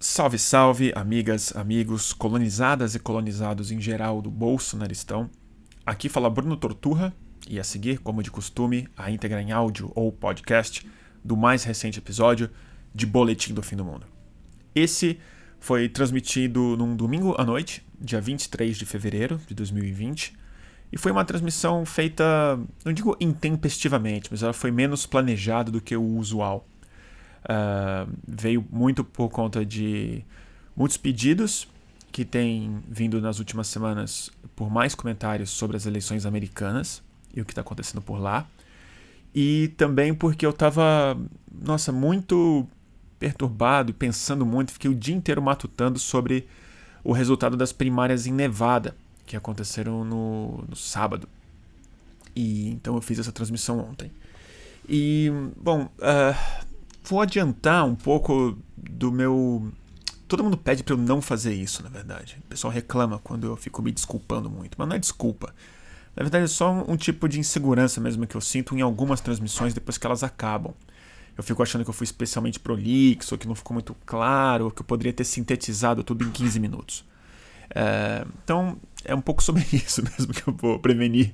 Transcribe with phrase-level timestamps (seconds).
[0.00, 5.28] Salve, salve, amigas, amigos, colonizadas e colonizados em geral do Bolsonaristão.
[5.84, 7.12] Aqui fala Bruno Torturra
[7.48, 10.88] e a seguir, como de costume, a íntegra em áudio ou podcast
[11.24, 12.48] do mais recente episódio
[12.94, 14.06] de Boletim do Fim do Mundo.
[14.72, 15.18] Esse
[15.58, 20.32] foi transmitido num domingo à noite, dia 23 de fevereiro de 2020,
[20.92, 25.96] e foi uma transmissão feita, não digo intempestivamente, mas ela foi menos planejada do que
[25.96, 26.68] o usual.
[27.44, 30.24] Uh, veio muito por conta de
[30.76, 31.68] muitos pedidos
[32.10, 37.02] que têm vindo nas últimas semanas por mais comentários sobre as eleições americanas
[37.34, 38.46] e o que está acontecendo por lá.
[39.34, 41.16] E também porque eu estava,
[41.52, 42.66] nossa, muito
[43.18, 46.46] perturbado e pensando muito, fiquei o dia inteiro matutando sobre
[47.04, 51.28] o resultado das primárias em Nevada, que aconteceram no, no sábado.
[52.34, 54.10] E então eu fiz essa transmissão ontem.
[54.88, 56.66] E, bom, uh,
[57.08, 59.72] vou adiantar um pouco do meu.
[60.26, 62.36] Todo mundo pede para eu não fazer isso, na verdade.
[62.44, 65.54] O pessoal reclama quando eu fico me desculpando muito, mas não é desculpa.
[66.14, 69.72] Na verdade, é só um tipo de insegurança mesmo que eu sinto em algumas transmissões
[69.72, 70.74] depois que elas acabam.
[71.36, 74.70] Eu fico achando que eu fui especialmente prolixo, ou que não ficou muito claro, ou
[74.70, 77.04] que eu poderia ter sintetizado tudo em 15 minutos.
[77.74, 81.32] É, então, é um pouco sobre isso mesmo que eu vou prevenir.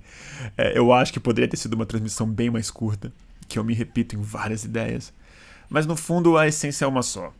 [0.56, 3.10] É, eu acho que poderia ter sido uma transmissão bem mais curta,
[3.48, 5.12] que eu me repito em várias ideias.
[5.74, 7.34] Mas no fundo, a essência é uma só.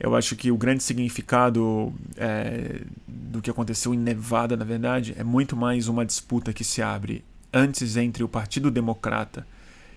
[0.00, 5.22] Eu acho que o grande significado é, do que aconteceu em Nevada, na verdade, é
[5.22, 9.46] muito mais uma disputa que se abre antes entre o Partido Democrata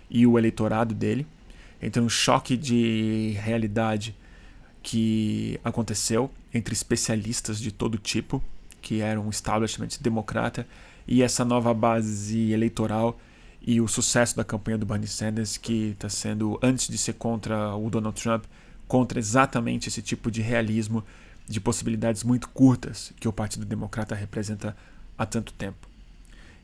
[0.10, 1.26] e o eleitorado dele,
[1.82, 4.14] entre um choque de realidade
[4.84, 8.44] que aconteceu entre especialistas de todo tipo,
[8.82, 10.68] que eram um establishment democrata,
[11.08, 13.18] e essa nova base eleitoral
[13.68, 17.76] e o sucesso da campanha do Bernie Sanders, que está sendo, antes de ser contra
[17.76, 18.46] o Donald Trump,
[18.88, 21.04] contra exatamente esse tipo de realismo
[21.46, 24.74] de possibilidades muito curtas que o Partido Democrata representa
[25.18, 25.86] há tanto tempo.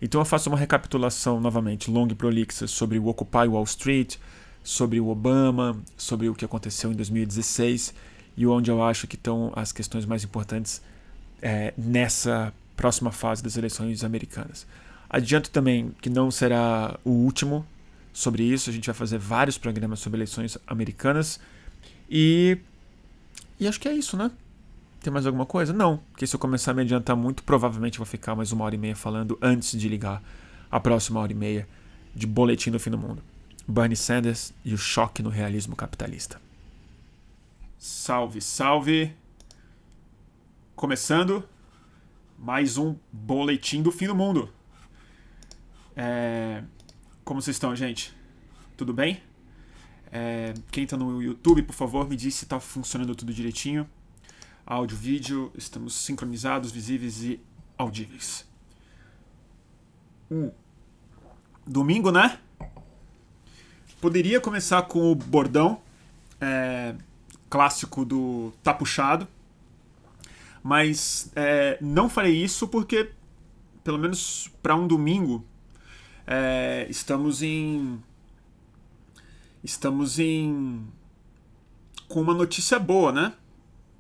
[0.02, 4.16] Então eu faço uma recapitulação novamente longa e prolixa sobre o Occupy Wall Street,
[4.64, 7.94] sobre o Obama, sobre o que aconteceu em 2016
[8.38, 10.82] e onde eu acho que estão as questões mais importantes
[11.42, 14.66] é, nessa próxima fase das eleições americanas.
[15.14, 17.64] Adianto também que não será o último
[18.12, 21.40] sobre isso, a gente vai fazer vários programas sobre eleições americanas
[22.10, 22.58] e.
[23.60, 24.32] E acho que é isso, né?
[25.02, 25.72] Tem mais alguma coisa?
[25.72, 28.74] Não, porque se eu começar a me adiantar muito, provavelmente vou ficar mais uma hora
[28.74, 30.20] e meia falando antes de ligar
[30.72, 31.68] a próxima hora e meia
[32.16, 33.22] de Boletim do Fim do Mundo.
[33.68, 36.42] Bernie Sanders e o choque no realismo capitalista.
[37.78, 39.14] Salve, salve!
[40.76, 41.48] Começando
[42.40, 44.50] mais um Boletim do Fim do Mundo.
[45.96, 46.64] É...
[47.24, 48.14] Como vocês estão, gente?
[48.76, 49.22] Tudo bem?
[50.12, 53.90] É, quem está no YouTube, por favor, me diz se está funcionando tudo direitinho.
[54.66, 57.40] Áudio, vídeo, estamos sincronizados, visíveis e
[57.78, 58.48] audíveis.
[60.30, 60.52] Um
[61.66, 62.40] domingo, né?
[64.00, 65.82] Poderia começar com o bordão
[66.40, 66.96] é,
[67.50, 69.28] clássico do Tá Puxado,
[70.62, 73.12] mas é, não farei isso porque,
[73.84, 75.44] pelo menos para um domingo,
[76.26, 78.00] é, estamos em
[79.64, 80.82] estamos em
[82.08, 83.34] com uma notícia boa, né?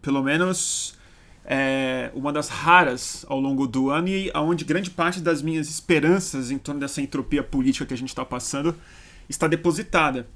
[0.02, 0.98] Pelo menos
[1.46, 6.52] é uma das raras ao longo do ano e aonde grande parte das minhas esperanças
[6.52, 8.76] em torno dessa entropia política que a gente está passando
[9.28, 10.28] está depositada,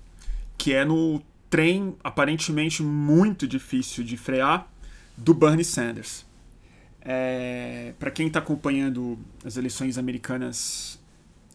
[0.58, 4.68] que é no trem aparentemente muito difícil de frear
[5.16, 6.26] do Bernie Sanders.
[7.02, 10.97] É, Para quem está acompanhando as eleições americanas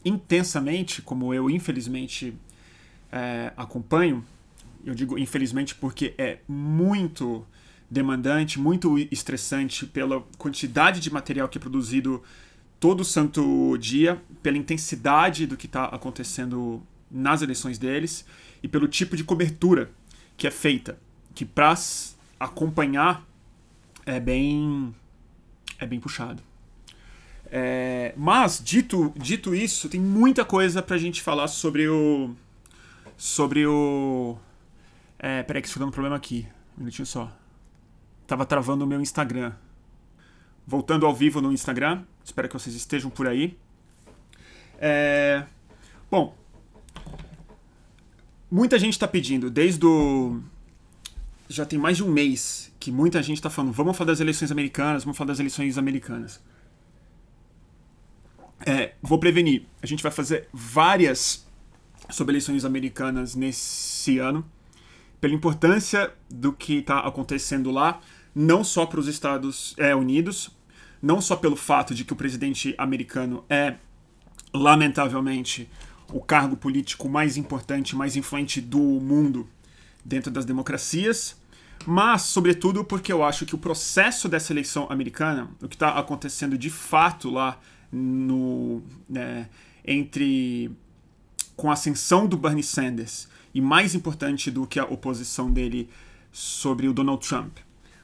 [0.04, 2.34] intensamente, como eu infelizmente
[3.10, 4.24] é, acompanho,
[4.84, 7.46] eu digo infelizmente porque é muito
[7.90, 12.22] demandante, muito estressante pela quantidade de material que é produzido
[12.80, 18.24] todo santo dia, pela intensidade do que está acontecendo nas eleições deles
[18.62, 19.90] e pelo tipo de cobertura
[20.36, 20.98] que é feita,
[21.34, 21.74] que para
[22.40, 23.24] acompanhar
[24.04, 24.94] é bem
[25.78, 26.42] é bem puxado.
[27.54, 32.34] É, mas dito dito isso, tem muita coisa para a gente falar sobre o
[33.14, 34.38] sobre o.
[35.18, 36.48] É, peraí, que estou dando um problema aqui.
[36.76, 37.30] Um minutinho só.
[38.26, 39.52] Tava travando o meu Instagram.
[40.66, 42.04] Voltando ao vivo no Instagram.
[42.24, 43.58] Espero que vocês estejam por aí.
[44.78, 45.44] É...
[46.10, 46.34] Bom.
[48.50, 50.40] Muita gente está pedindo, desde o.
[51.48, 54.50] Já tem mais de um mês que muita gente está falando: vamos falar das eleições
[54.50, 56.40] americanas, vamos falar das eleições americanas.
[58.66, 59.64] É, vou prevenir.
[59.82, 61.46] A gente vai fazer várias
[62.10, 64.44] sobre eleições americanas nesse ano,
[65.20, 68.00] pela importância do que está acontecendo lá,
[68.34, 70.50] não só para os Estados é, Unidos,
[71.00, 73.76] não só pelo fato de que o presidente americano é,
[74.52, 75.68] lamentavelmente,
[76.12, 79.48] o cargo político mais importante, mais influente do mundo
[80.04, 81.40] dentro das democracias,
[81.86, 86.56] mas, sobretudo, porque eu acho que o processo dessa eleição americana, o que está acontecendo
[86.56, 87.58] de fato lá
[87.92, 89.48] no, né,
[89.84, 90.70] entre
[91.54, 95.88] com a ascensão do Bernie Sanders e mais importante do que a oposição dele
[96.32, 97.58] sobre o Donald Trump,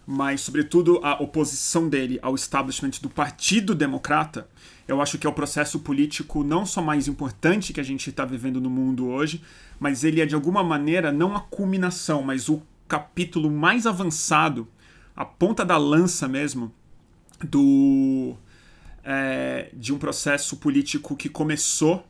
[0.06, 4.48] mas sobretudo a oposição dele ao establishment do Partido Democrata,
[4.86, 8.24] eu acho que é o processo político não só mais importante que a gente está
[8.24, 9.42] vivendo no mundo hoje,
[9.80, 14.66] mas ele é de alguma maneira não a culminação, mas o capítulo mais avançado,
[15.14, 16.72] a ponta da lança mesmo,
[17.44, 18.34] do
[19.04, 22.04] é, de um processo político que começou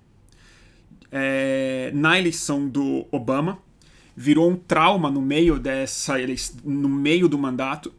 [1.11, 3.59] é, na eleição do Obama,
[4.17, 7.93] virou um trauma no meio dessa eleição, no meio do mandato,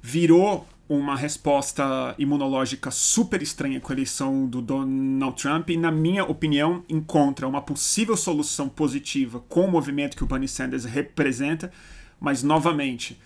[0.00, 6.24] virou uma resposta imunológica super estranha com a eleição do Donald Trump e, na minha
[6.24, 11.72] opinião, encontra uma possível solução positiva com o movimento que o Bernie Sanders representa,
[12.20, 13.18] mas, novamente,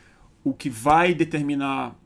[0.45, 1.97] o que vai determinar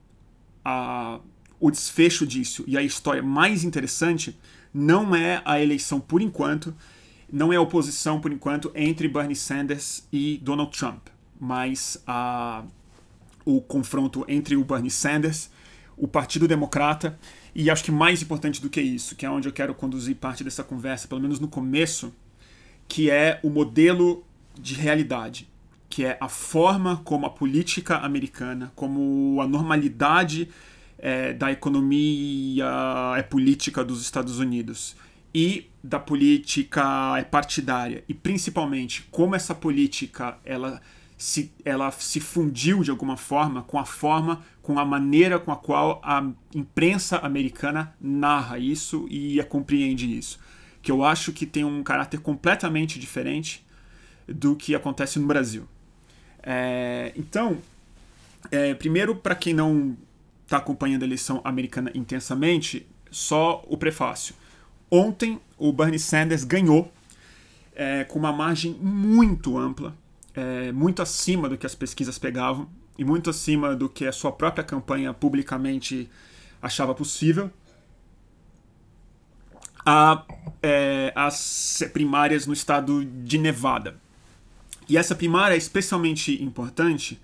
[0.64, 1.20] a,
[1.62, 2.64] o desfecho disso.
[2.66, 4.36] E a história mais interessante
[4.74, 6.74] não é a eleição por enquanto,
[7.32, 11.06] não é a oposição por enquanto entre Bernie Sanders e Donald Trump,
[11.40, 12.64] mas a
[13.44, 15.50] o confronto entre o Bernie Sanders,
[15.96, 17.18] o Partido Democrata
[17.54, 20.44] e acho que mais importante do que isso, que é onde eu quero conduzir parte
[20.44, 22.14] dessa conversa, pelo menos no começo,
[22.86, 24.24] que é o modelo
[24.54, 25.48] de realidade,
[25.90, 30.48] que é a forma como a política americana, como a normalidade
[31.02, 32.64] é, da economia
[33.16, 34.94] é política dos Estados Unidos
[35.34, 40.80] e da política é partidária e principalmente como essa política ela
[41.18, 45.56] se, ela se fundiu de alguma forma com a forma, com a maneira com a
[45.56, 50.38] qual a imprensa americana narra isso e compreende isso.
[50.80, 53.64] Que eu acho que tem um caráter completamente diferente
[54.26, 55.66] do que acontece no Brasil.
[56.42, 57.58] É, então,
[58.50, 59.96] é, primeiro, para quem não
[60.52, 64.34] está acompanhando a eleição americana intensamente, só o prefácio.
[64.90, 66.92] Ontem, o Bernie Sanders ganhou
[67.74, 69.96] é, com uma margem muito ampla
[70.34, 72.68] é, muito acima do que as pesquisas pegavam
[72.98, 76.08] e muito acima do que a sua própria campanha publicamente
[76.60, 77.50] achava possível.
[79.84, 80.24] A,
[80.62, 83.96] é, as primárias no estado de Nevada.
[84.88, 87.20] E essa primária é especialmente importante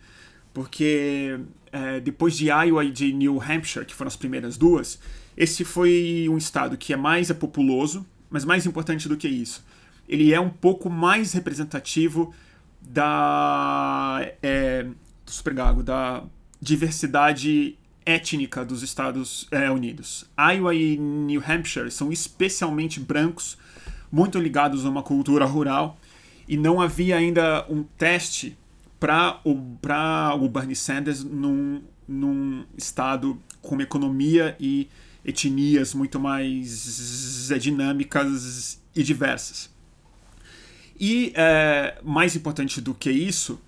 [0.52, 1.38] porque
[1.72, 4.98] é, depois de Iowa e de New Hampshire, que foram as primeiras duas,
[5.36, 9.64] esse foi um estado que é mais populoso, mas mais importante do que isso,
[10.08, 12.34] ele é um pouco mais representativo
[12.80, 14.86] da é,
[15.26, 16.24] Supergago, da
[16.60, 20.24] diversidade étnica dos Estados é, Unidos.
[20.38, 23.58] Iowa e New Hampshire são especialmente brancos,
[24.10, 25.98] muito ligados a uma cultura rural,
[26.48, 28.56] e não havia ainda um teste
[28.98, 34.88] para o, o Bernie Sanders num, num estado com economia e
[35.24, 39.70] etnias muito mais dinâmicas e diversas.
[40.98, 43.60] E é, mais importante do que isso,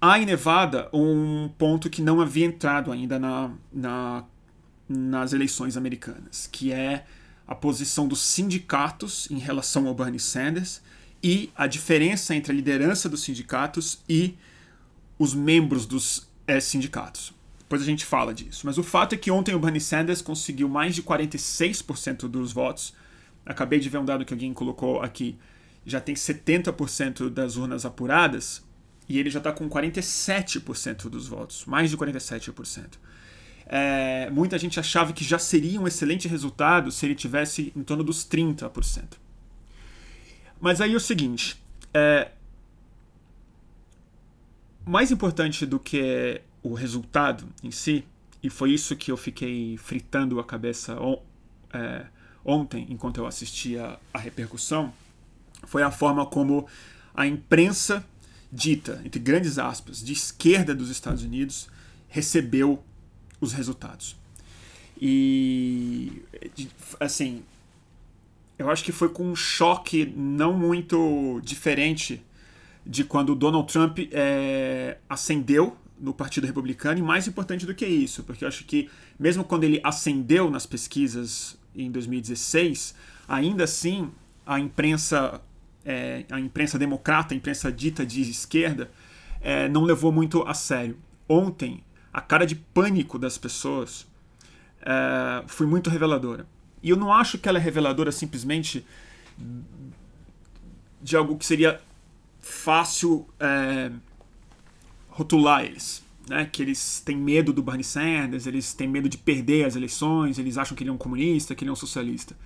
[0.00, 4.24] há em Nevada um ponto que não havia entrado ainda na, na,
[4.88, 7.04] nas eleições americanas, que é
[7.46, 10.80] a posição dos sindicatos em relação ao Bernie Sanders
[11.22, 14.34] e a diferença entre a liderança dos sindicatos e
[15.18, 17.32] os membros dos é, sindicatos.
[17.58, 18.66] Depois a gente fala disso.
[18.66, 22.92] Mas o fato é que ontem o Bernie Sanders conseguiu mais de 46% dos votos.
[23.46, 25.38] Acabei de ver um dado que alguém colocou aqui
[25.84, 28.62] já tem 70% das urnas apuradas
[29.08, 32.98] e ele já está com 47% dos votos, mais de 47%.
[33.66, 38.04] É, muita gente achava que já seria um excelente resultado se ele tivesse em torno
[38.04, 39.04] dos 30%.
[40.62, 41.60] Mas aí é o seguinte:
[41.92, 42.30] é,
[44.86, 48.04] mais importante do que o resultado em si,
[48.40, 51.20] e foi isso que eu fiquei fritando a cabeça on,
[51.74, 52.06] é,
[52.44, 54.94] ontem enquanto eu assistia a repercussão,
[55.64, 56.68] foi a forma como
[57.12, 58.06] a imprensa
[58.50, 61.68] dita, entre grandes aspas, de esquerda dos Estados Unidos
[62.08, 62.80] recebeu
[63.40, 64.16] os resultados.
[65.00, 66.22] E,
[67.00, 67.42] assim,
[68.58, 72.24] eu acho que foi com um choque não muito diferente
[72.84, 77.86] de quando o Donald Trump é, ascendeu no Partido Republicano, e mais importante do que
[77.86, 82.94] isso, porque eu acho que mesmo quando ele ascendeu nas pesquisas em 2016,
[83.28, 84.10] ainda assim
[84.44, 85.40] a imprensa
[85.84, 88.90] é, a imprensa democrata, a imprensa dita de esquerda,
[89.40, 90.96] é, não levou muito a sério.
[91.28, 91.82] Ontem,
[92.12, 94.06] a cara de pânico das pessoas
[94.80, 96.46] é, foi muito reveladora.
[96.82, 98.84] E eu não acho que ela é reveladora simplesmente
[101.00, 101.80] de algo que seria
[102.40, 103.90] fácil é,
[105.08, 106.02] rotular eles.
[106.28, 110.38] Né, que eles têm medo do Bernie Sanders, eles têm medo de perder as eleições,
[110.38, 112.36] eles acham que ele é um comunista, que ele é um socialista.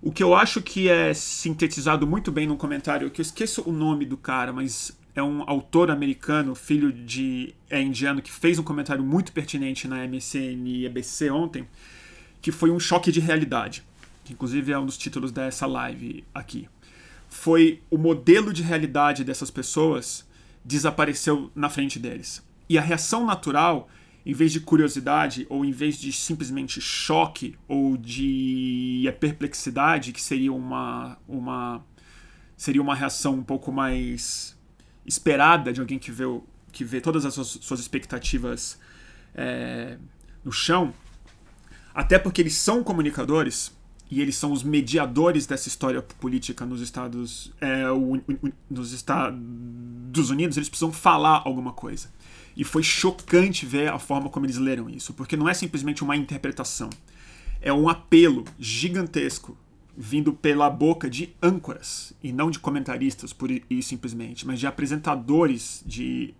[0.00, 3.72] O que eu acho que é sintetizado muito bem num comentário, que eu esqueço o
[3.72, 8.62] nome do cara, mas é um autor americano, filho de é indiano, que fez um
[8.62, 11.68] comentário muito pertinente na MSN e EBC ontem,
[12.42, 13.84] que foi um choque de realidade,
[14.24, 16.68] que inclusive é um dos títulos dessa live aqui.
[17.28, 20.28] Foi o modelo de realidade dessas pessoas
[20.64, 22.42] desapareceu na frente deles.
[22.68, 23.88] E a reação natural,
[24.26, 30.52] em vez de curiosidade, ou em vez de simplesmente choque, ou de perplexidade, que seria
[30.52, 31.84] uma, uma,
[32.56, 34.58] seria uma reação um pouco mais
[35.06, 36.24] esperada de alguém que vê,
[36.72, 38.78] que vê todas as suas, suas expectativas
[39.34, 39.96] é,
[40.44, 40.92] no chão,
[41.94, 43.72] até porque eles são comunicadores,
[44.12, 47.84] e eles são os mediadores dessa história política nos Estados, é,
[48.68, 52.10] nos Estados Unidos, eles precisam falar alguma coisa.
[52.54, 56.14] E foi chocante ver a forma como eles leram isso, porque não é simplesmente uma
[56.14, 56.90] interpretação,
[57.58, 59.56] é um apelo gigantesco
[59.96, 65.82] vindo pela boca de âncoras e não de comentaristas por e simplesmente, mas de apresentadores
[65.86, 66.34] de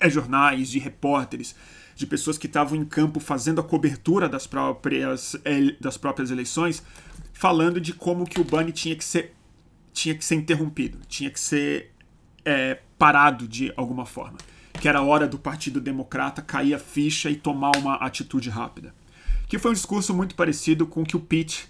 [0.00, 1.54] é, jornais, de repórteres,
[1.94, 5.36] de pessoas que estavam em campo fazendo a cobertura das próprias,
[5.80, 6.82] das próprias eleições,
[7.32, 9.34] falando de como que o Bunny tinha que ser,
[9.92, 11.92] tinha que ser interrompido, tinha que ser
[12.44, 14.38] é, parado de alguma forma.
[14.80, 18.94] Que era hora do Partido Democrata cair a ficha e tomar uma atitude rápida.
[19.46, 21.68] Que foi um discurso muito parecido com o que o Pete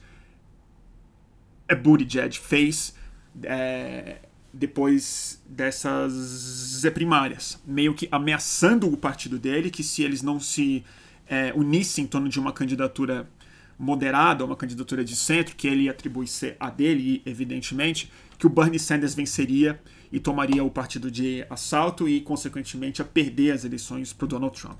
[1.83, 2.95] Buttigieg fez
[3.43, 4.19] é,
[4.54, 10.84] depois dessas primárias, meio que ameaçando o partido dele que se eles não se
[11.26, 13.28] é, unissem em torno de uma candidatura
[13.76, 18.78] moderada, uma candidatura de centro, que ele atribui ser a dele, evidentemente, que o Bernie
[18.78, 19.80] Sanders venceria
[20.12, 24.56] e tomaria o partido de assalto e, consequentemente, a perder as eleições para o Donald
[24.56, 24.78] Trump.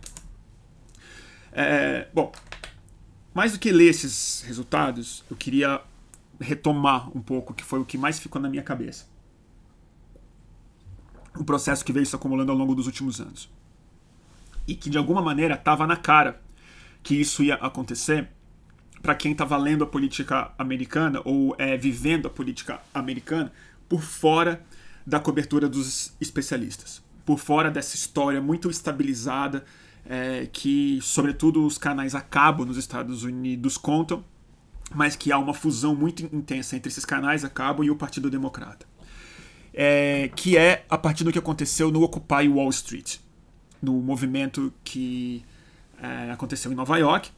[1.51, 2.31] É, bom,
[3.35, 5.81] mais do que ler esses resultados, eu queria
[6.41, 9.14] retomar um pouco, que foi o que mais ficou na minha cabeça
[11.39, 13.51] um processo que veio se acumulando ao longo dos últimos anos.
[14.67, 16.41] E que de alguma maneira estava na cara
[17.03, 18.29] que isso ia acontecer
[19.03, 23.53] para quem estava lendo a política americana ou é, vivendo a política americana
[23.89, 24.65] por fora
[25.07, 29.65] da cobertura dos especialistas, por fora dessa história muito estabilizada
[30.07, 34.25] é, que, sobretudo, os canais a cabo nos Estados Unidos contam,
[34.95, 38.31] mas que há uma fusão muito intensa entre esses canais a cabo e o Partido
[38.31, 38.87] Democrata
[39.75, 43.17] é, que é a partir do que aconteceu no Occupy Wall Street,
[43.83, 45.45] no movimento que
[46.01, 47.31] é, aconteceu em Nova York,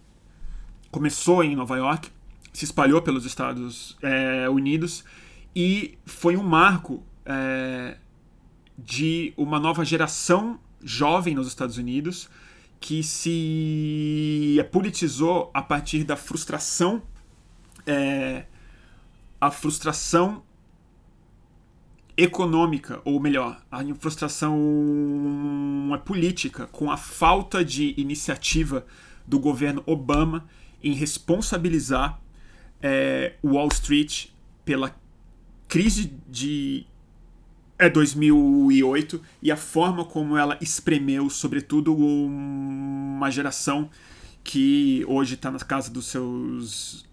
[0.91, 2.11] começou em Nova York,
[2.53, 5.05] se espalhou pelos Estados é, Unidos.
[5.55, 7.97] E foi um marco é,
[8.77, 12.29] de uma nova geração jovem nos Estados Unidos
[12.79, 17.03] que se politizou a partir da frustração
[17.87, 18.45] é,
[19.41, 20.43] a frustração
[22.17, 24.57] econômica, ou melhor, a frustração
[25.95, 28.87] é política com a falta de iniciativa
[29.27, 30.47] do governo Obama
[30.83, 32.21] em responsabilizar
[32.81, 34.29] é, Wall Street
[34.65, 34.97] pela
[35.69, 36.87] crise de
[37.79, 43.91] é 2008 e a forma como ela espremeu, sobretudo, uma geração
[44.43, 47.05] que hoje está na casa dos seus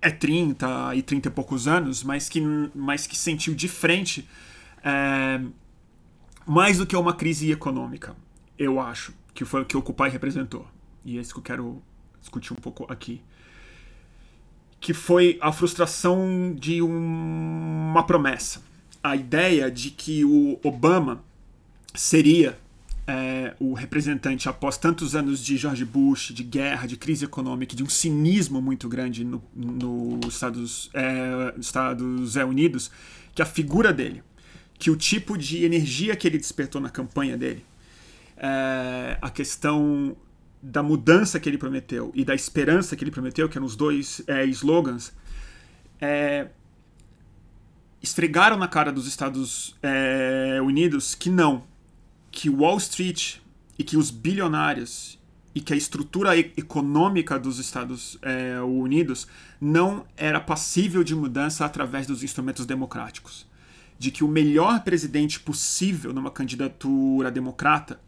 [0.00, 2.40] é 30 e 30 e poucos anos, mas que,
[2.74, 4.28] mas que sentiu de frente
[4.84, 5.40] é,
[6.46, 8.16] mais do que uma crise econômica,
[8.58, 10.66] eu acho, que foi o que o Occupy representou.
[11.04, 11.82] E é isso que eu quero
[12.20, 13.20] discutir um pouco aqui.
[14.80, 18.62] Que foi a frustração de um, uma promessa.
[19.02, 21.22] A ideia de que o Obama
[21.94, 22.58] seria
[23.08, 27.82] é, o representante, após tantos anos de George Bush, de guerra, de crise econômica, de
[27.82, 32.90] um cinismo muito grande nos no Estados, é, Estados Unidos,
[33.34, 34.22] que a figura dele,
[34.78, 37.64] que o tipo de energia que ele despertou na campanha dele,
[38.36, 40.14] é, a questão
[40.62, 44.20] da mudança que ele prometeu e da esperança que ele prometeu, que eram os dois
[44.26, 45.14] é, slogans,
[45.98, 46.48] é,
[48.02, 51.64] esfregaram na cara dos Estados é, Unidos que não,
[52.38, 53.38] que Wall Street
[53.76, 55.18] e que os bilionários
[55.52, 59.26] e que a estrutura econômica dos Estados é, Unidos
[59.60, 63.44] não era passível de mudança através dos instrumentos democráticos.
[63.98, 68.00] De que o melhor presidente possível numa candidatura democrata,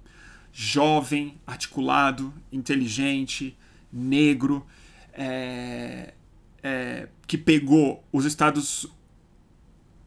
[0.52, 3.58] jovem, articulado, inteligente,
[3.92, 4.64] negro,
[5.12, 6.14] é,
[6.62, 8.86] é, que pegou os Estados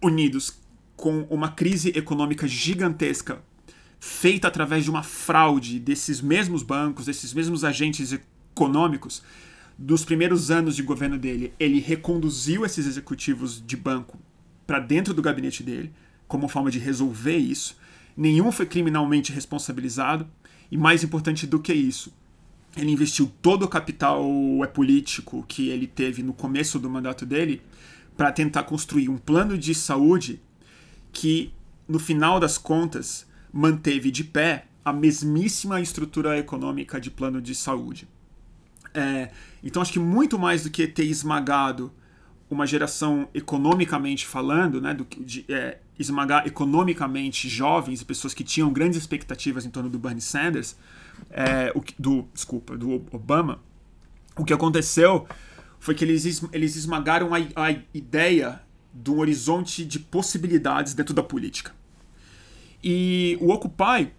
[0.02, 0.62] Unidos
[0.96, 3.44] com uma crise econômica gigantesca
[4.06, 9.24] feita através de uma fraude desses mesmos bancos, desses mesmos agentes econômicos,
[9.78, 14.20] dos primeiros anos de governo dele, ele reconduziu esses executivos de banco
[14.68, 15.94] para dentro do gabinete dele,
[16.28, 17.78] como forma de resolver isso.
[18.16, 20.28] Nenhum foi criminalmente responsabilizado,
[20.70, 22.14] e mais importante do que isso,
[22.76, 24.22] ele investiu todo o capital
[24.64, 27.62] é político que ele teve no começo do mandato dele
[28.18, 30.42] para tentar construir um plano de saúde
[31.14, 31.54] que,
[31.88, 38.08] no final das contas, manteve de pé a mesmíssima estrutura econômica de plano de saúde.
[38.94, 39.30] É,
[39.64, 41.92] então acho que muito mais do que ter esmagado
[42.50, 48.72] uma geração economicamente falando, né, do, de, é, esmagar economicamente jovens e pessoas que tinham
[48.72, 50.76] grandes expectativas em torno do Bernie Sanders,
[51.30, 53.60] é, o, do desculpa, do Obama,
[54.36, 55.28] o que aconteceu
[55.80, 58.62] foi que eles, eles esmagaram a, a ideia
[58.94, 61.74] de um horizonte de possibilidades dentro da política.
[62.84, 64.12] E o Occupy,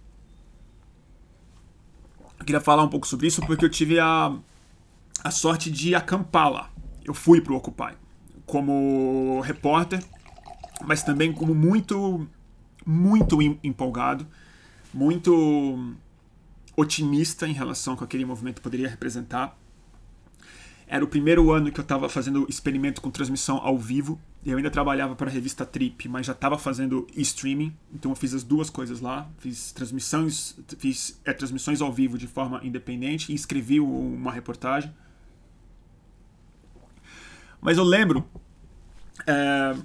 [2.39, 4.35] eu queria falar um pouco sobre isso porque eu tive a,
[5.23, 6.71] a sorte de acampar lá.
[7.03, 7.95] Eu fui para o Occupy
[8.45, 10.03] como repórter,
[10.83, 12.27] mas também como muito,
[12.85, 14.25] muito empolgado,
[14.93, 15.95] muito
[16.75, 19.57] otimista em relação com aquele movimento poderia representar.
[20.87, 24.19] Era o primeiro ano que eu estava fazendo experimento com transmissão ao vivo.
[24.45, 27.75] Eu ainda trabalhava para a revista Trip, mas já estava fazendo streaming.
[27.91, 29.27] Então eu fiz as duas coisas lá.
[29.39, 34.93] Fiz transmissões, fiz é, transmissões ao vivo de forma independente e escrevi uma reportagem.
[37.59, 38.23] Mas eu lembro
[39.25, 39.75] é,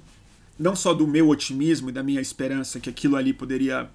[0.59, 3.89] não só do meu otimismo e da minha esperança que aquilo ali poderia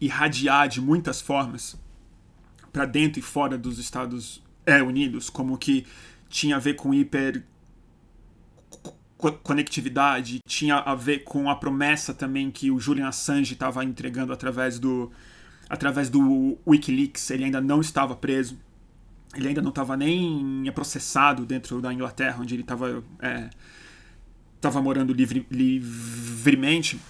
[0.00, 1.76] irradiar de muitas formas
[2.72, 5.86] para dentro e fora dos Estados é, Unidos, como que
[6.28, 7.44] tinha a ver com hiper
[9.30, 14.78] conectividade, tinha a ver com a promessa também que o Julian Assange estava entregando através
[14.78, 15.10] do
[15.68, 18.58] através do WikiLeaks, ele ainda não estava preso,
[19.34, 23.48] ele ainda não estava nem processado dentro da Inglaterra, onde ele estava é,
[24.56, 27.00] estava morando livre, livremente,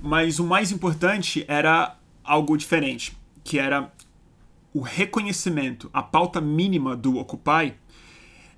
[0.00, 3.92] mas o mais importante era algo diferente, que era
[4.72, 7.74] o reconhecimento, a pauta mínima do Occupy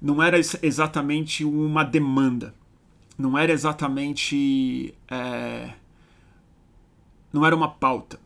[0.00, 2.54] não era exatamente uma demanda,
[3.18, 4.94] não era exatamente.
[5.11, 5.74] É,
[7.33, 8.20] não era uma pauta.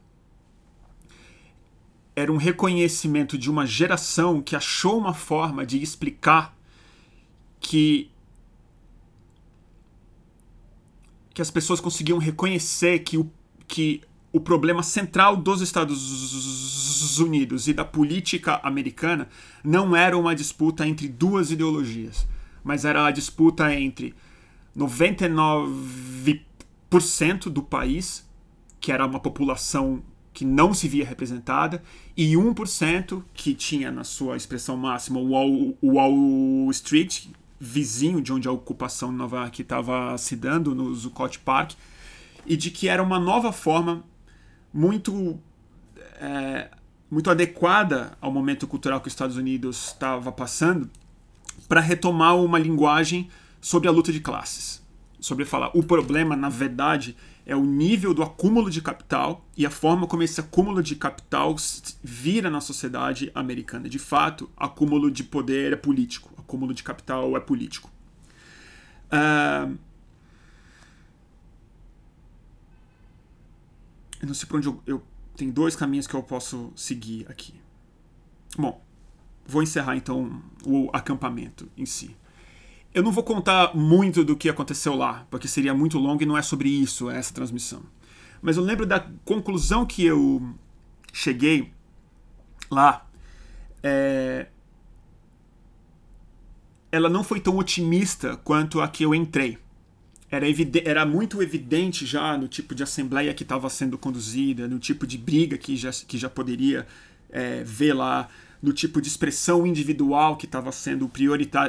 [2.15, 6.55] Era um reconhecimento de uma geração que achou uma forma de explicar
[7.59, 8.11] que
[11.33, 13.31] que as pessoas conseguiam reconhecer que o,
[13.67, 19.27] que o problema central dos Estados Unidos e da política americana
[19.65, 22.29] não era uma disputa entre duas ideologias,
[22.63, 24.15] mas era a disputa entre
[24.77, 28.29] 99% do país,
[28.81, 31.83] que era uma população que não se via representada,
[32.17, 37.27] e 1% que tinha na sua expressão máxima o Wall, Wall Street,
[37.61, 41.73] vizinho de onde a ocupação Nova York estava se dando, no Zuccotti Park,
[42.47, 44.03] e de que era uma nova forma
[44.73, 45.39] muito
[46.19, 46.71] é,
[47.11, 50.91] muito adequada ao momento cultural que os Estados Unidos estava passando
[51.69, 53.29] para retomar uma linguagem
[53.63, 54.83] sobre a luta de classes,
[55.19, 59.71] sobre falar o problema na verdade é o nível do acúmulo de capital e a
[59.71, 61.57] forma como esse acúmulo de capital
[62.03, 63.89] vira na sociedade americana.
[63.89, 67.91] De fato, acúmulo de poder é político, acúmulo de capital é político.
[69.07, 69.79] Uh,
[74.23, 75.03] Eu não sei por onde eu, eu.
[75.37, 77.55] Tem dois caminhos que eu posso seguir aqui.
[78.57, 78.81] Bom,
[79.45, 82.17] vou encerrar então o acampamento em si.
[82.95, 86.37] Eu não vou contar muito do que aconteceu lá, porque seria muito longo e não
[86.37, 87.83] é sobre isso essa transmissão.
[88.41, 90.55] Mas eu lembro da conclusão que eu
[91.13, 91.73] cheguei
[92.71, 93.07] lá.
[93.83, 94.49] É...
[96.91, 99.59] Ela não foi tão otimista quanto a que eu entrei
[100.33, 100.47] era,
[100.85, 105.19] era muito evidente já no tipo de assembleia que estava sendo conduzida, no tipo de
[105.19, 106.87] briga que já, que já poderia
[107.31, 108.31] é, ver lá,
[108.63, 111.11] no tipo de expressão individual que estava sendo,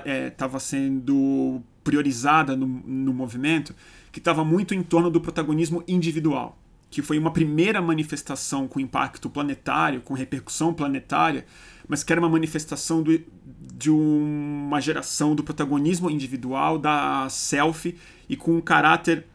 [0.06, 3.76] é, sendo priorizada no, no movimento,
[4.12, 6.58] que estava muito em torno do protagonismo individual,
[6.92, 11.46] que foi uma primeira manifestação com impacto planetário, com repercussão planetária,
[11.88, 13.20] mas que era uma manifestação do,
[13.76, 17.98] de uma geração do protagonismo individual, da selfie,
[18.30, 19.26] e com um caráter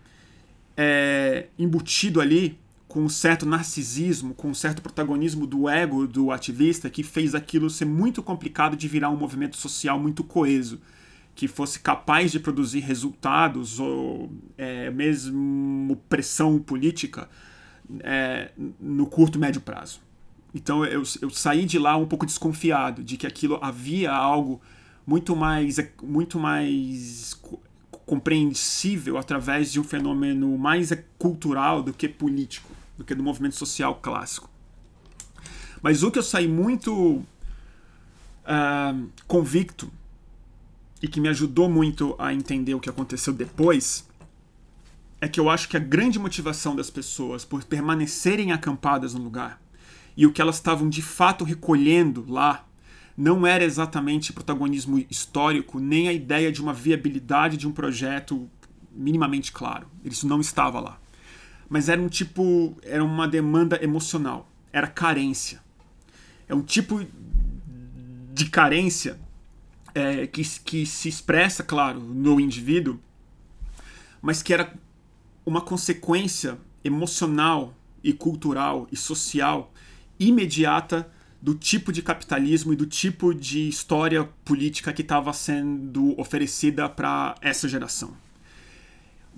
[0.77, 2.57] é, embutido ali,
[2.89, 7.69] com um certo narcisismo, com um certo protagonismo do ego do ativista, que fez aquilo
[7.69, 10.81] ser muito complicado de virar um movimento social muito coeso
[11.35, 17.29] que fosse capaz de produzir resultados ou é, mesmo pressão política
[18.01, 20.01] é, no curto médio prazo.
[20.53, 24.61] Então eu, eu saí de lá um pouco desconfiado de que aquilo havia algo
[25.07, 27.41] muito mais muito mais
[28.05, 33.95] compreensível através de um fenômeno mais cultural do que político, do que do movimento social
[33.95, 34.51] clássico.
[35.81, 37.25] Mas o que eu saí muito
[38.45, 39.91] uh, convicto
[41.01, 44.07] e que me ajudou muito a entender o que aconteceu depois
[45.21, 49.61] é que eu acho que a grande motivação das pessoas por permanecerem acampadas no lugar
[50.17, 52.67] e o que elas estavam de fato recolhendo lá
[53.17, 58.49] não era exatamente protagonismo histórico, nem a ideia de uma viabilidade de um projeto
[58.93, 59.89] minimamente claro.
[60.05, 61.01] Isso não estava lá.
[61.69, 65.61] Mas era um tipo, era uma demanda emocional, era carência.
[66.49, 67.05] É um tipo
[68.33, 69.19] de carência
[69.95, 72.99] é, que, que se expressa, claro, no indivíduo,
[74.23, 74.73] mas que era
[75.45, 79.73] uma consequência emocional e cultural e social
[80.19, 86.89] imediata do tipo de capitalismo e do tipo de história política que estava sendo oferecida
[86.89, 88.17] para essa geração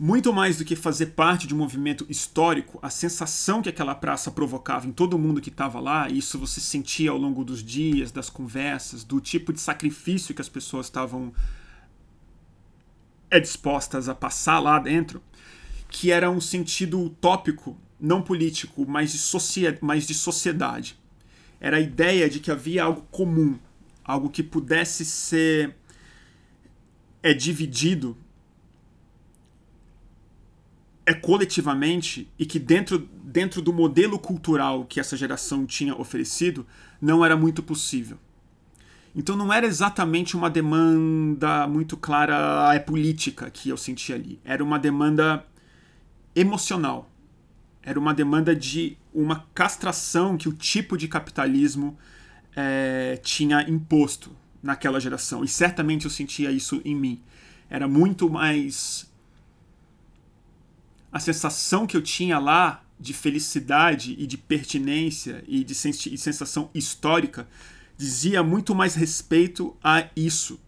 [0.03, 4.31] muito mais do que fazer parte de um movimento histórico, a sensação que aquela praça
[4.31, 8.31] provocava em todo mundo que estava lá, isso você sentia ao longo dos dias, das
[8.31, 11.35] conversas, do tipo de sacrifício que as pessoas estavam
[13.31, 15.23] é, dispostas a passar lá dentro,
[15.91, 20.99] que era um sentido utópico, não político, mas de, mas de sociedade.
[21.61, 23.59] Era a ideia de que havia algo comum,
[24.03, 25.77] algo que pudesse ser
[27.23, 28.17] é dividido
[31.11, 36.64] é coletivamente e que dentro, dentro do modelo cultural que essa geração tinha oferecido
[37.01, 38.16] não era muito possível.
[39.12, 44.38] Então não era exatamente uma demanda muito clara é política que eu senti ali.
[44.44, 45.44] Era uma demanda
[46.33, 47.11] emocional.
[47.83, 51.99] Era uma demanda de uma castração que o tipo de capitalismo
[52.55, 54.31] é, tinha imposto
[54.62, 55.42] naquela geração.
[55.42, 57.20] E certamente eu sentia isso em mim.
[57.68, 59.10] Era muito mais
[61.12, 67.49] a sensação que eu tinha lá de felicidade e de pertinência e de sensação histórica
[67.96, 70.61] dizia muito mais respeito a isso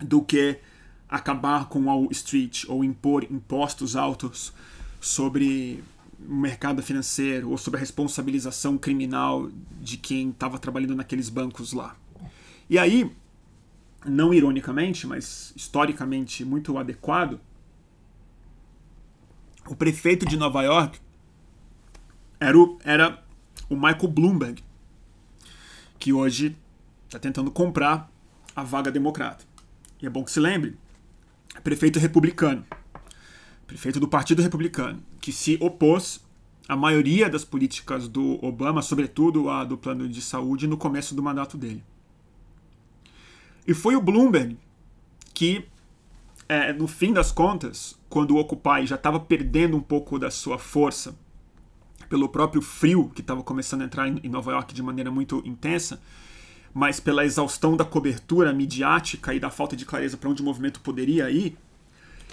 [0.00, 0.58] do que
[1.08, 4.52] acabar com Wall Street ou impor impostos altos
[5.00, 5.82] sobre
[6.28, 11.96] o mercado financeiro ou sobre a responsabilização criminal de quem estava trabalhando naqueles bancos lá.
[12.68, 13.10] E aí,
[14.04, 17.40] não ironicamente, mas historicamente muito adequado,
[19.70, 20.98] o prefeito de Nova York
[22.40, 23.24] era o, era
[23.68, 24.64] o Michael Bloomberg,
[25.96, 26.56] que hoje
[27.06, 28.10] está tentando comprar
[28.56, 29.44] a vaga democrata.
[30.02, 30.76] E é bom que se lembre,
[31.62, 32.66] prefeito republicano,
[33.64, 36.20] prefeito do Partido Republicano, que se opôs
[36.68, 41.22] à maioria das políticas do Obama, sobretudo a do plano de saúde, no começo do
[41.22, 41.84] mandato dele.
[43.64, 44.58] E foi o Bloomberg
[45.32, 45.68] que
[46.50, 50.58] é, no fim das contas, quando o Occupy já estava perdendo um pouco da sua
[50.58, 51.16] força
[52.08, 56.02] pelo próprio frio que estava começando a entrar em Nova York de maneira muito intensa,
[56.74, 60.80] mas pela exaustão da cobertura midiática e da falta de clareza para onde o movimento
[60.80, 61.56] poderia ir,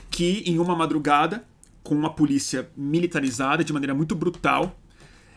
[0.10, 1.46] que em uma madrugada,
[1.84, 4.76] com uma polícia militarizada de maneira muito brutal,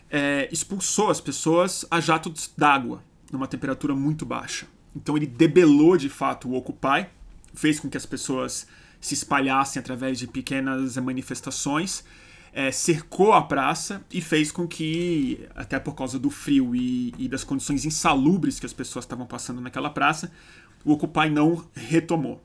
[0.09, 4.65] é, expulsou as pessoas a jatos d'água, numa temperatura muito baixa.
[4.95, 7.05] Então ele debelou de fato o Occupy,
[7.53, 8.67] fez com que as pessoas
[8.99, 12.03] se espalhassem através de pequenas manifestações,
[12.53, 17.27] é, cercou a praça e fez com que, até por causa do frio e, e
[17.27, 20.31] das condições insalubres que as pessoas estavam passando naquela praça,
[20.83, 22.41] o Occupy não retomou.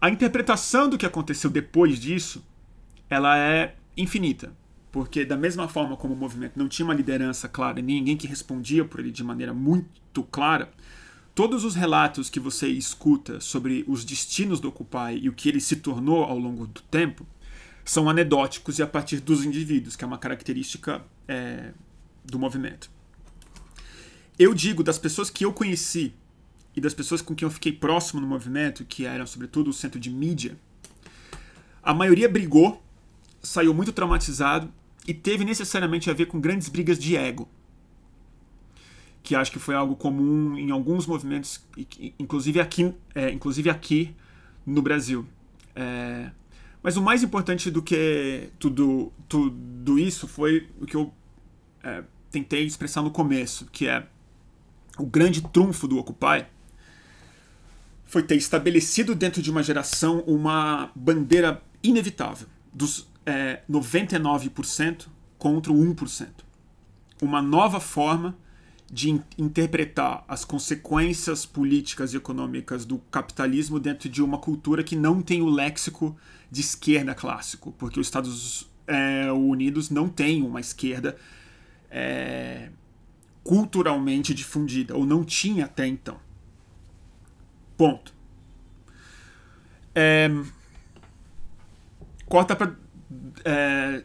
[0.00, 2.44] A interpretação do que aconteceu depois disso,
[3.08, 4.52] ela é infinita,
[4.90, 8.84] porque da mesma forma como o movimento não tinha uma liderança clara, ninguém que respondia
[8.84, 10.72] por ele de maneira muito clara,
[11.34, 15.60] todos os relatos que você escuta sobre os destinos do Occupy e o que ele
[15.60, 17.26] se tornou ao longo do tempo
[17.84, 21.72] são anedóticos e a partir dos indivíduos, que é uma característica é,
[22.24, 22.90] do movimento.
[24.38, 26.14] Eu digo das pessoas que eu conheci
[26.74, 30.00] e das pessoas com quem eu fiquei próximo no movimento, que eram sobretudo o centro
[30.00, 30.56] de mídia,
[31.82, 32.82] a maioria brigou,
[33.42, 34.72] saiu muito traumatizado
[35.06, 37.48] e teve necessariamente a ver com grandes brigas de ego,
[39.22, 41.64] que acho que foi algo comum em alguns movimentos,
[42.18, 44.14] inclusive aqui, é, inclusive aqui
[44.66, 45.26] no Brasil.
[45.74, 46.30] É,
[46.82, 51.12] mas o mais importante do que tudo, tudo isso foi o que eu
[51.82, 54.06] é, tentei expressar no começo, que é
[54.98, 56.46] o grande trunfo do Occupy
[58.04, 65.06] foi ter estabelecido dentro de uma geração uma bandeira inevitável dos é, 99%
[65.38, 66.28] contra o 1%.
[67.22, 68.36] Uma nova forma
[68.92, 74.94] de in interpretar as consequências políticas e econômicas do capitalismo dentro de uma cultura que
[74.94, 76.14] não tem o léxico
[76.50, 81.16] de esquerda clássico, porque os Estados é, Unidos não tem uma esquerda
[81.90, 82.68] é,
[83.42, 86.20] culturalmente difundida, ou não tinha até então.
[87.78, 88.12] Ponto.
[89.94, 90.28] É,
[92.26, 92.76] corta pra.
[93.42, 94.04] É,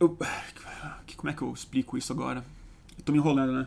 [1.16, 2.57] como é que eu explico isso agora?
[3.08, 3.66] Tô me enrolando, né?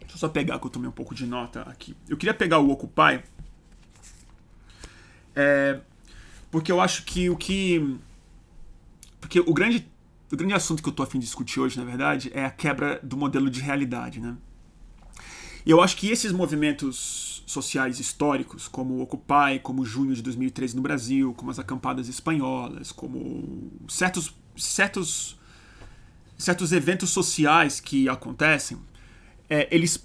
[0.00, 1.96] Deixa eu só pegar que eu tomei um pouco de nota aqui.
[2.06, 3.24] Eu queria pegar o Occupy.
[5.34, 5.80] É,
[6.50, 7.98] porque eu acho que o que.
[9.18, 9.90] Porque o grande,
[10.30, 12.50] o grande assunto que eu tô a fim de discutir hoje, na verdade, é a
[12.50, 14.36] quebra do modelo de realidade, né?
[15.64, 20.20] E eu acho que esses movimentos sociais históricos, como o Occupy, como o Junho de
[20.20, 25.40] 2013 no Brasil, como as acampadas espanholas, como certos, certos,
[26.42, 28.78] certos eventos sociais que acontecem,
[29.48, 30.04] é, eles,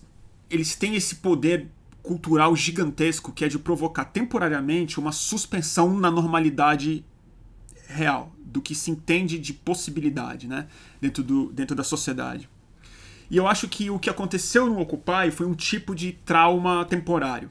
[0.49, 1.67] eles têm esse poder
[2.01, 7.03] cultural gigantesco que é de provocar temporariamente uma suspensão na normalidade
[7.87, 10.67] real, do que se entende de possibilidade né,
[11.01, 12.49] dentro, do, dentro da sociedade.
[13.29, 17.49] E eu acho que o que aconteceu no Occupy foi um tipo de trauma temporário.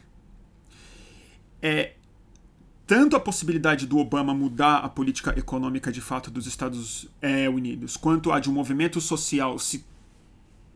[1.61, 1.93] É
[2.87, 7.97] tanto a possibilidade do Obama mudar a política econômica de fato dos Estados é, Unidos,
[7.97, 9.85] quanto a de um movimento social se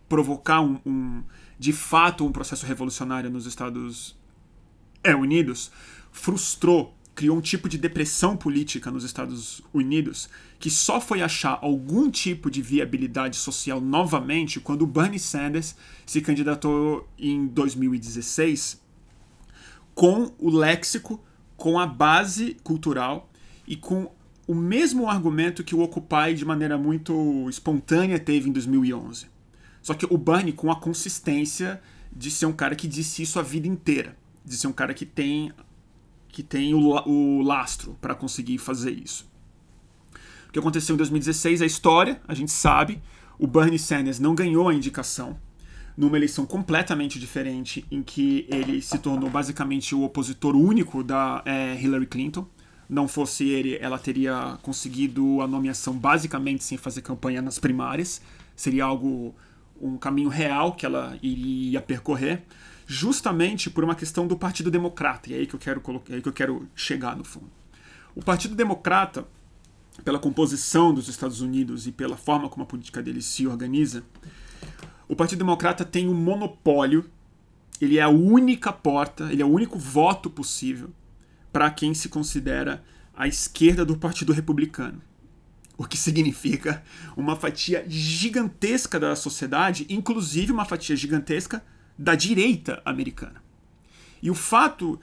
[0.09, 1.23] provocar um, um
[1.59, 4.16] de fato um processo revolucionário nos Estados
[5.05, 5.70] é, Unidos,
[6.11, 12.11] frustrou criou um tipo de depressão política nos Estados Unidos que só foi achar algum
[12.11, 18.81] tipo de viabilidade social novamente quando Bernie Sanders se candidatou em 2016
[19.94, 21.23] com o léxico,
[21.61, 23.31] com a base cultural
[23.68, 24.11] e com
[24.49, 29.27] o mesmo argumento que o Occupy de maneira muito espontânea teve em 2011.
[29.83, 31.79] Só que o Bernie com a consistência
[32.11, 35.05] de ser um cara que disse isso a vida inteira, de ser um cara que
[35.05, 35.53] tem
[36.29, 39.29] que tem o, o lastro para conseguir fazer isso.
[40.49, 43.03] O que aconteceu em 2016 é história, a gente sabe.
[43.38, 45.38] O Bernie Sanders não ganhou a indicação
[45.96, 51.79] numa eleição completamente diferente, em que ele se tornou basicamente o opositor único da é,
[51.81, 52.46] Hillary Clinton.
[52.88, 58.20] Não fosse ele, ela teria conseguido a nomeação basicamente sem fazer campanha nas primárias.
[58.57, 59.35] Seria algo,
[59.81, 62.42] um caminho real que ela iria percorrer
[62.90, 66.16] justamente por uma questão do Partido Democrata, e é aí que eu quero, colocar, é
[66.16, 67.48] aí que eu quero chegar no fundo.
[68.16, 69.24] O Partido Democrata,
[70.05, 74.03] pela composição dos Estados Unidos e pela forma como a política dele se organiza,
[75.11, 77.05] o Partido Democrata tem um monopólio,
[77.81, 80.90] ele é a única porta, ele é o único voto possível
[81.53, 82.81] para quem se considera
[83.12, 85.03] a esquerda do Partido Republicano.
[85.77, 86.85] O que significa
[87.16, 91.64] uma fatia gigantesca da sociedade, inclusive uma fatia gigantesca
[91.99, 93.42] da direita americana.
[94.23, 95.01] E o fato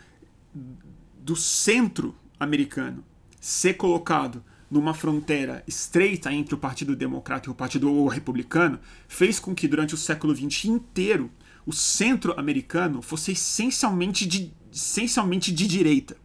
[1.20, 3.04] do centro americano
[3.41, 9.56] ser colocado numa fronteira estreita entre o Partido Democrata e o Partido Republicano fez com
[9.56, 11.32] que durante o século XX inteiro
[11.65, 16.17] o centro americano fosse essencialmente de, essencialmente de direita.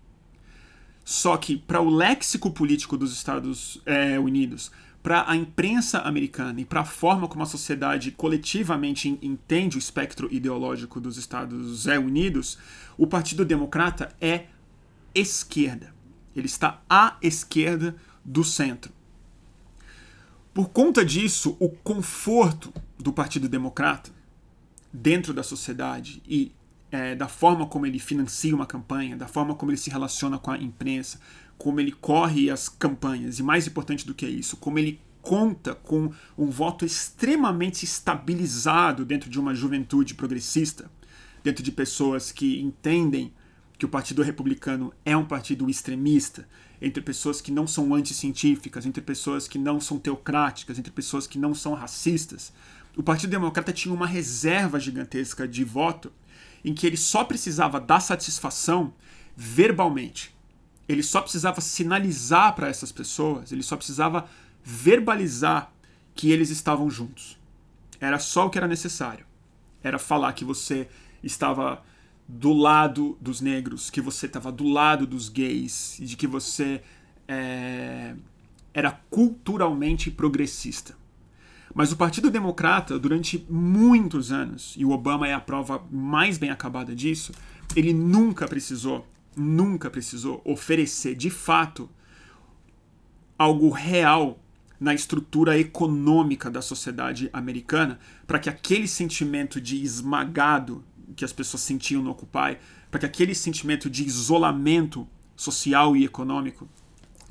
[1.05, 4.71] Só que para o léxico político dos Estados é, Unidos,
[5.03, 10.29] para a imprensa americana e para a forma como a sociedade coletivamente entende o espectro
[10.33, 12.57] ideológico dos Estados Unidos,
[12.97, 14.47] o Partido Democrata é
[15.13, 15.93] esquerda.
[16.37, 18.93] Ele está à esquerda do centro.
[20.55, 24.11] Por conta disso, o conforto do Partido Democrata
[24.93, 26.53] dentro da sociedade e
[26.91, 30.51] é, da forma como ele financia uma campanha, da forma como ele se relaciona com
[30.51, 31.19] a imprensa,
[31.57, 36.13] como ele corre as campanhas, e mais importante do que isso, como ele conta com
[36.37, 40.91] um voto extremamente estabilizado dentro de uma juventude progressista,
[41.43, 43.33] dentro de pessoas que entendem
[43.83, 46.47] que o Partido Republicano é um partido extremista,
[46.81, 51.37] entre pessoas que não são anticientíficas, entre pessoas que não são teocráticas, entre pessoas que
[51.37, 52.53] não são racistas.
[52.97, 56.13] O Partido Democrata tinha uma reserva gigantesca de voto
[56.65, 58.95] em que ele só precisava dar satisfação
[59.37, 60.33] verbalmente
[60.89, 64.29] ele só precisava sinalizar para essas pessoas, ele só precisava
[64.63, 65.73] verbalizar
[66.15, 67.39] que eles estavam juntos.
[68.01, 69.25] Era só o que era necessário.
[69.83, 70.89] Era falar que você
[71.23, 71.83] estava
[72.27, 76.83] do lado dos negros, que você estava do lado dos gays, e de que você
[77.29, 78.15] é,
[78.73, 80.95] era culturalmente progressista.
[81.75, 86.51] Mas o Partido Democrata, durante muitos anos, e o Obama é a prova mais bem
[86.51, 87.33] acabada disso,
[87.75, 91.89] ele nunca precisou, nunca precisou oferecer de fato
[93.39, 94.39] algo real
[94.79, 100.85] na estrutura econômica da sociedade americana para que aquele sentimento de esmagado
[101.17, 102.59] que as pessoas sentiam no Occupy,
[102.91, 106.69] para que aquele sentimento de isolamento social e econômico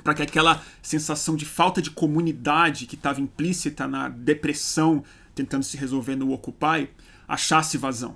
[0.04, 5.04] para que aquela sensação de falta de comunidade que estava implícita na depressão
[5.34, 6.90] tentando se resolver no Occupy
[7.28, 8.16] achasse vazão.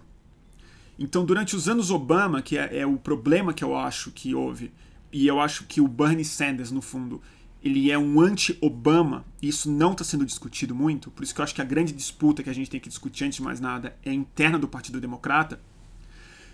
[0.98, 4.72] Então, durante os anos Obama, que é, é, o problema que eu acho que houve,
[5.12, 7.22] e eu acho que o Bernie Sanders, no fundo,
[7.66, 11.44] ele é um anti-Obama, e isso não está sendo discutido muito, por isso que eu
[11.44, 13.98] acho que a grande disputa que a gente tem que discutir antes de mais nada
[14.06, 15.60] é interna do Partido Democrata,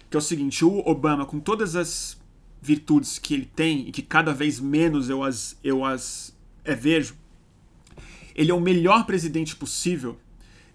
[0.10, 2.18] que é o seguinte, o Obama, com todas as
[2.62, 7.18] virtudes que ele tem e que cada vez menos eu as, eu as é, vejo,
[8.34, 10.18] ele é o melhor presidente possível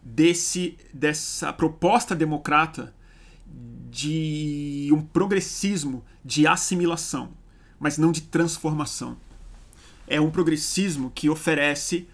[0.02, 2.94] desse dessa proposta democrata
[3.90, 7.30] de um progressismo de assimilação,
[7.80, 9.16] mas não de transformação.
[10.06, 12.08] É um progressismo que oferece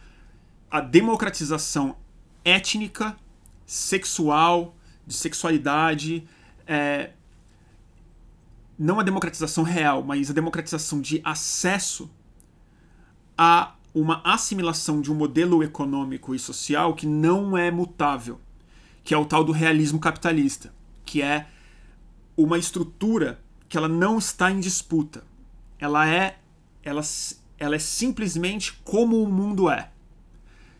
[0.70, 1.96] a democratização
[2.44, 3.16] étnica,
[3.66, 4.74] sexual,
[5.06, 6.26] de sexualidade,
[6.66, 7.10] é,
[8.78, 12.10] não a democratização real, mas a democratização de acesso
[13.36, 18.40] a uma assimilação de um modelo econômico e social que não é mutável,
[19.04, 20.72] que é o tal do realismo capitalista,
[21.04, 21.46] que é
[22.36, 25.24] uma estrutura que ela não está em disputa.
[25.78, 26.38] Ela é
[26.82, 27.02] ela,
[27.62, 29.88] ela é simplesmente como o mundo é,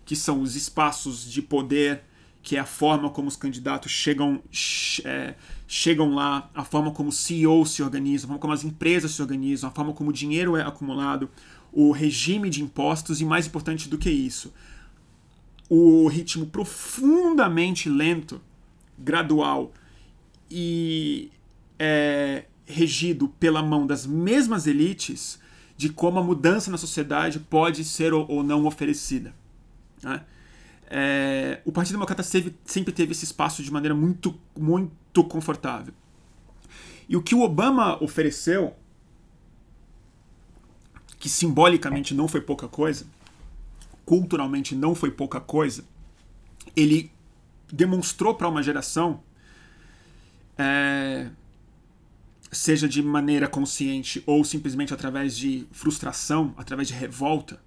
[0.04, 2.02] que são os espaços de poder,
[2.42, 4.42] que é a forma como os candidatos chegam
[5.04, 5.34] é,
[5.68, 9.22] chegam lá, a forma como o CEO se organiza, a forma como as empresas se
[9.22, 11.30] organizam, a forma como o dinheiro é acumulado,
[11.70, 14.52] o regime de impostos e, mais importante do que isso,
[15.68, 18.40] o ritmo profundamente lento,
[18.98, 19.72] gradual
[20.50, 21.30] e
[21.78, 25.40] é, regido pela mão das mesmas elites
[25.76, 29.34] de como a mudança na sociedade pode ser ou não oferecida.
[30.02, 30.24] Né?
[30.94, 35.94] é, o Partido Democrata sempre, sempre teve esse espaço de maneira muito, muito confortável.
[37.08, 38.76] E o que o Obama ofereceu,
[41.18, 43.06] que simbolicamente não foi pouca coisa,
[44.04, 45.82] culturalmente não foi pouca coisa,
[46.76, 47.10] ele
[47.72, 49.22] demonstrou para uma geração,
[50.58, 51.30] é,
[52.52, 57.58] seja de maneira consciente ou simplesmente através de frustração, através de revolta,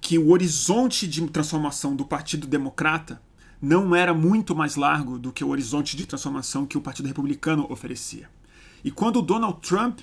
[0.00, 3.20] que o horizonte de transformação do Partido Democrata
[3.60, 7.66] não era muito mais largo do que o horizonte de transformação que o Partido Republicano
[7.70, 8.30] oferecia.
[8.82, 10.00] E quando o Donald Trump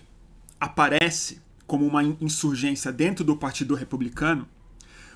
[0.59, 4.47] aparece como uma insurgência dentro do Partido Republicano,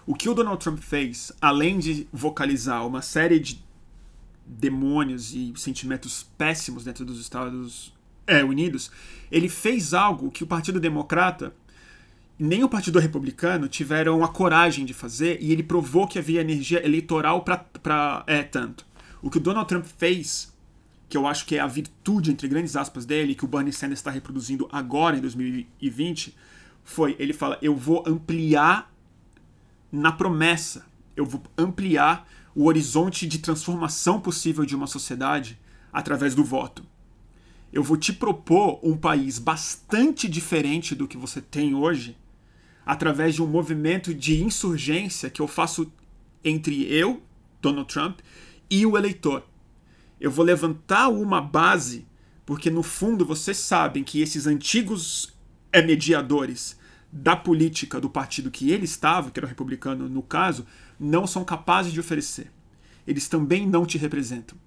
[0.06, 3.64] o que o Donald Trump fez, além de vocalizar uma série de
[4.46, 7.97] demônios e sentimentos péssimos dentro dos Estados
[8.28, 8.92] é, Unidos,
[9.32, 11.54] ele fez algo que o Partido Democrata
[12.40, 16.86] nem o Partido Republicano tiveram a coragem de fazer e ele provou que havia energia
[16.86, 18.86] eleitoral para é tanto.
[19.22, 20.54] O que o Donald Trump fez,
[21.10, 24.00] que eu acho que é a virtude entre grandes aspas dele, que o Bernie Sanders
[24.00, 26.36] está reproduzindo agora em 2020,
[26.84, 28.94] foi ele fala: eu vou ampliar
[29.92, 30.86] na promessa,
[31.16, 35.60] eu vou ampliar o horizonte de transformação possível de uma sociedade
[35.92, 36.86] através do voto.
[37.78, 42.18] Eu vou te propor um país bastante diferente do que você tem hoje
[42.84, 45.94] através de um movimento de insurgência que eu faço
[46.44, 47.22] entre eu,
[47.62, 48.22] Donald Trump,
[48.68, 49.46] e o eleitor.
[50.20, 52.08] Eu vou levantar uma base,
[52.48, 55.38] porque no fundo vocês sabem que esses antigos
[55.72, 56.80] é, mediadores
[57.12, 60.66] da política do partido que ele estava, que era o republicano no caso,
[61.00, 62.52] não são capazes de oferecer.
[63.06, 64.58] Eles também não te representam.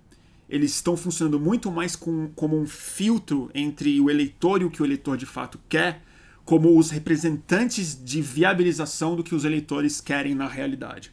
[0.50, 4.82] Eles estão funcionando muito mais com, como um filtro entre o eleitor e o que
[4.82, 6.02] o eleitor de fato quer
[6.44, 11.12] como os representantes de viabilização do que os eleitores querem na realidade.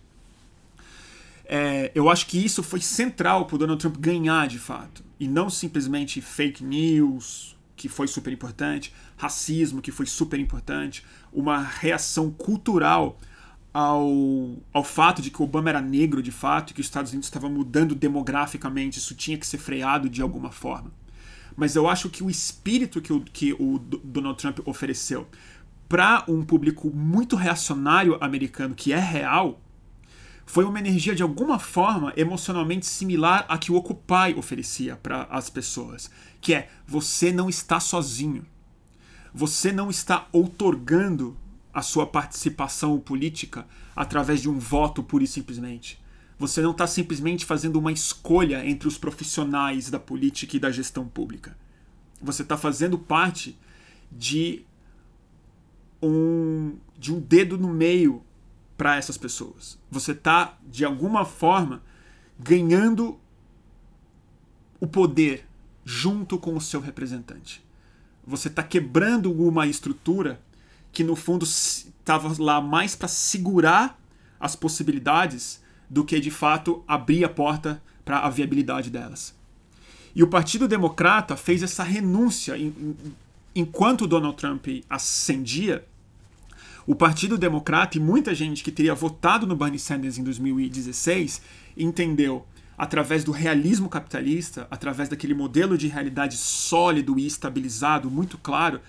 [1.45, 5.03] É, eu acho que isso foi central para o Donald Trump ganhar de fato.
[5.19, 11.61] E não simplesmente fake news, que foi super importante, racismo, que foi super importante, uma
[11.61, 13.19] reação cultural
[13.77, 17.27] ao, ao fato de que Obama era negro de fato e que os Estados Unidos
[17.27, 20.91] estavam mudando demograficamente, isso tinha que ser freado de alguma forma.
[21.55, 25.27] Mas eu acho que o espírito que o, que o Donald Trump ofereceu
[25.87, 29.61] para um público muito reacionário americano, que é real,
[30.43, 35.51] foi uma energia de alguma forma emocionalmente similar à que o Occupy oferecia para as
[35.51, 36.09] pessoas,
[36.41, 38.43] que é você não está sozinho.
[39.35, 41.37] Você não está outorgando
[41.77, 46.03] a sua participação política através de um voto pura e simplesmente.
[46.39, 51.07] Você não está simplesmente fazendo uma escolha entre os profissionais da política e da gestão
[51.07, 51.55] pública.
[52.19, 53.55] Você está fazendo parte
[54.11, 54.65] de
[56.01, 58.23] um, de um dedo no meio
[58.75, 59.77] para essas pessoas.
[59.91, 61.83] Você está, de alguma forma,
[62.39, 63.19] ganhando
[64.79, 65.47] o poder
[65.85, 67.63] junto com o seu representante.
[68.25, 70.41] Você está quebrando uma estrutura
[70.91, 73.99] que, no fundo, estava lá mais para segurar
[74.39, 79.35] as possibilidades do que de fato abrir a porta para a viabilidade delas.
[80.15, 82.55] E o Partido Democrata fez essa renúncia
[83.53, 85.85] enquanto Donald Trump ascendia.
[86.85, 91.41] O Partido Democrata e muita gente que teria votado no Bernie Sanders em 2016
[91.75, 92.45] entendeu
[92.77, 98.79] através do realismo capitalista, através daquele modelo de realidade sólido e estabilizado, muito claro,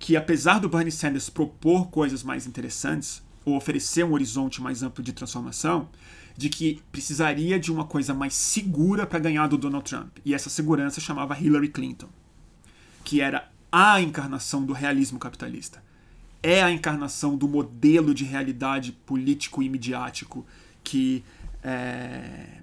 [0.00, 5.04] que apesar do Bernie Sanders propor coisas mais interessantes ou oferecer um horizonte mais amplo
[5.04, 5.90] de transformação,
[6.36, 10.16] de que precisaria de uma coisa mais segura para ganhar do Donald Trump.
[10.24, 12.08] E essa segurança chamava Hillary Clinton,
[13.04, 15.82] que era a encarnação do realismo capitalista.
[16.42, 20.46] É a encarnação do modelo de realidade político e midiático
[20.82, 21.22] que
[21.62, 22.62] é,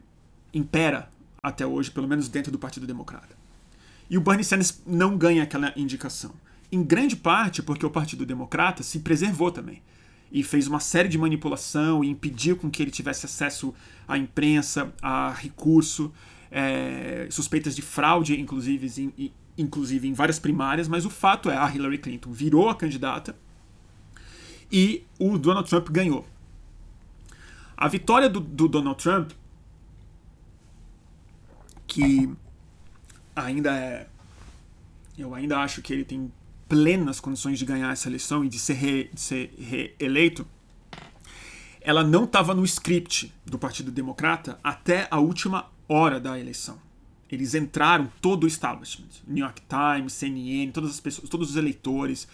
[0.52, 1.08] impera
[1.42, 3.38] até hoje, pelo menos dentro do Partido Democrata.
[4.10, 6.34] E o Bernie Sanders não ganha aquela indicação.
[6.72, 9.82] Em grande parte porque o Partido Democrata se preservou também
[10.32, 13.74] e fez uma série de manipulação e impediu com que ele tivesse acesso
[14.08, 16.12] à imprensa, a recurso,
[16.52, 21.74] é, suspeitas de fraude, inclusive em, inclusive em várias primárias, mas o fato é a
[21.74, 23.36] Hillary Clinton virou a candidata
[24.72, 26.28] e o Donald Trump ganhou.
[27.76, 29.32] A vitória do, do Donald Trump,
[31.86, 32.30] que
[33.36, 34.08] ainda é.
[35.18, 36.32] Eu ainda acho que ele tem
[36.68, 39.10] plenas condições de ganhar essa eleição e de ser, re,
[40.00, 40.46] reeleito,
[41.82, 46.80] ela não estava no script do Partido Democrata até a última hora da eleição.
[47.32, 52.28] Eles entraram todo o establishment, New York Times, CNN, todas as pessoas, todos os eleitores,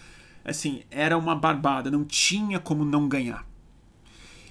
[0.44, 3.46] assim, era uma barbada, não tinha como não ganhar.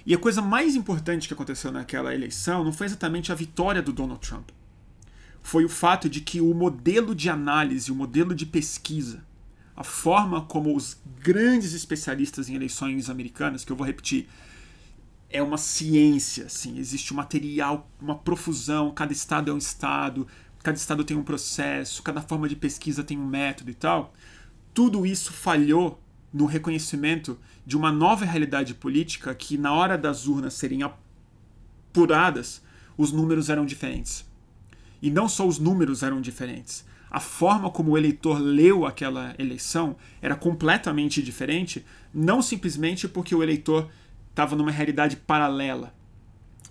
[0.06, 3.92] E a coisa mais importante que aconteceu naquela eleição não foi exatamente a vitória do
[3.92, 4.50] Donald Trump.
[5.42, 9.22] Foi o fato de que o modelo de análise, o modelo de pesquisa
[9.76, 14.28] a forma como os grandes especialistas em eleições americanas, que eu vou repetir,
[15.28, 20.28] é uma ciência, assim, existe um material, uma profusão, cada estado é um estado,
[20.62, 24.14] cada estado tem um processo, cada forma de pesquisa tem um método e tal.
[24.72, 26.00] Tudo isso falhou
[26.32, 32.62] no reconhecimento de uma nova realidade política que, na hora das urnas serem apuradas,
[32.96, 34.24] os números eram diferentes.
[35.02, 36.84] E não só os números eram diferentes,
[37.14, 43.40] a forma como o eleitor leu aquela eleição era completamente diferente, não simplesmente porque o
[43.40, 43.88] eleitor
[44.30, 45.94] estava numa realidade paralela,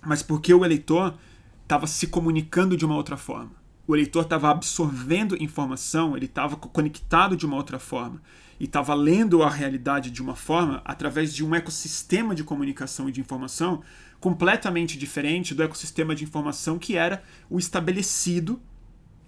[0.04, 1.14] mas porque o eleitor
[1.62, 3.52] estava se comunicando de uma outra forma.
[3.86, 8.20] O eleitor estava absorvendo informação, ele estava conectado de uma outra forma
[8.60, 13.12] e estava lendo a realidade de uma forma através de um ecossistema de comunicação e
[13.12, 13.82] de informação
[14.20, 18.60] completamente diferente do ecossistema de informação que era o estabelecido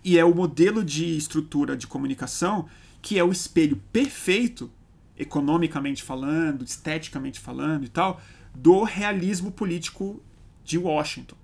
[0.06, 2.68] e é o modelo de estrutura de comunicação
[3.02, 4.70] que é o espelho perfeito,
[5.18, 8.20] economicamente falando, esteticamente falando e tal,
[8.54, 10.22] do realismo político
[10.64, 11.34] de Washington,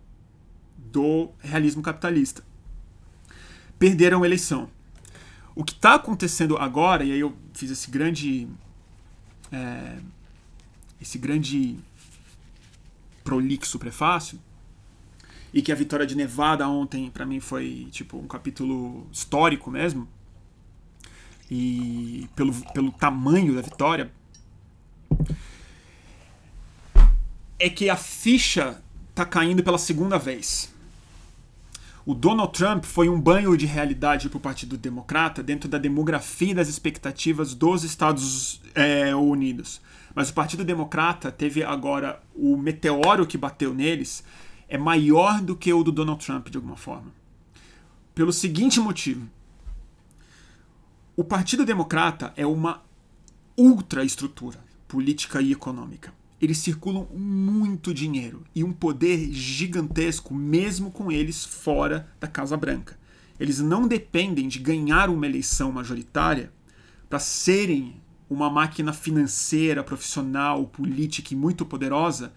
[0.76, 2.44] do realismo capitalista.
[3.80, 4.70] Perderam a eleição.
[5.56, 8.48] O que está acontecendo agora, e aí eu fiz esse grande.
[9.50, 9.98] É,
[11.00, 11.80] esse grande
[13.24, 14.38] prolixo prefácio,
[15.52, 20.08] e que a vitória de Nevada ontem para mim foi tipo um capítulo histórico mesmo
[21.50, 24.10] e pelo, pelo tamanho da vitória
[27.58, 28.82] é que a ficha
[29.14, 30.72] tá caindo pela segunda vez.
[32.04, 36.50] O Donald Trump foi um banho de realidade para o Partido Democrata dentro da demografia
[36.50, 39.80] e das expectativas dos Estados é, Unidos.
[40.12, 44.24] Mas o Partido Democrata teve agora o meteoro que bateu neles
[44.72, 47.12] é maior do que o do Donald Trump, de alguma forma.
[48.14, 49.28] Pelo seguinte motivo:
[51.14, 52.82] o Partido Democrata é uma
[53.54, 54.58] ultraestrutura
[54.88, 56.14] política e econômica.
[56.40, 62.98] Eles circulam muito dinheiro e um poder gigantesco, mesmo com eles fora da Casa Branca.
[63.38, 66.50] eles não dependem de ganhar uma eleição majoritária
[67.10, 72.32] para serem uma máquina financeira, profissional, política e muito poderosa,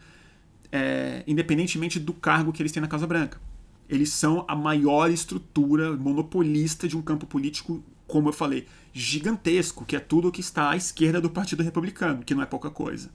[0.71, 3.39] é, independentemente do cargo que eles têm na Casa Branca.
[3.87, 9.95] Eles são a maior estrutura monopolista de um campo político, como eu falei, gigantesco, que
[9.95, 13.09] é tudo o que está à esquerda do Partido Republicano, que não é pouca coisa.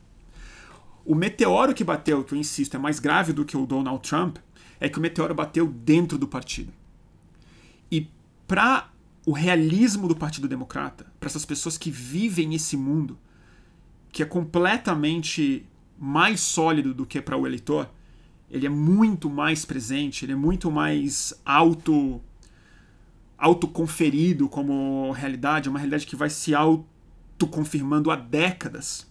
[1.05, 4.37] O meteoro que bateu, que eu insisto, é mais grave do que o Donald Trump,
[4.79, 6.73] é que o meteoro bateu dentro do partido.
[7.91, 8.09] E
[8.47, 8.91] para
[9.27, 13.19] o realismo do Partido Democrata, para essas pessoas que vivem esse mundo,
[14.13, 15.67] que é completamente
[16.01, 17.91] mais sólido do que para o eleitor,
[18.51, 22.21] ele é muito mais presente, ele é muito mais auto
[23.37, 29.07] autoconferido como realidade, é uma realidade que vai se autoconfirmando há décadas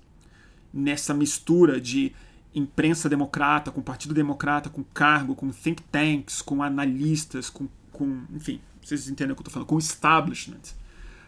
[0.71, 2.13] nessa mistura de
[2.53, 8.59] imprensa democrata, com partido democrata, com cargo, com think tanks, com analistas, com, com enfim,
[8.83, 10.75] vocês entendem o que eu estou falando, com establishment.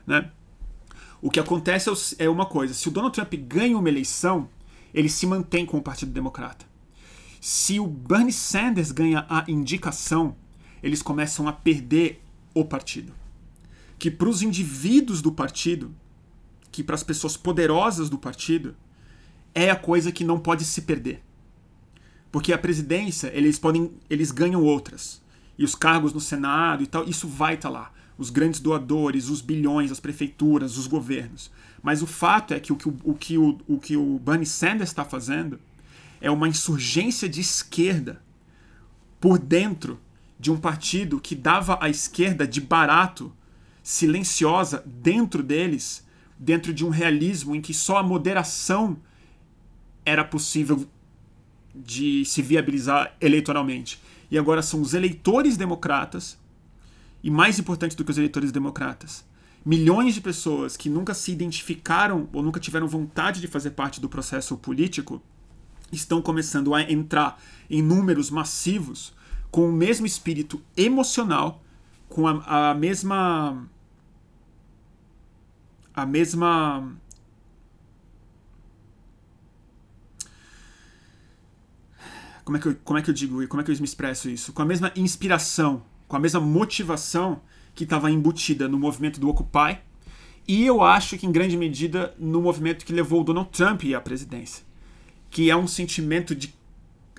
[0.05, 0.30] Né?
[1.22, 1.89] O que acontece
[2.20, 4.47] é, é uma coisa: se o Donald Trump ganha uma eleição,
[4.93, 6.65] ele se mantém com o Partido Democrata.
[7.39, 10.35] Se o Bernie Sanders ganha a indicação,
[10.83, 12.21] eles começam a perder
[12.53, 13.13] o partido.
[13.97, 15.93] Que para os indivíduos do partido,
[16.71, 18.75] que para as pessoas poderosas do partido,
[19.53, 21.21] é a coisa que não pode se perder.
[22.31, 25.21] Porque a presidência, eles podem, eles ganham outras.
[25.57, 27.93] E os cargos no Senado e tal, isso vai estar tá lá.
[28.17, 31.51] Os grandes doadores, os bilhões, as prefeituras, os governos.
[31.82, 34.45] Mas o fato é que o que o, o, que o, o, que o Bernie
[34.45, 35.59] Sanders está fazendo
[36.19, 38.21] é uma insurgência de esquerda
[39.19, 39.99] por dentro
[40.39, 43.32] de um partido que dava à esquerda de barato,
[43.84, 46.05] silenciosa, dentro deles,
[46.38, 48.97] dentro de um realismo em que só a moderação
[50.03, 50.88] era possível
[51.75, 54.01] de se viabilizar eleitoralmente.
[54.29, 56.39] E agora são os eleitores democratas,
[57.23, 59.23] e mais importante do que os eleitores democratas,
[59.64, 64.09] milhões de pessoas que nunca se identificaram ou nunca tiveram vontade de fazer parte do
[64.09, 65.22] processo político
[65.91, 69.14] estão começando a entrar em números massivos
[69.51, 71.62] com o mesmo espírito emocional,
[72.07, 73.68] com a, a mesma
[75.93, 76.95] a mesma
[82.45, 84.30] como é que eu, como é que eu digo, como é que eu me expresso
[84.30, 84.53] isso?
[84.53, 87.41] Com a mesma inspiração, com a mesma motivação
[87.74, 89.80] que estava embutida no movimento do Occupy
[90.47, 94.01] e eu acho que em grande medida no movimento que levou o Donald Trump à
[94.01, 94.63] presidência,
[95.30, 96.53] que é um sentimento de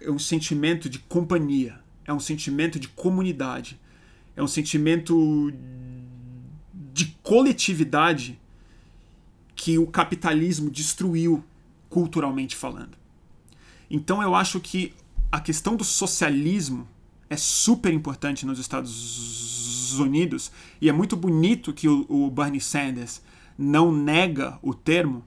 [0.00, 3.80] é um sentimento de companhia, é um sentimento de comunidade,
[4.34, 5.53] é um sentimento
[6.92, 8.38] de coletividade
[9.55, 11.44] que o capitalismo destruiu
[11.88, 12.98] culturalmente falando.
[13.88, 14.92] Então eu acho que
[15.30, 16.88] a questão do socialismo
[17.30, 18.90] é super importante nos Estados
[19.99, 23.22] Unidos e é muito bonito que o, o Bernie Sanders
[23.57, 25.24] não nega o termo,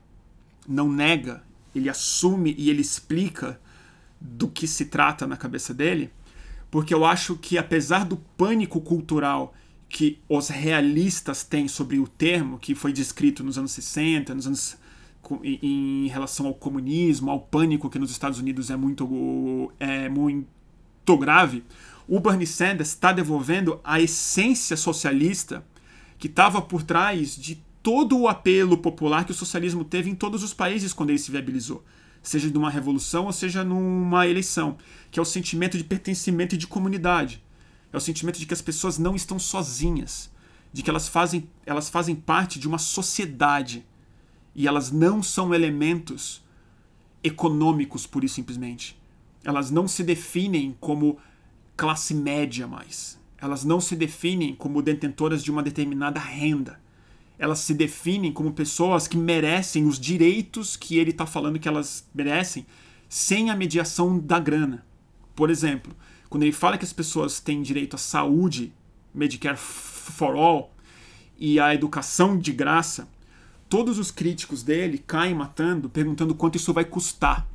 [0.67, 1.43] não nega,
[1.73, 3.59] ele assume e ele explica
[4.19, 6.09] do que se trata na cabeça dele,
[6.71, 9.53] porque eu acho que apesar do pânico cultural
[9.87, 14.77] que os realistas têm sobre o termo, que foi descrito nos anos 60, nos anos
[15.43, 20.47] em relação ao comunismo, ao pânico que nos Estados Unidos é muito, é muito
[21.17, 21.63] grave,
[22.07, 25.65] o Bernie Sanders está devolvendo a essência socialista
[26.17, 30.43] que estava por trás de todo o apelo popular que o socialismo teve em todos
[30.43, 31.83] os países quando ele se viabilizou,
[32.21, 34.77] seja numa revolução ou seja numa eleição,
[35.11, 37.43] que é o sentimento de pertencimento e de comunidade.
[37.93, 40.31] É o sentimento de que as pessoas não estão sozinhas,
[40.73, 43.85] de que elas fazem, elas fazem parte de uma sociedade
[44.53, 46.43] e elas não são elementos
[47.23, 48.99] econômicos, pura e simplesmente.
[49.43, 51.17] Elas não se definem como
[51.75, 53.19] classe média mais.
[53.37, 56.79] Elas não se definem como detentoras de uma determinada renda.
[57.37, 62.07] Elas se definem como pessoas que merecem os direitos que ele está falando que elas
[62.13, 62.65] merecem
[63.09, 64.85] sem a mediação da grana.
[65.35, 65.93] Por exemplo,
[66.29, 68.73] quando ele fala que as pessoas têm direito à saúde,
[69.13, 70.73] Medicare for All,
[71.37, 73.07] e à educação de graça,
[73.69, 77.47] todos os críticos dele caem matando, perguntando quanto isso vai custar.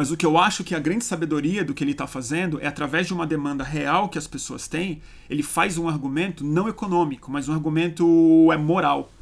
[0.00, 2.66] Mas o que eu acho que a grande sabedoria do que ele está fazendo é,
[2.66, 7.30] através de uma demanda real que as pessoas têm, ele faz um argumento não econômico,
[7.30, 9.12] mas um argumento é moral.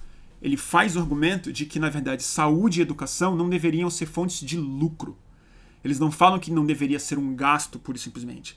[0.41, 4.39] Ele faz o argumento de que, na verdade, saúde e educação não deveriam ser fontes
[4.41, 5.19] de lucro.
[5.83, 8.57] Eles não falam que não deveria ser um gasto, pura e simplesmente.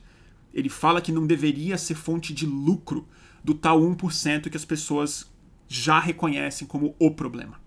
[0.54, 3.08] Ele fala que não deveria ser fonte de lucro
[3.44, 5.28] do tal 1% que as pessoas
[5.68, 7.60] já reconhecem como o problema.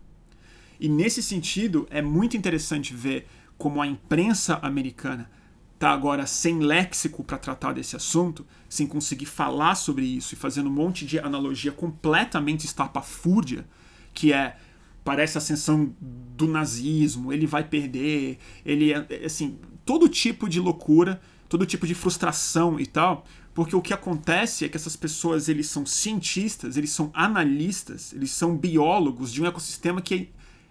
[0.79, 3.27] E nesse sentido, é muito interessante ver
[3.57, 5.31] como a imprensa americana
[5.75, 10.69] está agora sem léxico para tratar desse assunto, sem conseguir falar sobre isso e fazendo
[10.69, 13.67] um monte de analogia completamente estapafúrdia,
[14.13, 14.57] que é
[15.05, 21.21] parece a ascensão do nazismo, ele vai perder, ele é, assim, todo tipo de loucura,
[21.49, 25.69] todo tipo de frustração e tal, porque o que acontece é que essas pessoas, eles
[25.69, 30.31] são cientistas, eles são analistas, eles são biólogos de um ecossistema que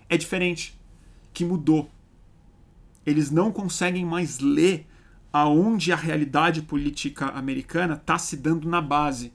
[0.10, 0.78] é diferente,
[1.32, 1.90] que mudou.
[3.06, 4.88] Eles não conseguem mais ler
[5.32, 9.34] aonde a realidade política americana está se dando na base,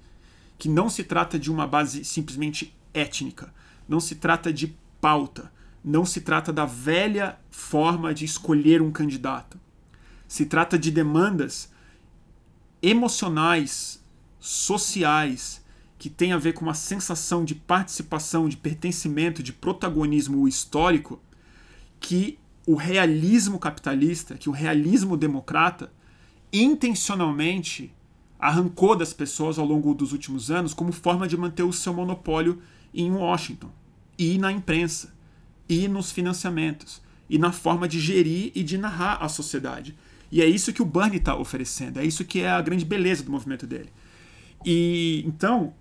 [0.56, 3.52] que não se trata de uma base simplesmente étnica,
[3.88, 5.50] não se trata de pauta.
[5.84, 9.58] Não se trata da velha forma de escolher um candidato.
[10.26, 11.72] Se trata de demandas
[12.82, 14.02] emocionais,
[14.38, 15.64] sociais,
[15.98, 21.20] que têm a ver com uma sensação de participação, de pertencimento, de protagonismo histórico,
[21.98, 22.38] que
[22.68, 25.90] o realismo capitalista, que o realismo democrata,
[26.52, 27.90] intencionalmente
[28.38, 32.60] arrancou das pessoas ao longo dos últimos anos como forma de manter o seu monopólio
[32.92, 33.70] em Washington
[34.18, 35.14] e na imprensa,
[35.66, 39.96] e nos financiamentos, e na forma de gerir e de narrar a sociedade.
[40.30, 43.22] E é isso que o Bernie está oferecendo, é isso que é a grande beleza
[43.22, 43.90] do movimento dele.
[44.62, 45.72] E então,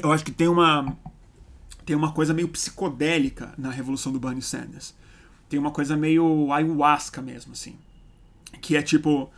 [0.00, 0.96] eu acho que tem uma
[1.84, 4.94] tem uma coisa meio psicodélica na revolução do Bernie Sanders.
[5.50, 7.76] Tem uma coisa meio ayahuasca mesmo, assim.
[8.62, 9.30] Que é tipo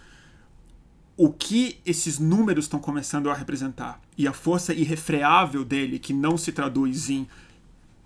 [1.17, 6.37] o que esses números estão começando a representar e a força irrefreável dele que não
[6.37, 7.27] se traduz em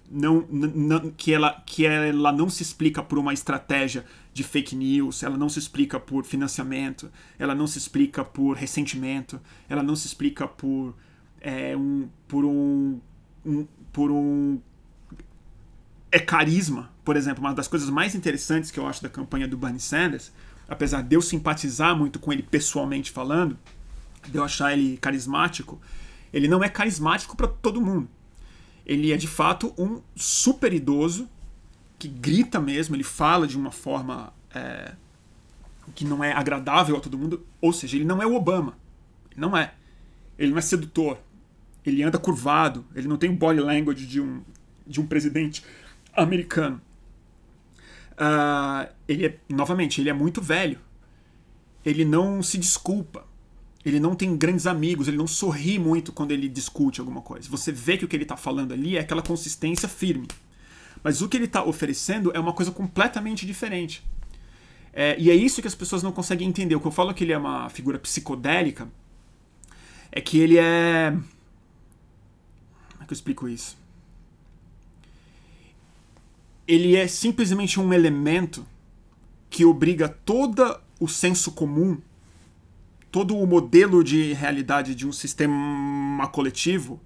[0.08, 0.46] não,
[1.16, 5.48] que, ela, que ela não se explica por uma estratégia de fake news, ela não
[5.48, 10.94] se explica por financiamento, ela não se explica por ressentimento, ela não se explica por
[11.40, 13.00] é, um por um,
[13.44, 14.60] um por um
[16.10, 19.56] é carisma, por exemplo, uma das coisas mais interessantes que eu acho da campanha do
[19.56, 20.32] Bernie Sanders
[20.68, 23.56] apesar de eu simpatizar muito com ele pessoalmente falando,
[24.26, 25.80] de eu achar ele carismático,
[26.32, 28.08] ele não é carismático para todo mundo.
[28.84, 31.28] Ele é de fato um super idoso
[31.98, 34.92] que grita mesmo, ele fala de uma forma é,
[35.94, 37.46] que não é agradável a todo mundo.
[37.60, 38.76] Ou seja, ele não é o Obama.
[39.36, 39.74] Não é.
[40.38, 41.18] Ele não é sedutor.
[41.84, 42.84] Ele anda curvado.
[42.94, 44.42] Ele não tem o body language de um,
[44.86, 45.64] de um presidente
[46.16, 46.80] americano.
[48.12, 50.78] Uh, ele é, novamente, ele é muito velho.
[51.84, 53.26] Ele não se desculpa.
[53.84, 57.48] Ele não tem grandes amigos, ele não sorri muito quando ele discute alguma coisa.
[57.48, 60.26] Você vê que o que ele está falando ali é aquela consistência firme.
[61.04, 64.02] Mas o que ele está oferecendo é uma coisa completamente diferente.
[64.92, 66.74] É, e é isso que as pessoas não conseguem entender.
[66.74, 68.88] O que eu falo que ele é uma figura psicodélica
[70.10, 71.12] é que ele é.
[72.90, 73.76] Como é que eu explico isso?
[76.66, 78.66] Ele é simplesmente um elemento
[79.48, 81.98] que obriga todo o senso comum,
[83.10, 87.00] todo o modelo de realidade de um sistema coletivo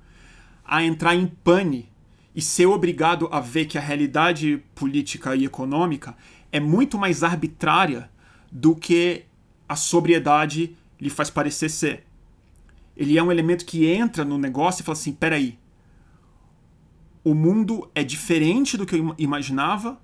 [0.65, 1.89] a entrar em pane
[2.35, 6.17] e ser obrigado a ver que a realidade política e econômica
[6.51, 8.11] é muito mais arbitrária
[8.51, 9.25] do que
[9.69, 12.07] a sobriedade lhe faz parecer ser.
[12.97, 15.59] Ele é um elemento que entra no negócio e fala assim: peraí,
[17.23, 20.01] o mundo é diferente do que eu imaginava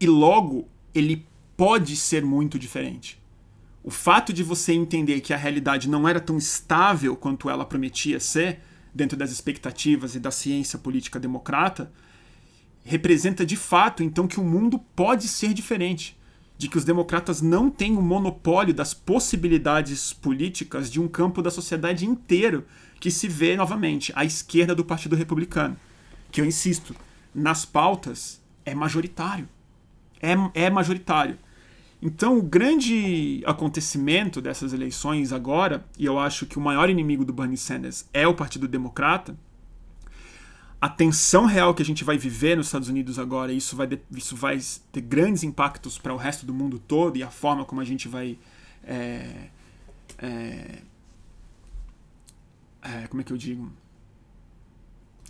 [0.00, 1.26] e logo ele
[1.56, 3.20] pode ser muito diferente.
[3.82, 8.20] O fato de você entender que a realidade não era tão estável quanto ela prometia
[8.20, 8.60] ser,
[8.94, 11.90] dentro das expectativas e da ciência política democrata,
[12.84, 16.18] representa de fato então que o mundo pode ser diferente,
[16.58, 21.50] de que os democratas não têm o monopólio das possibilidades políticas de um campo da
[21.50, 22.66] sociedade inteiro
[23.00, 25.76] que se vê novamente à esquerda do Partido Republicano
[26.30, 26.94] que eu insisto,
[27.34, 29.48] nas pautas é majoritário.
[30.20, 31.38] É, é majoritário.
[32.00, 37.32] Então, o grande acontecimento dessas eleições agora, e eu acho que o maior inimigo do
[37.32, 39.36] Bernie Sanders é o Partido Democrata,
[40.80, 44.36] a tensão real que a gente vai viver nos Estados Unidos agora, isso vai, isso
[44.36, 44.60] vai
[44.92, 48.06] ter grandes impactos para o resto do mundo todo e a forma como a gente
[48.06, 48.38] vai.
[48.84, 49.48] É,
[50.18, 50.78] é,
[52.80, 53.72] é, como é que eu digo?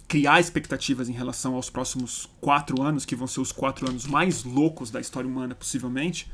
[0.08, 4.42] Criar expectativas em relação aos próximos quatro anos, que vão ser os quatro anos mais
[4.42, 6.28] loucos da história humana, possivelmente,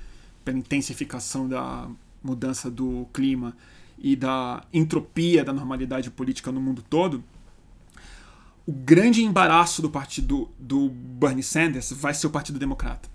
[0.44, 1.88] pela intensificação da
[2.22, 3.56] mudança do clima
[3.98, 7.24] e da entropia da normalidade política no mundo todo,
[8.64, 13.10] o grande embaraço do partido do Bernie Sanders vai ser o Partido Democrata.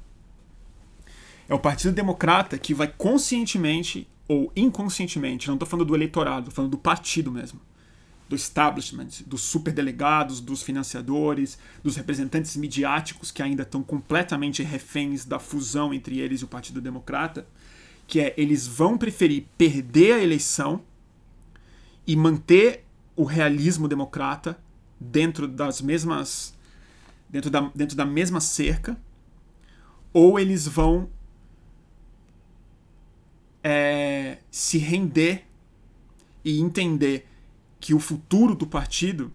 [1.48, 6.54] É o Partido Democrata que vai conscientemente ou inconscientemente, não estou falando do eleitorado, estou
[6.54, 7.60] falando do partido mesmo,
[8.30, 15.40] do establishment, dos superdelegados, dos financiadores, dos representantes midiáticos que ainda estão completamente reféns da
[15.40, 17.48] fusão entre eles e o Partido Democrata,
[18.06, 20.84] que é eles vão preferir perder a eleição
[22.06, 24.60] e manter o realismo democrata
[25.00, 26.54] dentro das mesmas
[27.30, 28.98] dentro da, dentro da mesma cerca
[30.14, 31.10] ou eles vão
[33.64, 35.46] é, se render
[36.44, 37.29] e entender
[37.80, 39.32] que o futuro do partido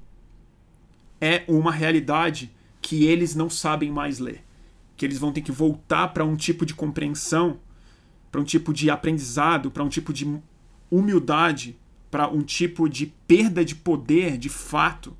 [1.21, 2.51] é uma realidade
[2.83, 4.45] que eles não sabem mais ler.
[4.97, 7.59] Que eles vão ter que voltar para um tipo de compreensão,
[8.31, 10.41] para um tipo de aprendizado, para um tipo de
[10.91, 11.77] humildade,
[12.11, 15.17] para um tipo de perda de poder de fato,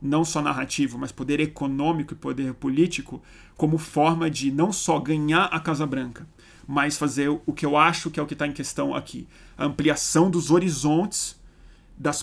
[0.00, 3.22] não só narrativo, mas poder econômico e poder político,
[3.56, 6.26] como forma de não só ganhar a Casa Branca,
[6.68, 9.64] mas fazer o que eu acho que é o que está em questão aqui: a
[9.64, 11.40] ampliação dos horizontes,
[11.96, 12.22] das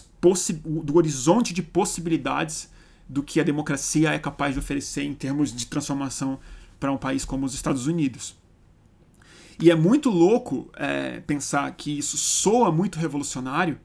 [0.63, 2.69] do horizonte de possibilidades
[3.07, 6.39] do que a democracia é capaz de oferecer em termos de transformação
[6.79, 8.35] para um país como os Estados Unidos.
[9.59, 13.79] E é muito louco é, pensar que isso soa muito revolucionário,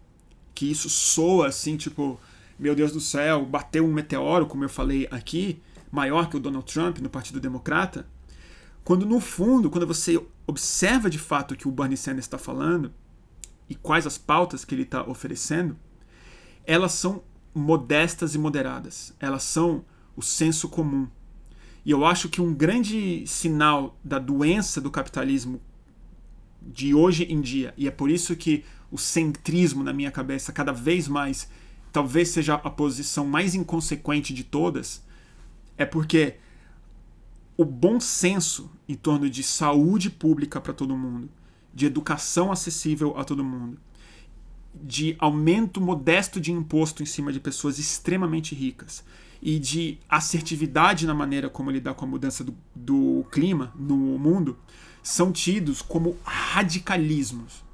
[0.55, 2.18] que isso soa assim, tipo,
[2.59, 5.61] meu Deus do céu, bateu um meteoro, como eu falei aqui,
[5.91, 8.07] maior que o Donald Trump no Partido Democrata,
[8.82, 12.93] quando no fundo, quando você observa de fato o que o Bernie Sanders está falando
[13.68, 15.76] e quais as pautas que ele está oferecendo,
[16.69, 17.23] elas são
[17.55, 19.14] modestas e moderadas.
[19.19, 19.83] Elas são
[20.14, 21.09] o senso comum.
[21.83, 25.62] E eu acho que um grande sinal da doença do capitalismo
[26.61, 30.73] de hoje em dia, e é por isso que o centrismo na minha cabeça cada
[30.73, 31.49] vez mais
[31.91, 35.03] talvez seja a posição mais inconsequente de todas,
[35.79, 36.37] é porque
[37.57, 41.31] o bom senso em torno de saúde pública para todo mundo,
[41.73, 43.81] de educação acessível a todo mundo,
[44.83, 49.05] de aumento modesto de imposto em cima de pessoas extremamente ricas
[49.41, 54.57] e de assertividade na maneira como lidar com a mudança do, do clima no mundo
[55.03, 57.64] são tidos como radicalismos,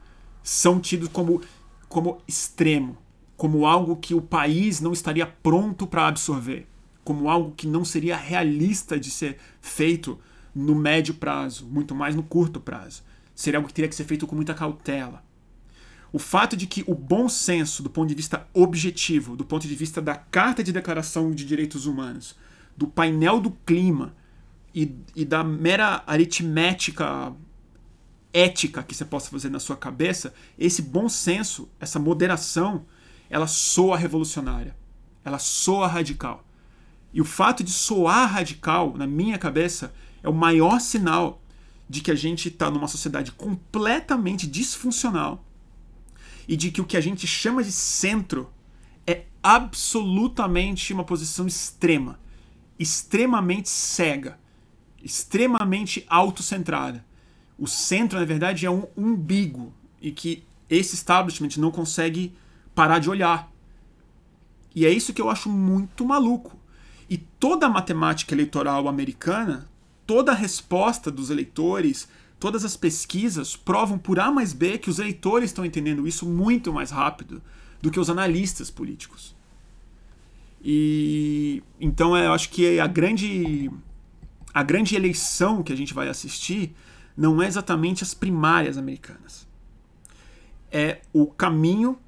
[0.43, 1.43] são tidos como,
[1.89, 2.97] como extremo,
[3.37, 6.67] como algo que o país não estaria pronto para absorver,
[7.03, 10.19] como algo que não seria realista de ser feito
[10.55, 13.03] no médio prazo, muito mais no curto prazo.
[13.35, 15.24] Seria algo que teria que ser feito com muita cautela.
[16.15, 19.75] O fato de que o bom senso, do ponto de vista objetivo, do ponto de
[19.75, 22.37] vista da Carta de Declaração de Direitos Humanos,
[22.77, 24.15] do painel do clima
[24.73, 27.33] e, e da mera aritmética
[28.33, 32.87] ética que você possa fazer na sua cabeça, esse bom senso, essa moderação,
[33.29, 34.77] ela soa revolucionária,
[35.25, 36.47] ela soa radical.
[37.13, 39.93] E o fato de soar radical, na minha cabeça,
[40.23, 41.43] é o maior sinal
[41.91, 45.45] de que a gente está numa sociedade completamente disfuncional
[46.49, 48.51] e de que o que a gente chama de centro
[49.07, 52.19] é absolutamente uma posição extrema,
[52.79, 54.39] extremamente cega,
[55.03, 57.05] extremamente autocentrada.
[57.59, 62.35] O centro, na verdade, é um umbigo e que esse establishment não consegue
[62.75, 63.51] parar de olhar.
[64.75, 66.59] E é isso que eu acho muito maluco.
[67.09, 69.69] E toda a matemática eleitoral americana,
[70.07, 72.09] toda a resposta dos eleitores
[72.45, 76.75] Todas as pesquisas provam por A mais B que os eleitores estão entendendo isso muito
[76.75, 77.41] mais rápido
[77.81, 79.35] do que os analistas políticos.
[80.63, 83.71] E então é, eu acho que a grande
[84.53, 86.77] a grande eleição que a gente vai assistir
[87.17, 89.49] não é exatamente as primárias americanas.
[90.71, 91.99] É o caminho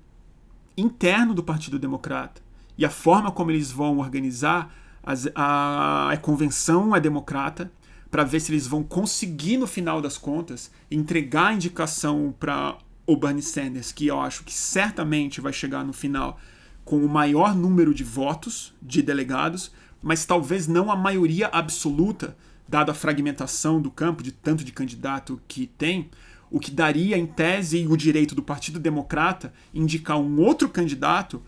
[0.76, 2.42] interno do Partido Democrata
[2.76, 4.70] e a forma como eles vão organizar
[5.02, 7.72] as, a, a convenção é democrata
[8.10, 13.16] para ver se eles vão conseguir, no final das contas, entregar a indicação para o
[13.16, 16.38] Bernie Sanders, que eu acho que certamente vai chegar no final
[16.84, 22.36] com o maior número de votos de delegados, mas talvez não a maioria absoluta,
[22.68, 26.10] dada a fragmentação do campo de tanto de candidato que tem,
[26.50, 31.42] o que daria, em tese, o direito do Partido Democrata indicar um outro candidato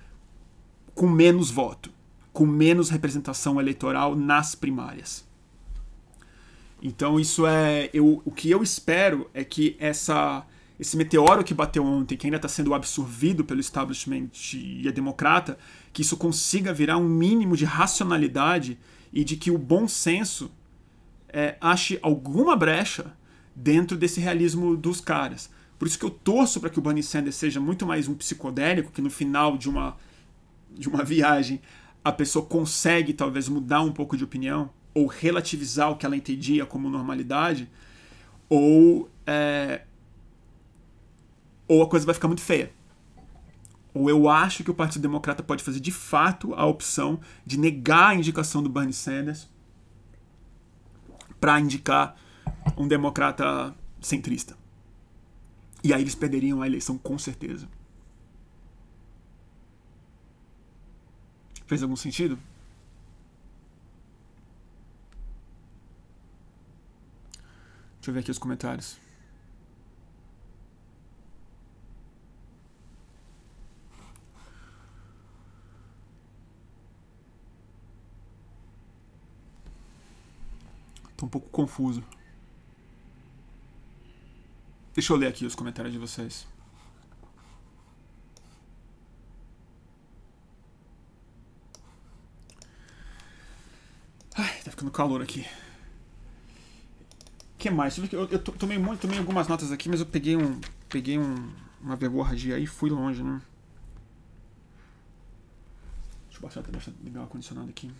[0.93, 1.91] com menos voto,
[2.33, 5.28] com menos representação eleitoral nas primárias.
[6.83, 7.91] Então isso é.
[7.93, 10.47] Eu, o que eu espero é que essa,
[10.79, 15.59] esse meteoro que bateu ontem, que ainda está sendo absorvido pelo establishment e a democrata,
[15.93, 18.79] que isso consiga virar um mínimo de racionalidade
[19.13, 20.51] e de que o bom senso
[21.29, 23.17] é, ache alguma brecha
[23.55, 25.51] dentro desse realismo dos caras.
[25.79, 28.91] Por isso que eu torço para que o Bernie Sanders seja muito mais um psicodélico,
[28.93, 29.97] que no final de uma,
[30.71, 31.61] de uma viagem
[32.05, 36.67] a pessoa consegue talvez mudar um pouco de opinião ou relativizar o que ela entendia
[36.67, 37.71] como normalidade,
[38.49, 39.83] ou, é,
[41.67, 42.73] ou a coisa vai ficar muito feia.
[43.95, 48.11] Ou eu acho que o Partido Democrata pode fazer de fato a opção de negar
[48.11, 49.49] a indicação do Bernie Sanders
[51.41, 52.17] para indicar
[52.77, 54.57] um democrata centrista.
[55.83, 57.69] E aí eles perderiam a eleição com certeza.
[61.67, 62.39] Fez algum sentido?
[68.09, 68.97] Deixa eu ver aqui os comentários.
[81.19, 82.03] Tô um pouco confuso.
[84.95, 86.47] Deixa eu ler aqui os comentários de vocês.
[94.35, 95.45] Ai, tá ficando calor aqui.
[97.59, 97.99] Que mais?
[97.99, 100.61] Eu, eu tomei, muito, tomei algumas notas aqui, mas eu peguei um.
[100.89, 103.43] Peguei um, uma verborragia aí e fui longe, né?
[106.27, 107.91] Deixa eu baixar, deixa eu ligar o ar-condicionado aqui.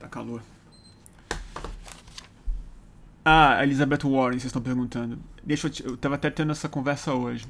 [0.00, 0.42] Tá calor.
[3.24, 5.18] Ah, Elizabeth Warren, vocês estão perguntando.
[5.42, 7.46] Deixa eu, eu tava até tendo essa conversa hoje.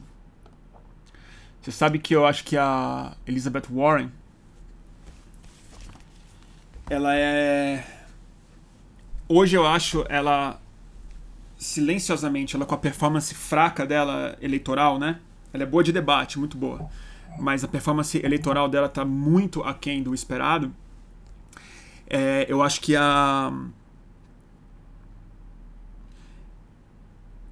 [1.64, 4.10] Você sabe que eu acho que a Elizabeth Warren
[6.90, 7.82] ela é
[9.26, 10.60] hoje eu acho ela
[11.56, 15.20] silenciosamente, ela com a performance fraca dela eleitoral, né?
[15.54, 16.86] Ela é boa de debate, muito boa.
[17.38, 20.70] Mas a performance eleitoral dela tá muito aquém do esperado.
[22.06, 23.50] É, eu acho que a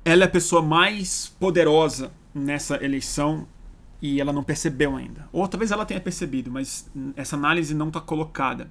[0.04, 3.48] ela é a pessoa mais poderosa nessa eleição
[4.02, 5.28] e ela não percebeu ainda.
[5.32, 8.68] Ou talvez ela tenha percebido, mas essa análise não está colocada.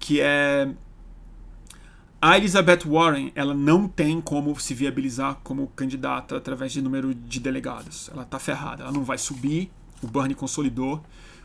[0.00, 0.68] Que é
[2.20, 7.38] a Elizabeth Warren, ela não tem como se viabilizar como candidata através de número de
[7.38, 8.10] delegados.
[8.12, 9.70] Ela está ferrada, ela não vai subir.
[10.02, 11.00] O Bernie consolidou.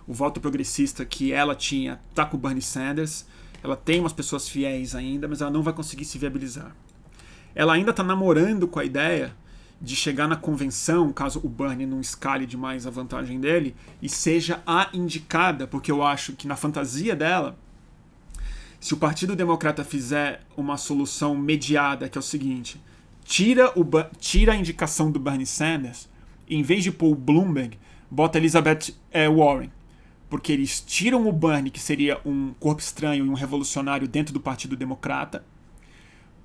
[0.08, 3.28] O voto progressista que ela tinha tá com o Bernie Sanders.
[3.64, 6.76] Ela tem umas pessoas fiéis ainda, mas ela não vai conseguir se viabilizar.
[7.54, 9.36] Ela ainda está namorando com a ideia
[9.80, 14.62] de chegar na convenção, caso o Bernie não escale demais a vantagem dele, e seja
[14.66, 17.58] a indicada, porque eu acho que na fantasia dela,
[18.80, 22.82] se o Partido Democrata fizer uma solução mediada, que é o seguinte:
[23.24, 23.86] tira, o,
[24.20, 26.10] tira a indicação do Bernie Sanders,
[26.48, 27.78] e em vez de pôr o Bloomberg,
[28.10, 29.72] bota Elizabeth é, Warren.
[30.30, 34.40] Porque eles tiram o Bernie, que seria um corpo estranho e um revolucionário dentro do
[34.40, 35.44] Partido Democrata,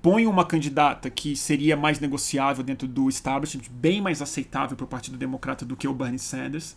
[0.03, 4.87] põe uma candidata que seria mais negociável dentro do establishment, bem mais aceitável para o
[4.87, 6.75] Partido Democrata do que o Bernie Sanders,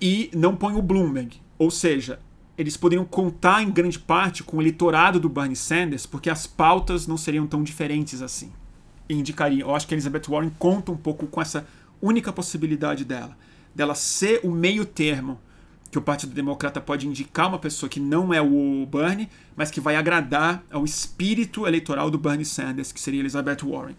[0.00, 1.42] e não põe o Bloomberg.
[1.58, 2.20] Ou seja,
[2.56, 7.08] eles poderiam contar em grande parte com o eleitorado do Bernie Sanders, porque as pautas
[7.08, 8.52] não seriam tão diferentes assim.
[9.08, 11.66] E indicaria, eu acho que a Elizabeth Warren conta um pouco com essa
[12.00, 13.36] única possibilidade dela,
[13.74, 15.40] dela ser o meio termo
[15.92, 19.78] que o Partido Democrata pode indicar uma pessoa que não é o Bernie, mas que
[19.78, 23.94] vai agradar ao espírito eleitoral do Bernie Sanders, que seria Elizabeth Warren.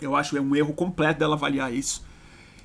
[0.00, 2.04] Eu acho que é um erro completo dela avaliar isso.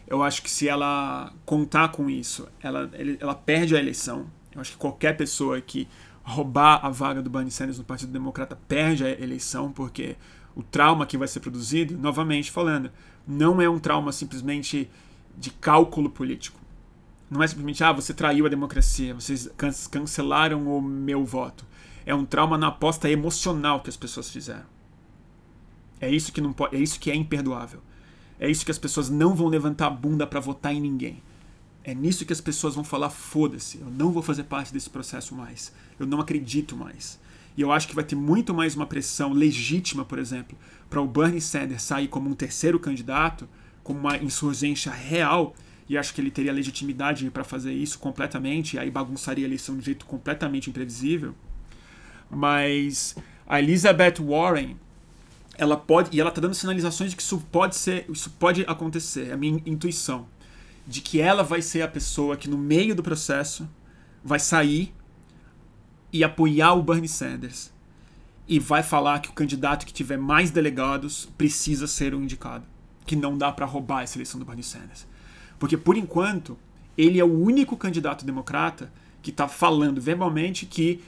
[0.08, 2.90] Eu acho que se ela contar com isso, ela,
[3.20, 4.26] ela perde a eleição.
[4.52, 5.88] Eu acho que qualquer pessoa que
[6.24, 10.16] roubar a vaga do Bernie Sanders no Partido Democrata perde a eleição, porque
[10.56, 12.90] o trauma que vai ser produzido, novamente falando,
[13.28, 14.90] não é um trauma simplesmente
[15.38, 16.59] de cálculo político
[17.30, 19.50] não é simplesmente, ah, você traiu a democracia, vocês
[19.92, 21.66] cancelaram o meu voto.
[22.06, 24.66] É um trauma na aposta emocional que as pessoas fizeram.
[26.02, 27.82] É isso que não pode, é isso que é imperdoável.
[28.40, 31.22] É isso que as pessoas não vão levantar a bunda para votar em ninguém.
[31.84, 35.36] É nisso que as pessoas vão falar: foda-se, eu não vou fazer parte desse processo
[35.36, 35.74] mais.
[36.00, 37.20] Eu não acredito mais.
[37.58, 40.58] E eu acho que vai ter muito mais uma pressão legítima, por exemplo,
[40.90, 43.50] para o Bernie Sanders sair como um terceiro candidato,
[43.84, 45.54] como uma insurgência real,
[45.90, 49.74] e acho que ele teria legitimidade para fazer isso completamente, e aí bagunçaria a eleição
[49.74, 51.34] de um jeito completamente imprevisível.
[52.30, 53.16] Mas
[53.48, 54.78] a Elizabeth Warren,
[55.58, 59.30] ela pode, e ela está dando sinalizações de que isso pode ser, isso pode acontecer,
[59.30, 60.28] é a minha intuição,
[60.86, 63.68] de que ela vai ser a pessoa que no meio do processo
[64.24, 64.94] vai sair
[66.14, 67.72] e apoiar o Bernie Sanders
[68.48, 72.66] e vai falar que o candidato que tiver mais delegados precisa ser o indicado,
[73.08, 75.08] que não dá para roubar essa eleição do Bernie Sanders.
[75.60, 76.58] Porque, por enquanto,
[76.98, 78.92] ele é o único candidato democrata
[79.22, 81.02] que está falando verbalmente que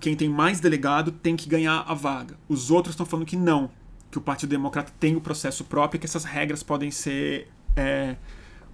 [0.00, 2.36] quem tem mais delegado tem que ganhar a vaga.
[2.48, 3.70] Os outros estão falando que não,
[4.10, 7.48] que o Partido Democrata tem o processo próprio e que essas regras podem ser.
[7.76, 8.16] É,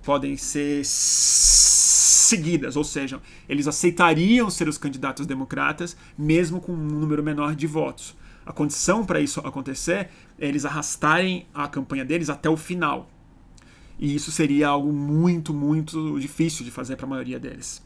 [0.02, 0.82] podem ser
[2.30, 7.66] seguidas, ou seja, eles aceitariam ser os candidatos democratas mesmo com um número menor de
[7.66, 8.16] votos.
[8.46, 10.08] A condição para isso acontecer
[10.38, 13.10] é eles arrastarem a campanha deles até o final,
[14.00, 17.80] e isso seria algo muito, muito difícil de fazer para a maioria deles.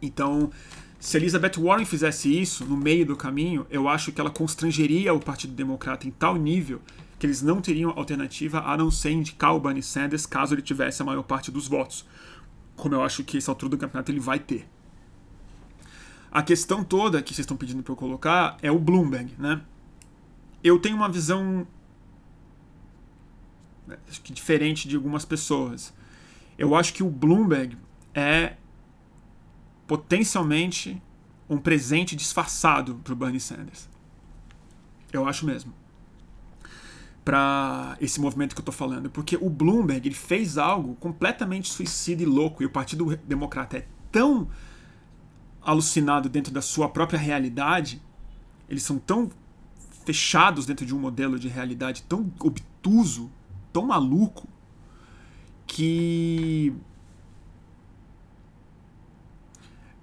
[0.00, 0.50] Então,
[0.98, 5.20] Se Elizabeth Warren fizesse isso no meio do caminho, eu acho que ela constrangeria o
[5.20, 6.80] Partido Democrata em tal nível
[7.18, 11.00] que eles não teriam alternativa a não ser indicar o Bernie Sanders caso ele tivesse
[11.02, 12.04] a maior parte dos votos.
[12.74, 14.68] Como eu acho que essa altura do campeonato ele vai ter.
[16.30, 19.62] A questão toda que vocês estão pedindo para eu colocar é o Bloomberg, né?
[20.62, 21.66] Eu tenho uma visão
[24.08, 25.92] acho que diferente de algumas pessoas.
[26.58, 27.76] Eu acho que o Bloomberg
[28.14, 28.56] é
[29.86, 31.00] potencialmente
[31.48, 33.88] um presente disfarçado para o Bernie Sanders.
[35.12, 35.72] Eu acho mesmo.
[37.24, 39.10] Para esse movimento que eu estou falando.
[39.10, 42.62] Porque o Bloomberg ele fez algo completamente suicida e louco.
[42.62, 44.48] E o Partido Democrata é tão
[45.62, 48.00] alucinado dentro da sua própria realidade.
[48.68, 49.30] Eles são tão
[50.04, 53.30] fechados dentro de um modelo de realidade tão obtuso,
[53.76, 54.48] tão maluco,
[55.66, 56.72] que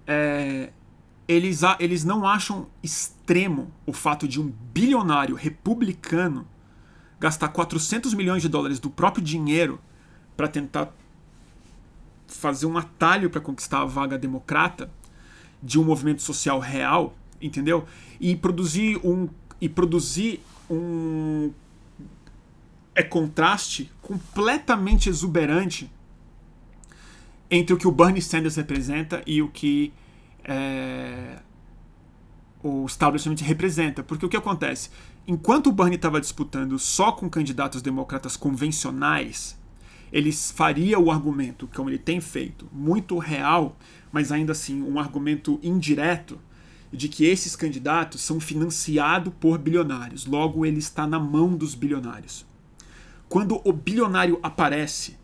[0.06, 0.72] é,
[1.28, 6.48] eles, eles não acham extremo o fato de um bilionário republicano
[7.20, 9.80] gastar 400 milhões de dólares do próprio dinheiro
[10.38, 10.94] para tentar
[12.28, 14.92] fazer um atalho para conquistar a vaga democrata
[15.64, 17.88] de um movimento social real, entendeu?
[18.20, 19.28] E produzir um
[19.60, 21.52] e produzir um
[22.96, 25.90] é contraste completamente exuberante
[27.50, 29.94] entre o que o Bernie Sanders representa e o que
[30.44, 31.40] é,
[32.62, 34.04] o establishment representa.
[34.04, 34.90] Porque o que acontece?
[35.28, 39.58] Enquanto o Bernie estava disputando só com candidatos democratas convencionais,
[40.12, 43.78] eles faria o argumento, como ele tem feito, muito real,
[44.12, 46.40] mas ainda assim um argumento indireto,
[46.92, 50.28] de que esses candidatos são financiados por bilionários.
[50.28, 52.46] Logo, ele está na mão dos bilionários.
[53.34, 55.18] Quando o bilionário aparece,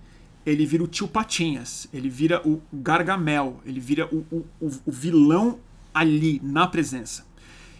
[0.43, 4.45] ele vira o tio Patinhas, ele vira o Gargamel, ele vira o, o,
[4.84, 5.60] o vilão
[5.93, 7.24] ali, na presença.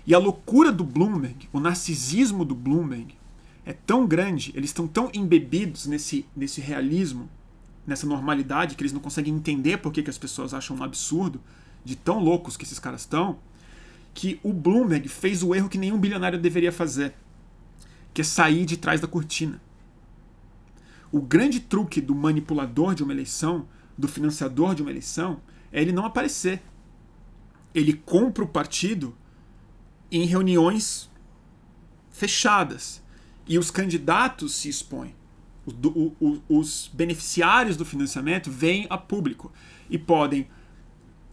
[0.06, 3.18] E a loucura do Bloomberg, o narcisismo do Bloomberg,
[3.66, 7.28] é tão grande, eles estão tão embebidos nesse, nesse realismo,
[7.88, 11.42] nessa normalidade, que eles não conseguem entender por que, que as pessoas acham um absurdo,
[11.84, 13.40] de tão loucos que esses caras estão,
[14.14, 17.16] que o Bloomberg fez o erro que nenhum bilionário deveria fazer,
[18.14, 19.60] que é sair de trás da cortina.
[21.12, 25.42] O grande truque do manipulador de uma eleição, do financiador de uma eleição,
[25.72, 26.62] é ele não aparecer.
[27.74, 29.16] Ele compra o partido
[30.12, 31.10] em reuniões
[32.12, 33.02] fechadas.
[33.48, 35.16] E os candidatos se expõem.
[35.66, 39.52] O, o, os beneficiários do financiamento vêm a público
[39.90, 40.48] e podem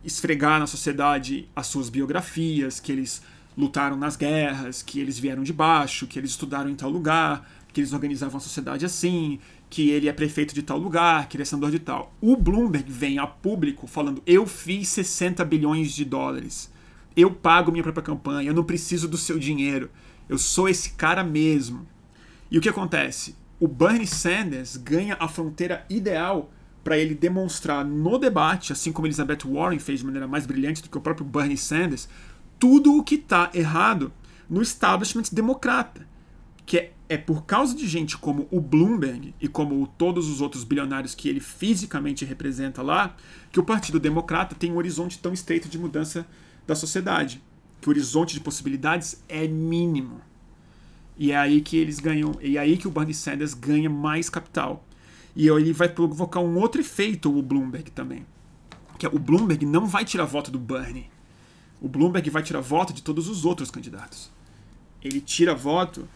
[0.05, 3.23] esfregar na sociedade as suas biografias, que eles
[3.57, 7.81] lutaram nas guerras, que eles vieram de baixo, que eles estudaram em tal lugar, que
[7.81, 9.39] eles organizavam a sociedade assim,
[9.69, 12.13] que ele é prefeito de tal lugar, que ele é senador de tal.
[12.21, 16.73] O Bloomberg vem a público falando: eu fiz 60 bilhões de dólares,
[17.17, 19.91] eu pago minha própria campanha, eu não preciso do seu dinheiro,
[20.29, 21.87] eu sou esse cara mesmo.
[22.51, 23.35] E o que acontece?
[23.59, 26.51] O Bernie Sanders ganha a fronteira ideal
[26.85, 30.89] para ele demonstrar no debate, assim como Elizabeth Warren fez de maneira mais brilhante do
[30.89, 32.09] que o próprio Bernie Sanders,
[32.61, 34.13] tudo o que está errado
[34.49, 36.07] no establishment democrata,
[36.65, 40.65] que é é por causa de gente como o Bloomberg e como todos os outros
[40.65, 43.17] bilionários que ele fisicamente representa lá,
[43.53, 46.27] que o Partido Democrata tem um horizonte tão estreito de mudança
[46.67, 47.43] da sociedade.
[47.81, 50.21] Que o horizonte de possibilidades é mínimo.
[51.17, 54.29] E é aí que eles ganham, e é aí que o Bernie Sanders ganha mais
[54.29, 54.85] capital.
[55.35, 58.27] E ele vai provocar um outro efeito, o Bloomberg também.
[58.99, 61.09] Que é, o Bloomberg não vai tirar voto do Bernie.
[61.81, 64.31] O Bloomberg vai tirar voto de todos os outros candidatos.
[65.03, 66.09] Ele tira voto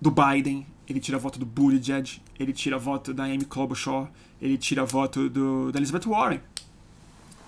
[0.00, 4.84] do Biden, ele tira voto do Buttigieg, ele tira voto da Amy Klobuchar, ele tira
[4.84, 6.40] voto do, da Elizabeth Warren.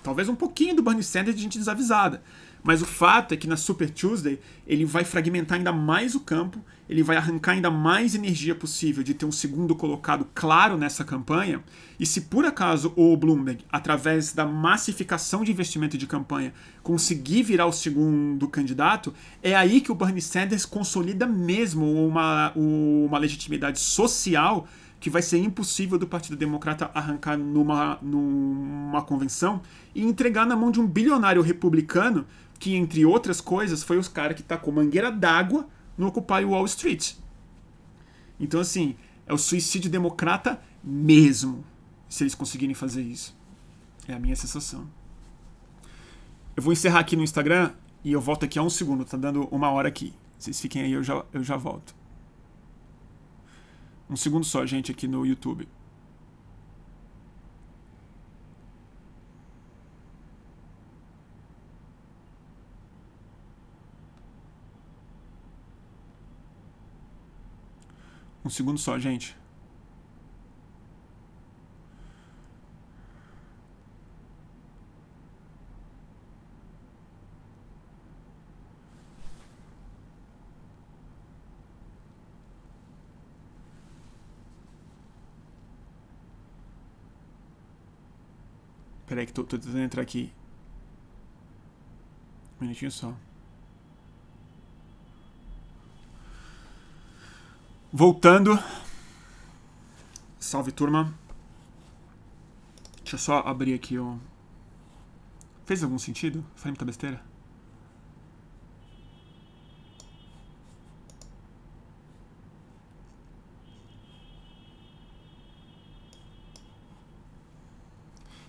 [0.03, 2.21] Talvez um pouquinho do Bernie Sanders de gente desavisada.
[2.63, 6.63] Mas o fato é que na Super Tuesday ele vai fragmentar ainda mais o campo,
[6.89, 11.63] ele vai arrancar ainda mais energia possível de ter um segundo colocado claro nessa campanha.
[11.99, 17.67] E se por acaso o Bloomberg, através da massificação de investimento de campanha, conseguir virar
[17.67, 19.13] o segundo candidato,
[19.43, 24.67] é aí que o Bernie Sanders consolida mesmo uma, uma legitimidade social
[24.99, 29.61] que vai ser impossível do Partido Democrata arrancar numa, numa convenção
[29.93, 32.25] e entregar na mão de um bilionário republicano
[32.57, 35.67] que, entre outras coisas, foi os caras que tacou mangueira d'água
[35.99, 37.15] no Occupy Wall Street.
[38.39, 38.95] Então, assim,
[39.27, 41.65] é o suicídio democrata mesmo,
[42.07, 43.37] se eles conseguirem fazer isso.
[44.07, 44.89] É a minha sensação.
[46.55, 49.43] Eu vou encerrar aqui no Instagram e eu volto aqui a um segundo, tá dando
[49.51, 50.13] uma hora aqui.
[50.37, 51.93] Vocês fiquem aí, eu já, eu já volto.
[54.09, 55.67] Um segundo só, gente, aqui no YouTube.
[68.43, 69.35] Um segundo só, gente.
[89.05, 90.31] Peraí que tô, tô tentando entrar aqui.
[92.59, 93.15] Um minutinho só.
[97.91, 98.57] Voltando.
[100.39, 101.11] Salve turma.
[102.97, 104.19] Deixa eu só abrir aqui o.
[105.65, 106.45] Fez algum sentido?
[106.55, 107.19] Falei muita besteira?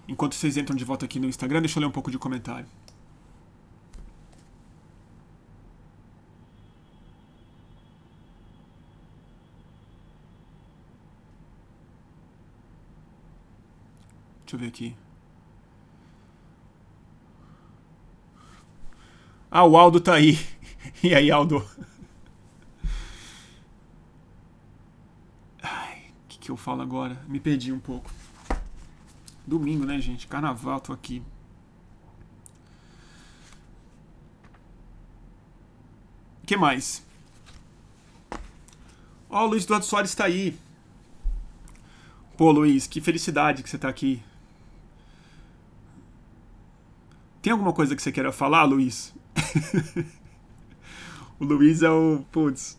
[0.06, 2.66] Enquanto vocês entram de volta aqui no Instagram, deixa eu ler um pouco de comentário.
[14.60, 14.96] Ver aqui.
[19.50, 20.38] Ah, o Aldo tá aí.
[21.02, 21.66] E aí, Aldo?
[25.62, 27.22] Ai, o que, que eu falo agora?
[27.26, 28.10] Me perdi um pouco.
[29.46, 30.26] Domingo, né, gente?
[30.26, 31.22] Carnaval, tô aqui.
[36.46, 37.04] Que mais?
[39.30, 40.58] Ó, oh, o Luiz Eduardo Soares tá aí.
[42.36, 44.22] Pô, Luiz, que felicidade que você tá aqui.
[47.42, 49.14] Tem alguma coisa que você queira falar, Luiz?
[51.40, 52.22] o Luiz é o.
[52.30, 52.76] Putz.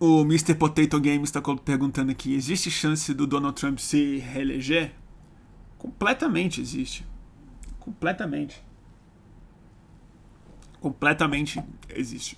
[0.00, 0.54] O Mr.
[0.54, 4.92] Potato Games está perguntando aqui: existe chance do Donald Trump se reeleger?
[5.78, 7.06] Completamente existe.
[7.78, 8.60] Completamente.
[10.80, 12.36] Completamente existe.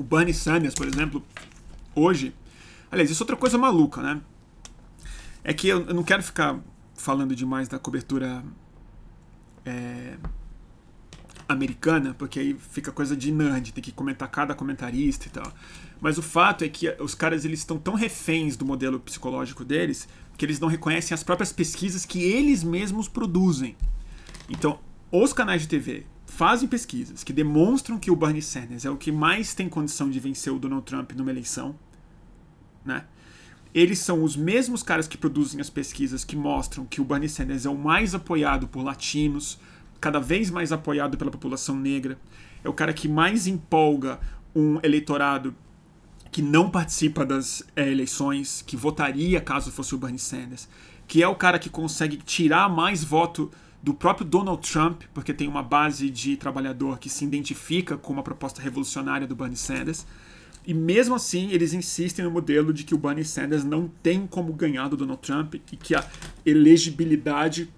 [0.00, 1.22] O Bernie Sanders, por exemplo,
[1.94, 2.34] hoje.
[2.90, 4.18] Aliás, isso é outra coisa maluca, né?
[5.44, 6.58] É que eu, não quero ficar
[6.94, 8.42] falando demais da cobertura
[9.62, 10.16] é,
[11.46, 15.52] americana, porque aí fica coisa de nerd, tem que comentar cada comentarista e tal.
[16.00, 20.08] Mas o fato é que os caras eles estão tão reféns do modelo psicológico deles
[20.38, 23.76] que eles não reconhecem as próprias pesquisas que eles mesmos produzem.
[24.48, 24.80] Então,
[25.12, 26.06] os canais de TV
[26.40, 30.18] fazem pesquisas que demonstram que o Bernie Sanders é o que mais tem condição de
[30.18, 31.78] vencer o Donald Trump numa eleição,
[32.82, 33.04] né?
[33.74, 37.66] Eles são os mesmos caras que produzem as pesquisas que mostram que o Bernie Sanders
[37.66, 39.60] é o mais apoiado por latinos,
[40.00, 42.18] cada vez mais apoiado pela população negra,
[42.64, 44.18] é o cara que mais empolga
[44.56, 45.54] um eleitorado
[46.32, 50.70] que não participa das é, eleições, que votaria caso fosse o Bernie Sanders,
[51.06, 53.50] que é o cara que consegue tirar mais voto
[53.82, 58.22] do próprio Donald Trump, porque tem uma base de trabalhador que se identifica com uma
[58.22, 60.06] proposta revolucionária do Bernie Sanders.
[60.66, 64.52] E mesmo assim, eles insistem no modelo de que o Bernie Sanders não tem como
[64.52, 66.06] ganhar do Donald Trump e que a
[66.44, 67.70] elegibilidade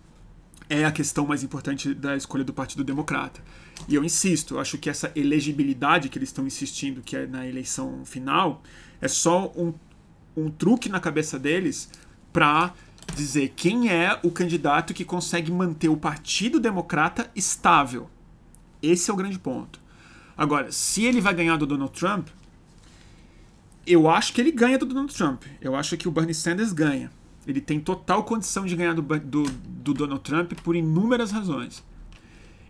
[0.68, 3.40] é a questão mais importante da escolha do Partido Democrata.
[3.88, 7.46] E eu insisto, eu acho que essa elegibilidade que eles estão insistindo, que é na
[7.46, 8.62] eleição final,
[9.00, 9.74] é só um,
[10.36, 11.88] um truque na cabeça deles
[12.32, 12.74] para
[13.14, 18.08] dizer quem é o candidato que consegue manter o Partido Democrata estável.
[18.82, 19.80] Esse é o grande ponto.
[20.36, 22.28] Agora, se ele vai ganhar do Donald Trump,
[23.86, 25.44] eu acho que ele ganha do Donald Trump.
[25.60, 27.10] Eu acho que o Bernie Sanders ganha.
[27.46, 31.84] Ele tem total condição de ganhar do, do, do Donald Trump por inúmeras razões.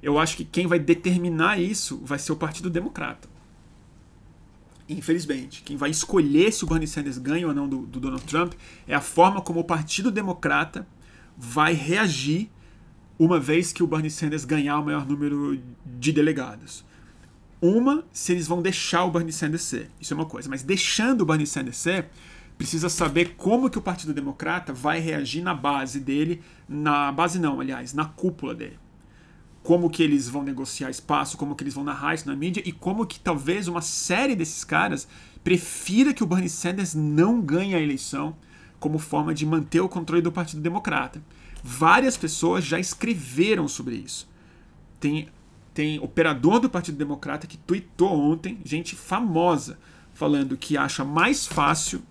[0.03, 3.29] Eu acho que quem vai determinar isso vai ser o Partido Democrata.
[4.89, 8.55] Infelizmente, quem vai escolher se o Bernie Sanders ganha ou não do, do Donald Trump
[8.87, 10.87] é a forma como o Partido Democrata
[11.37, 12.51] vai reagir
[13.19, 16.85] uma vez que o Bernie Sanders ganhar o maior número de delegados.
[17.61, 19.89] Uma, se eles vão deixar o Bernie Sanders ser.
[20.01, 20.49] Isso é uma coisa.
[20.49, 22.09] Mas deixando o Bernie Sanders ser,
[22.59, 27.61] precisa saber como que o Partido Democrata vai reagir na base dele, na base não,
[27.61, 28.82] aliás, na cúpula dele
[29.63, 32.73] como que eles vão negociar espaço, como que eles vão narrar isso na mídia e
[32.73, 35.07] como que talvez uma série desses caras
[35.45, 38.37] prefira que o Bernie Sanders não ganhe a eleição
[38.81, 41.23] como forma de manter o controle do Partido Democrata.
[41.63, 44.29] Várias pessoas já escreveram sobre isso.
[44.99, 45.29] Tem,
[45.73, 49.79] tem operador do Partido Democrata que tweetou ontem, gente famosa,
[50.13, 52.03] falando que acha mais fácil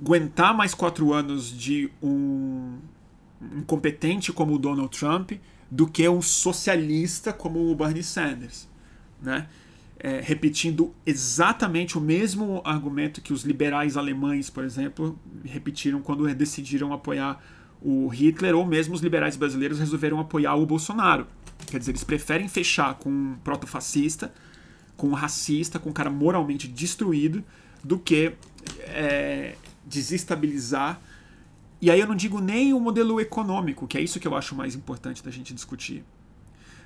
[0.00, 2.78] aguentar mais quatro anos de um
[3.56, 5.32] incompetente como o Donald Trump
[5.70, 8.68] do que um socialista como o Bernie Sanders,
[9.22, 9.46] né?
[10.02, 16.90] É, repetindo exatamente o mesmo argumento que os liberais alemães, por exemplo, repetiram quando decidiram
[16.94, 17.38] apoiar
[17.82, 21.26] o Hitler ou mesmo os liberais brasileiros resolveram apoiar o Bolsonaro.
[21.66, 24.32] Quer dizer, eles preferem fechar com um proto-fascista,
[24.96, 27.44] com um racista, com um cara moralmente destruído,
[27.82, 28.32] do que
[28.80, 31.00] é, desestabilizar.
[31.80, 34.54] E aí eu não digo nem o modelo econômico, que é isso que eu acho
[34.54, 36.04] mais importante da gente discutir.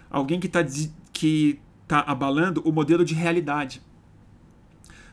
[0.08, 0.64] Alguém que está
[1.12, 3.82] que tá abalando o modelo de realidade.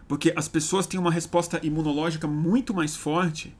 [0.07, 3.55] Porque as pessoas têm uma resposta imunológica muito mais forte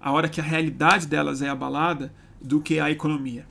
[0.00, 3.46] a hora que a realidade delas é abalada do que a economia.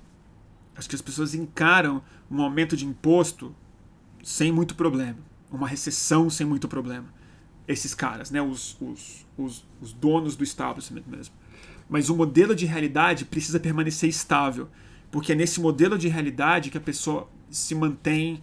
[0.75, 3.55] Acho que as pessoas encaram um aumento de imposto
[4.23, 5.17] sem muito problema,
[5.49, 7.05] uma recessão sem muito problema.
[7.67, 11.33] Esses caras, né, os, os, os, os donos do estabelecimento mesmo.
[11.91, 14.69] Mas o modelo de realidade precisa permanecer estável,
[15.11, 18.41] porque é nesse modelo de realidade que a pessoa se mantém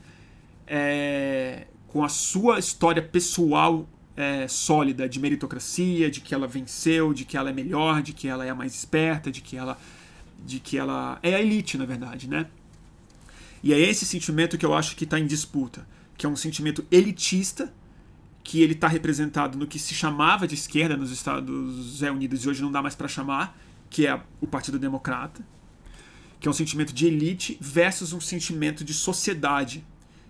[0.66, 7.24] é, com a sua história pessoal é, sólida de meritocracia, de que ela venceu, de
[7.24, 9.78] que ela é melhor, de que ela é a mais esperta, de que ela,
[10.44, 12.48] de que ela é a elite, na verdade, né?
[13.62, 15.88] E é esse sentimento que eu acho que está em disputa,
[16.18, 17.72] que é um sentimento elitista,
[18.48, 22.62] que ele está representado no que se chamava de esquerda nos Estados Unidos e hoje
[22.62, 23.54] não dá mais para chamar,
[23.90, 25.46] que é o Partido Democrata,
[26.40, 29.84] que é um sentimento de elite versus um sentimento de sociedade,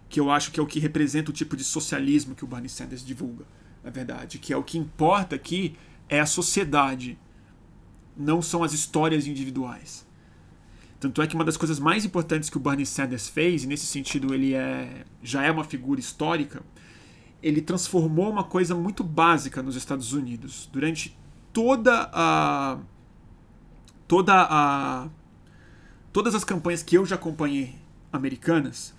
[0.08, 2.68] que eu acho que é o que representa o tipo de socialismo que o Bernie
[2.68, 3.44] Sanders divulga
[3.84, 5.76] na verdade, que é o que importa aqui
[6.08, 7.16] é a sociedade,
[8.16, 10.04] não são as histórias individuais.
[10.98, 13.86] Tanto é que uma das coisas mais importantes que o Bernie Sanders fez, e nesse
[13.86, 16.64] sentido ele é, já é uma figura histórica,
[17.42, 20.68] ele transformou uma coisa muito básica nos Estados Unidos.
[20.72, 21.16] Durante
[21.52, 22.78] toda a.
[24.06, 25.08] toda a.
[26.12, 27.76] todas as campanhas que eu já acompanhei
[28.12, 28.94] americanas,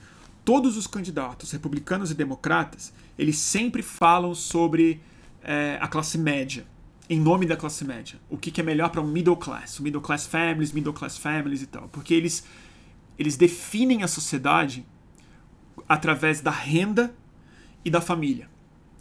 [0.45, 5.01] todos os candidatos, republicanos e democratas, eles sempre falam sobre
[5.43, 6.65] é, a classe média,
[7.09, 8.19] em nome da classe média.
[8.29, 11.61] O que, que é melhor para um middle class, middle class families, middle class families
[11.61, 11.89] e tal.
[11.89, 12.45] Porque eles,
[13.17, 14.85] eles definem a sociedade
[15.87, 17.13] através da renda
[17.83, 18.49] e da família.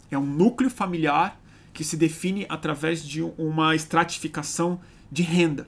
[0.09, 1.39] É um núcleo familiar
[1.73, 4.79] que se define através de uma estratificação
[5.11, 5.67] de renda.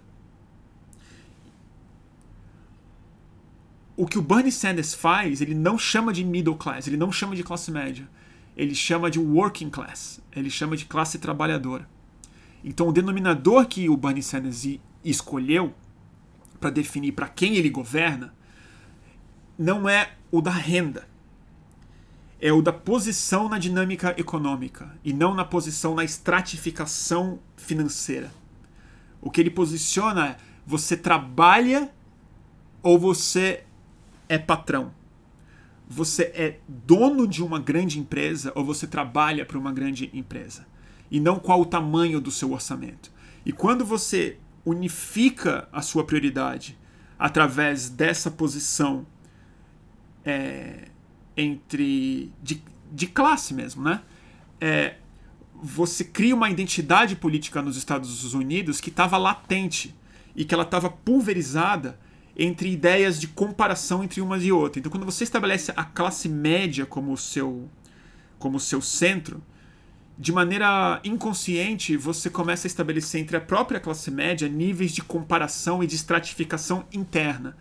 [3.95, 7.35] O que o Bernie Sanders faz, ele não chama de middle class, ele não chama
[7.35, 8.09] de classe média
[8.55, 11.87] ele chama de working class, ele chama de classe trabalhadora.
[12.63, 14.67] Então, o denominador que o Bernie Sanders
[15.03, 15.73] escolheu
[16.59, 18.33] para definir para quem ele governa
[19.57, 21.07] não é o da renda,
[22.41, 28.31] é o da posição na dinâmica econômica e não na posição na estratificação financeira.
[29.21, 31.91] O que ele posiciona é você trabalha
[32.81, 33.63] ou você
[34.27, 34.91] é patrão
[35.91, 40.65] você é dono de uma grande empresa ou você trabalha para uma grande empresa.
[41.11, 43.11] E não qual o tamanho do seu orçamento.
[43.45, 46.79] E quando você unifica a sua prioridade
[47.19, 49.05] através dessa posição
[50.23, 50.87] é,
[51.35, 54.01] entre de, de classe mesmo, né?
[54.59, 54.95] É,
[55.61, 59.95] você cria uma identidade política nos Estados Unidos que estava latente
[60.35, 61.99] e que ela estava pulverizada
[62.35, 64.79] entre ideias de comparação entre umas e outras.
[64.79, 67.69] Então, quando você estabelece a classe média como seu
[68.39, 69.39] como seu centro,
[70.17, 75.83] de maneira inconsciente, você começa a estabelecer entre a própria classe média níveis de comparação
[75.83, 77.55] e de estratificação interna.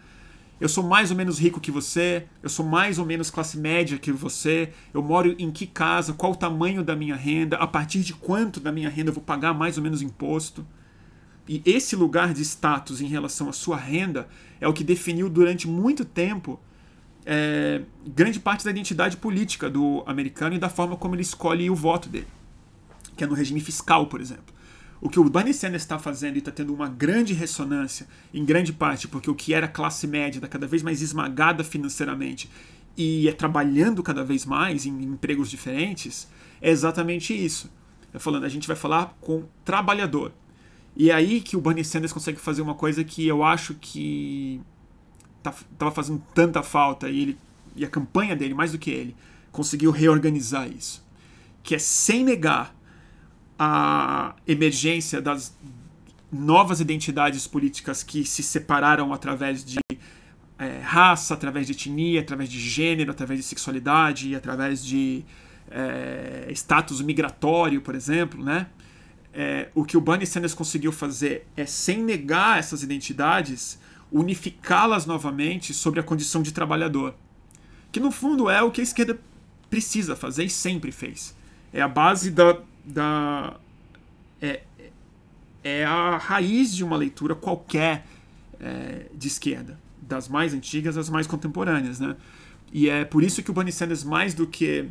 [0.61, 3.99] Eu sou mais ou menos rico que você, eu sou mais ou menos classe média
[3.99, 8.01] que você, eu moro em que casa, qual o tamanho da minha renda, a partir
[8.01, 10.67] de quanto da minha renda eu vou pagar mais ou menos imposto.
[11.49, 14.29] E esse lugar de status em relação à sua renda
[14.61, 16.61] é o que definiu durante muito tempo
[17.25, 21.75] é, grande parte da identidade política do americano e da forma como ele escolhe o
[21.75, 22.27] voto dele,
[23.17, 24.60] que é no regime fiscal, por exemplo.
[25.01, 28.73] O que o Bernie Sanders está fazendo e está tendo uma grande ressonância, em grande
[28.73, 32.51] parte porque o que era classe média está cada vez mais esmagada financeiramente
[32.97, 36.29] e é trabalhando cada vez mais em empregos diferentes,
[36.61, 37.71] é exatamente isso.
[38.13, 40.33] Eu falando, a gente vai falar com trabalhador.
[40.97, 44.61] E é aí que o Bernie Sanders consegue fazer uma coisa que eu acho que
[45.43, 47.39] tá, tava fazendo tanta falta e ele
[47.77, 49.17] e a campanha dele, mais do que ele,
[49.53, 51.05] conseguiu reorganizar isso.
[51.63, 52.75] Que é sem negar
[53.63, 55.55] a emergência das
[56.33, 59.79] novas identidades políticas que se separaram através de
[60.59, 65.25] é, raça, através de etnia, através de gênero, através de sexualidade, através de
[65.71, 68.67] é, status migratório, por exemplo, né?
[69.33, 73.79] é, o que o Bernie Sanders conseguiu fazer é, sem negar essas identidades,
[74.11, 77.15] unificá-las novamente sobre a condição de trabalhador.
[77.93, 79.19] Que no fundo é o que a esquerda
[79.69, 81.37] precisa fazer e sempre fez.
[81.73, 82.59] É a base da.
[82.91, 83.57] Da
[84.41, 84.63] é,
[85.63, 88.07] é a raiz de uma leitura qualquer
[88.59, 92.17] é, de esquerda, das mais antigas às mais contemporâneas, né?
[92.73, 94.89] E é por isso que o Bernie Sanders, mais do que.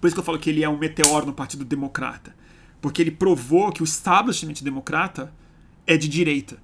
[0.00, 2.34] Por isso que eu falo que ele é um meteoro no Partido Democrata.
[2.80, 5.32] Porque ele provou que o establishment democrata
[5.86, 6.58] é de direita.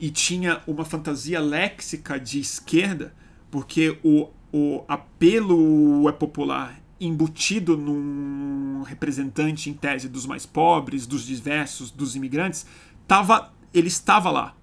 [0.00, 3.14] E tinha uma fantasia léxica de esquerda,
[3.50, 11.26] porque o, o apelo é popular embutido num representante em tese dos mais pobres, dos
[11.26, 12.66] diversos, dos imigrantes,
[13.06, 14.54] tava, ele estava lá.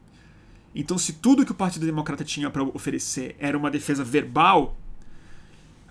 [0.74, 4.78] Então, se tudo que o Partido Democrata tinha para oferecer era uma defesa verbal,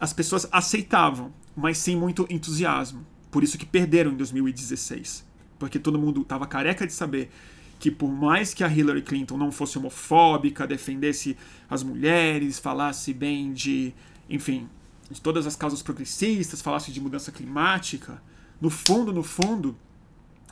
[0.00, 3.04] as pessoas aceitavam, mas sem muito entusiasmo.
[3.30, 5.26] Por isso que perderam em 2016.
[5.58, 7.30] Porque todo mundo estava careca de saber
[7.78, 11.36] que por mais que a Hillary Clinton não fosse homofóbica, defendesse
[11.68, 13.92] as mulheres, falasse bem de,
[14.28, 14.68] enfim,
[15.10, 18.22] de todas as causas progressistas, falasse de mudança climática,
[18.60, 19.76] no fundo, no fundo,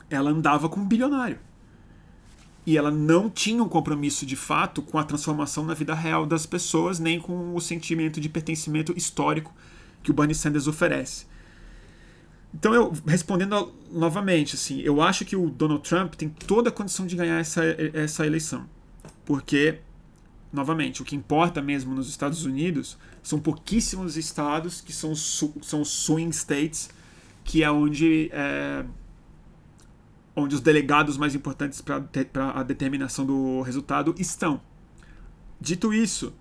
[0.09, 1.39] ela andava com um bilionário.
[2.65, 6.45] E ela não tinha um compromisso de fato com a transformação na vida real das
[6.45, 9.53] pessoas, nem com o sentimento de pertencimento histórico
[10.03, 11.25] que o Bernie Sanders oferece.
[12.53, 17.05] Então, eu respondendo novamente, assim, eu acho que o Donald Trump tem toda a condição
[17.05, 17.63] de ganhar essa,
[17.93, 18.67] essa eleição.
[19.25, 19.79] Porque,
[20.51, 26.33] novamente, o que importa mesmo nos Estados Unidos são pouquíssimos estados que são, são swing
[26.33, 26.89] states,
[27.43, 28.85] que é onde, é,
[30.35, 34.61] onde os delegados mais importantes para a determinação do resultado estão.
[35.59, 36.33] Dito isso,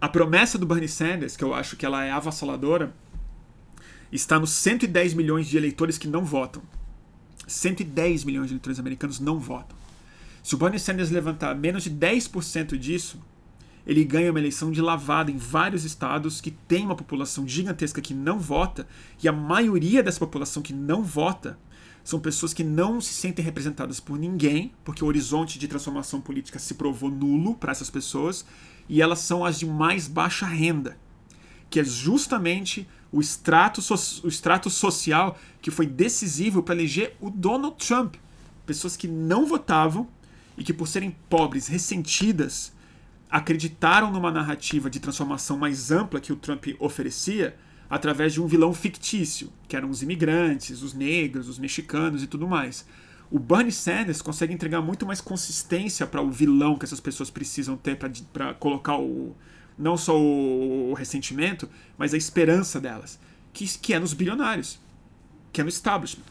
[0.00, 2.92] a promessa do Bernie Sanders, que eu acho que ela é avassaladora,
[4.10, 6.62] está nos 110 milhões de eleitores que não votam.
[7.46, 9.76] 110 milhões de eleitores americanos não votam.
[10.42, 13.20] Se o Bernie Sanders levantar menos de 10% disso,
[13.86, 18.12] ele ganha uma eleição de lavada em vários estados que tem uma população gigantesca que
[18.12, 18.86] não vota,
[19.22, 21.58] e a maioria dessa população que não vota
[22.04, 26.58] são pessoas que não se sentem representadas por ninguém, porque o horizonte de transformação política
[26.58, 28.44] se provou nulo para essas pessoas,
[28.88, 30.96] e elas são as de mais baixa renda,
[31.70, 33.94] que é justamente o extrato, so
[34.24, 38.16] o extrato social que foi decisivo para eleger o Donald Trump.
[38.66, 40.08] Pessoas que não votavam
[40.62, 42.72] e que, por serem pobres, ressentidas,
[43.28, 47.56] acreditaram numa narrativa de transformação mais ampla que o Trump oferecia
[47.90, 52.46] através de um vilão fictício, que eram os imigrantes, os negros, os mexicanos e tudo
[52.46, 52.86] mais.
[53.28, 57.76] O Bernie Sanders consegue entregar muito mais consistência para o vilão que essas pessoas precisam
[57.76, 57.98] ter
[58.32, 59.34] para colocar o,
[59.76, 61.68] não só o, ressentimento,
[61.98, 63.18] mas a esperança delas,
[63.52, 64.78] que, que é nos bilionários,
[65.52, 66.22] que é no establishment,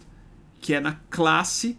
[0.62, 1.78] que é na classe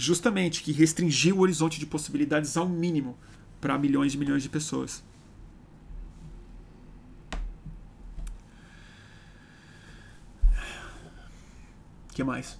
[0.00, 3.18] justamente que restringiu o horizonte de possibilidades ao mínimo
[3.60, 5.04] para milhões e milhões de pessoas.
[12.08, 12.58] O que mais?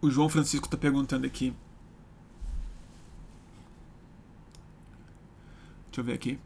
[0.00, 1.52] O João Francisco está perguntando aqui.
[5.96, 6.38] Deixa eu ver aqui.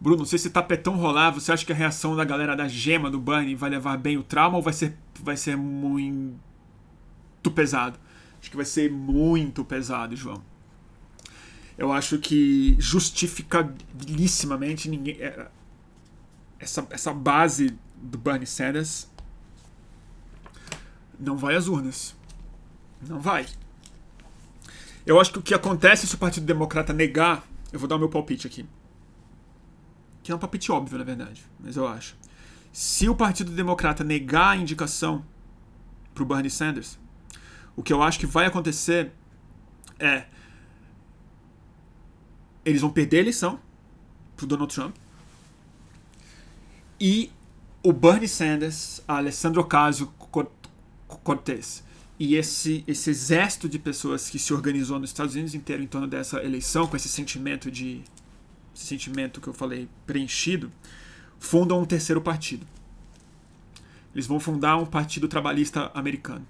[0.00, 3.20] Bruno, se esse tapetão rolar, você acha que a reação da galera da gema do
[3.20, 7.98] Bunny vai levar bem o trauma ou vai ser, vai ser muito pesado?
[8.40, 10.42] Acho que vai ser muito pesado, João.
[11.76, 15.18] Eu acho que justificabilissimamente ninguém.
[15.20, 15.48] É,
[16.58, 19.06] essa, essa base do Bernie Sanders
[21.20, 22.16] não vai às urnas.
[23.06, 23.44] Não vai.
[25.04, 27.46] Eu acho que o que acontece se o Partido Democrata negar.
[27.70, 28.64] Eu vou dar o meu palpite aqui.
[30.28, 32.14] Que é um palpite óbvio, na verdade, mas eu acho.
[32.70, 35.24] Se o Partido Democrata negar a indicação
[36.12, 36.98] para o Bernie Sanders,
[37.74, 39.10] o que eu acho que vai acontecer
[39.98, 40.26] é.
[42.62, 43.58] Eles vão perder a eleição
[44.36, 44.94] para o Donald Trump.
[47.00, 47.32] E
[47.82, 51.82] o Bernie Sanders, a Alessandro Ocasio-Cortez
[52.18, 56.06] e esse, esse exército de pessoas que se organizou nos Estados Unidos inteiro em torno
[56.06, 58.04] dessa eleição, com esse sentimento de
[58.78, 60.70] esse sentimento que eu falei preenchido,
[61.38, 62.64] fundam um terceiro partido.
[64.14, 66.46] Eles vão fundar um partido trabalhista americano.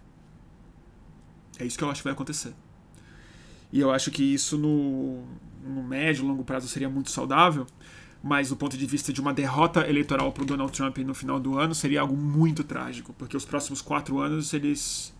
[1.58, 2.54] É isso que eu acho que vai acontecer.
[3.72, 5.24] E eu acho que isso no,
[5.64, 7.66] no médio, longo prazo seria muito saudável,
[8.22, 11.40] mas do ponto de vista de uma derrota eleitoral para o Donald Trump no final
[11.40, 15.14] do ano seria algo muito trágico, porque os próximos quatro anos eles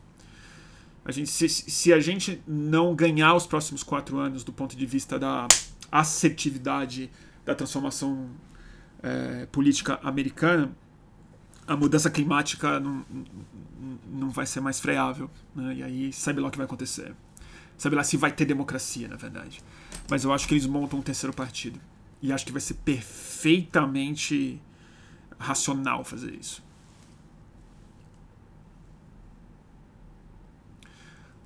[1.04, 4.84] a gente, se, se a gente não ganhar os próximos quatro anos do ponto de
[4.84, 5.46] vista da
[5.90, 7.10] assertividade
[7.44, 8.28] da transformação
[9.02, 10.70] é, política americana,
[11.66, 13.04] a mudança climática não,
[14.10, 15.30] não vai ser mais freável.
[15.54, 15.74] Né?
[15.76, 17.14] E aí sabe lá o que vai acontecer.
[17.76, 19.60] Sabe lá se vai ter democracia, na verdade.
[20.10, 21.78] Mas eu acho que eles montam um terceiro partido.
[22.20, 24.60] E acho que vai ser perfeitamente
[25.38, 26.62] racional fazer isso.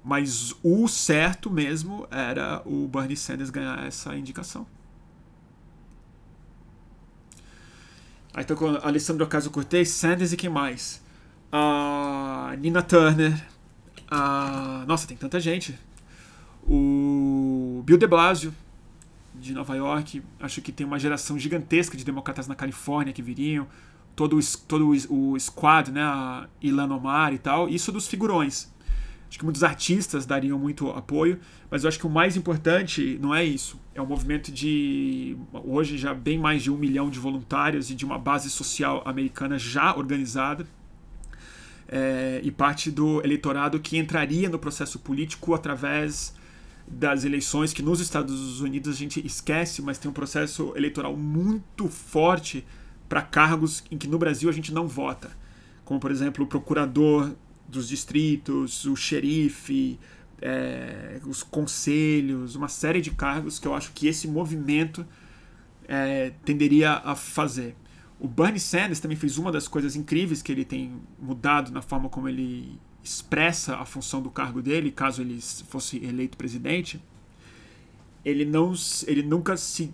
[0.04, 4.66] Mas o certo mesmo era o Bernie Sanders ganhar essa indicação.
[8.34, 11.02] Aí tô com Alessandro Ocasio-Cortez, Sanders e quem mais?
[11.52, 13.46] A Nina Turner.
[14.10, 14.84] A...
[14.88, 15.78] Nossa, tem tanta gente.
[16.66, 18.54] O Bill de Blasio,
[19.34, 20.22] de Nova York.
[20.40, 23.68] Acho que tem uma geração gigantesca de democratas na Califórnia que viriam.
[24.16, 26.02] Todo, o, todo o squad, né?
[26.02, 27.68] A Ilan Omar e tal.
[27.68, 28.71] Isso dos figurões.
[29.32, 31.40] Acho que muitos artistas dariam muito apoio,
[31.70, 33.80] mas eu acho que o mais importante não é isso.
[33.94, 38.04] É um movimento de, hoje, já bem mais de um milhão de voluntários e de
[38.04, 40.66] uma base social americana já organizada.
[41.88, 46.34] É, e parte do eleitorado que entraria no processo político através
[46.86, 51.88] das eleições, que nos Estados Unidos a gente esquece, mas tem um processo eleitoral muito
[51.88, 52.66] forte
[53.08, 55.30] para cargos em que no Brasil a gente não vota.
[55.86, 57.32] Como, por exemplo, o procurador
[57.72, 59.98] dos distritos, o xerife,
[60.40, 65.06] é, os conselhos, uma série de cargos que eu acho que esse movimento
[65.88, 67.74] é, tenderia a fazer.
[68.20, 72.08] O Bernie Sanders também fez uma das coisas incríveis que ele tem mudado na forma
[72.08, 77.02] como ele expressa a função do cargo dele, caso ele fosse eleito presidente.
[78.24, 78.72] Ele não,
[79.06, 79.92] ele nunca se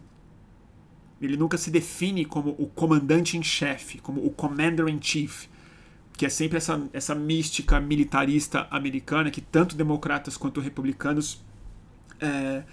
[1.21, 5.49] ele nunca se define como o comandante em chefe, como o commander in chief
[6.19, 11.41] que é sempre essa, essa mística militarista americana que tanto democratas quanto republicanos
[12.21, 12.65] é,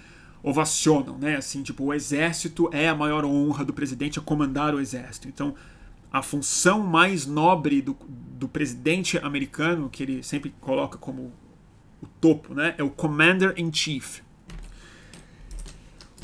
[0.42, 1.36] ovacionam, né?
[1.36, 5.28] Assim, tipo, o exército é a maior honra do presidente, é comandar o exército.
[5.28, 5.54] Então,
[6.12, 11.32] a função mais nobre do, do presidente americano, que ele sempre coloca como
[12.02, 12.74] o topo, né?
[12.76, 14.22] É o Commander in Chief.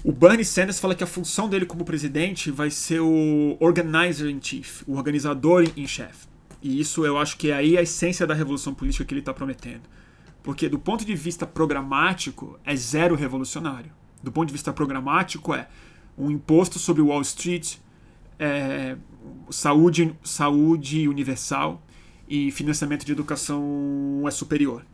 [0.02, 4.40] O Bernie Sanders fala que a função dele como presidente vai ser o Organizer in
[4.42, 6.31] Chief, o organizador em chefe.
[6.62, 9.34] E isso eu acho que é aí a essência da revolução política que ele está
[9.34, 9.82] prometendo.
[10.42, 13.90] Porque do ponto de vista programático, é zero revolucionário.
[14.22, 15.68] Do ponto de vista programático, é
[16.16, 17.76] um imposto sobre Wall Street,
[18.38, 18.96] é,
[19.50, 21.82] saúde, saúde universal
[22.28, 24.84] e financiamento de educação é superior.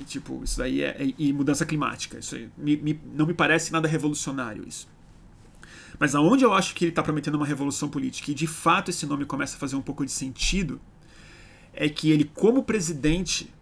[0.00, 2.18] E, tipo, isso daí é, é, e mudança climática.
[2.18, 4.88] Isso aí, me, me, não me parece nada revolucionário isso.
[5.98, 9.04] Mas aonde eu acho que ele está prometendo uma revolução política e de fato esse
[9.04, 10.80] nome começa a fazer um pouco de sentido
[11.80, 13.54] é que ele, como presidente,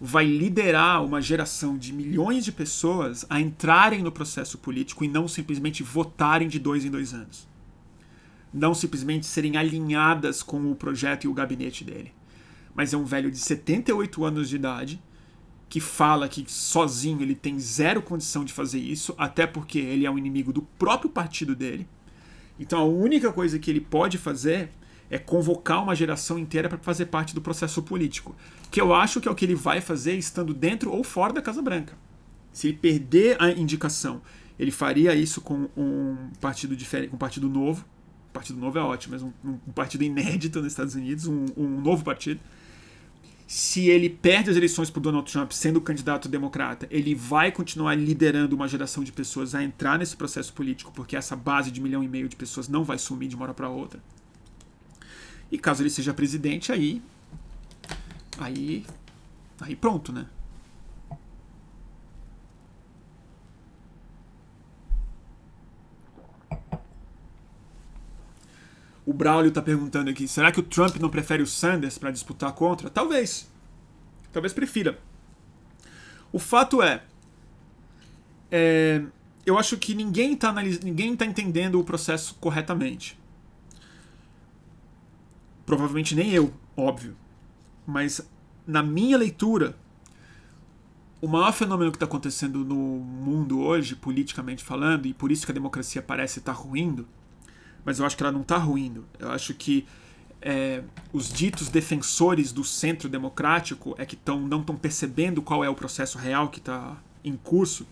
[0.00, 5.26] vai liderar uma geração de milhões de pessoas a entrarem no processo político e não
[5.26, 7.48] simplesmente votarem de dois em dois anos.
[8.54, 12.12] Não simplesmente serem alinhadas com o projeto e o gabinete dele.
[12.72, 15.02] Mas é um velho de 78 anos de idade
[15.68, 20.10] que fala que sozinho ele tem zero condição de fazer isso, até porque ele é
[20.10, 21.84] um inimigo do próprio partido dele.
[22.60, 24.70] Então a única coisa que ele pode fazer
[25.10, 28.34] é convocar uma geração inteira para fazer parte do processo político.
[28.70, 31.42] Que eu acho que é o que ele vai fazer estando dentro ou fora da
[31.42, 31.94] Casa Branca.
[32.52, 34.20] Se ele perder a indicação,
[34.58, 37.84] ele faria isso com um partido diferente, com um partido novo.
[38.32, 42.04] Partido novo é ótimo, mas um, um partido inédito nos Estados Unidos, um, um novo
[42.04, 42.40] partido.
[43.46, 48.54] Se ele perde as eleições para Donald Trump sendo candidato democrata, ele vai continuar liderando
[48.54, 52.08] uma geração de pessoas a entrar nesse processo político, porque essa base de milhão e
[52.08, 54.00] meio de pessoas não vai sumir de uma hora para outra.
[55.50, 57.02] E caso ele seja presidente, aí.
[58.38, 58.84] Aí.
[59.60, 60.26] Aí pronto, né?
[69.08, 72.52] O Braulio está perguntando aqui: será que o Trump não prefere o Sanders para disputar
[72.52, 72.90] contra?
[72.90, 73.50] Talvez.
[74.30, 74.98] Talvez prefira.
[76.30, 77.02] O fato é.
[78.50, 79.02] é
[79.46, 83.17] eu acho que ninguém está ninguém tá entendendo o processo corretamente.
[85.68, 87.14] Provavelmente nem eu, óbvio.
[87.86, 88.26] Mas
[88.66, 89.76] na minha leitura,
[91.20, 95.52] o maior fenômeno que está acontecendo no mundo hoje, politicamente falando, e por isso que
[95.52, 97.06] a democracia parece estar tá ruindo,
[97.84, 99.04] mas eu acho que ela não está ruindo.
[99.18, 99.86] Eu acho que
[100.40, 100.82] é,
[101.12, 105.74] os ditos defensores do centro democrático é que tão, não estão percebendo qual é o
[105.74, 107.86] processo real que está em curso.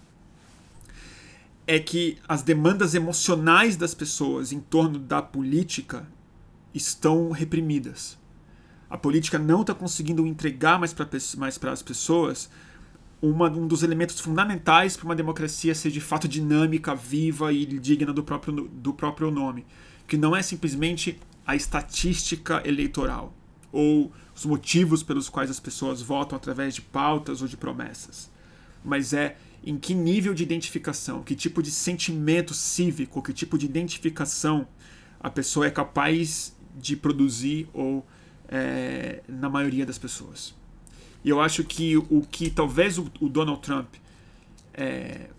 [1.66, 6.08] É que as demandas emocionais das pessoas em torno da política
[6.76, 8.18] estão reprimidas.
[8.88, 12.48] A política não está conseguindo entregar mais para as pessoas
[13.20, 18.12] uma, um dos elementos fundamentais para uma democracia ser de fato dinâmica, viva e digna
[18.12, 19.66] do próprio, do próprio nome,
[20.06, 23.34] que não é simplesmente a estatística eleitoral
[23.72, 28.30] ou os motivos pelos quais as pessoas votam através de pautas ou de promessas,
[28.84, 33.66] mas é em que nível de identificação, que tipo de sentimento cívico, que tipo de
[33.66, 34.68] identificação
[35.18, 38.06] a pessoa é capaz de produzir ou
[38.48, 40.54] é, na maioria das pessoas.
[41.24, 43.94] E eu acho que o que talvez o, o Donald Trump
[44.74, 45.30] é,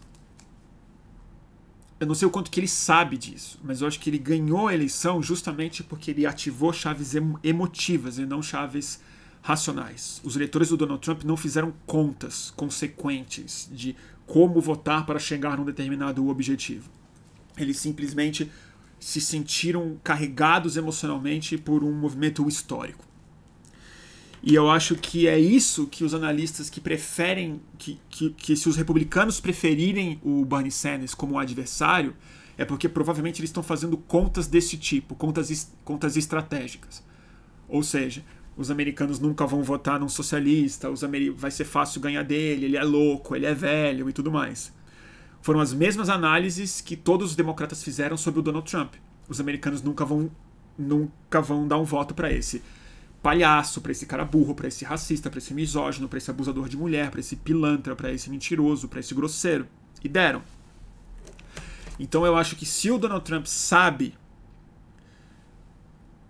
[2.00, 4.68] eu não sei o quanto que ele sabe disso, mas eu acho que ele ganhou
[4.68, 9.02] a eleição justamente porque ele ativou chaves emotivas e não chaves
[9.42, 10.22] racionais.
[10.24, 13.96] Os eleitores do Donald Trump não fizeram contas consequentes de
[14.28, 16.88] como votar para chegar num determinado objetivo.
[17.58, 18.52] Eles simplesmente
[19.00, 23.06] se sentiram carregados emocionalmente por um movimento histórico.
[24.42, 28.70] E eu acho que é isso que os analistas que preferem, que, que, que se
[28.70, 32.16] os republicanos preferirem o Bernie Sanders como adversário,
[32.58, 37.04] é porque provavelmente eles estão fazendo contas desse tipo, contas, contas estratégicas.
[37.68, 38.24] Ou seja,
[38.56, 41.02] os americanos nunca vão votar num socialista, os
[41.36, 44.74] vai ser fácil ganhar dele, ele é louco, ele é velho e tudo mais.
[45.48, 48.96] Foram as mesmas análises que todos os democratas fizeram sobre o Donald Trump.
[49.30, 50.30] Os americanos nunca vão
[50.78, 52.62] nunca vão dar um voto para esse
[53.24, 56.76] palhaço, para esse cara burro, para esse racista, para esse misógino, para esse abusador de
[56.76, 59.66] mulher, para esse pilantra, para esse mentiroso, para esse grosseiro.
[60.04, 60.44] E deram.
[61.98, 64.16] Então eu acho que se o Donald Trump sabe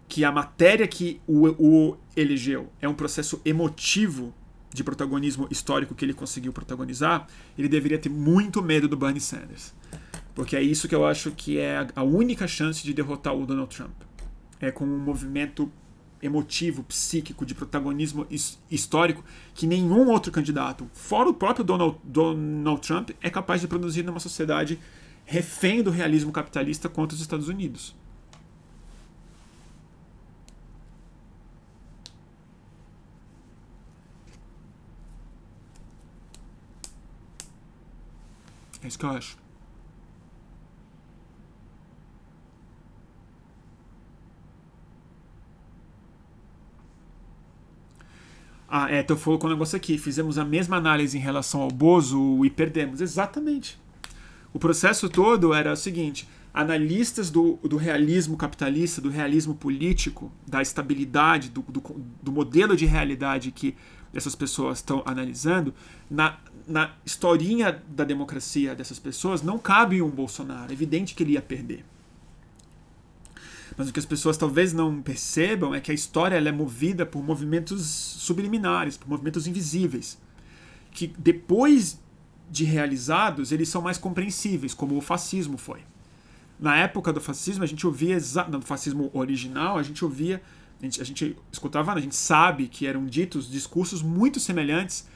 [0.08, 4.32] que a matéria que o, o elegeu é um processo emotivo
[4.78, 7.28] de protagonismo histórico que ele conseguiu protagonizar,
[7.58, 9.74] ele deveria ter muito medo do Bernie Sanders.
[10.34, 13.76] Porque é isso que eu acho que é a única chance de derrotar o Donald
[13.76, 14.04] Trump.
[14.62, 15.72] É com um movimento
[16.22, 18.26] emotivo, psíquico, de protagonismo
[18.70, 19.24] histórico
[19.54, 24.20] que nenhum outro candidato, fora o próprio Donald, Donald Trump, é capaz de produzir numa
[24.20, 24.80] sociedade
[25.26, 27.96] refém do realismo capitalista contra os Estados Unidos.
[38.88, 39.38] É isso que eu acho.
[48.70, 49.98] Ah, é, tu falou com um negócio aqui.
[49.98, 53.02] Fizemos a mesma análise em relação ao Bozo e perdemos.
[53.02, 53.78] Exatamente.
[54.54, 60.62] O processo todo era o seguinte: analistas do, do realismo capitalista, do realismo político, da
[60.62, 61.82] estabilidade, do, do,
[62.24, 63.76] do modelo de realidade que
[64.14, 65.74] essas pessoas estão analisando,
[66.10, 66.38] na,
[66.68, 70.72] na historinha da democracia dessas pessoas, não cabe um Bolsonaro.
[70.72, 71.86] É evidente que ele ia perder.
[73.78, 77.24] Mas o que as pessoas talvez não percebam é que a história é movida por
[77.24, 80.18] movimentos subliminares, por movimentos invisíveis,
[80.92, 82.00] que depois
[82.50, 85.82] de realizados eles são mais compreensíveis, como o fascismo foi.
[86.60, 88.18] Na época do fascismo, a gente ouvia,
[88.50, 90.42] no fascismo original, a gente ouvia,
[90.82, 95.08] a gente, a gente escutava, a gente sabe que eram ditos discursos muito semelhantes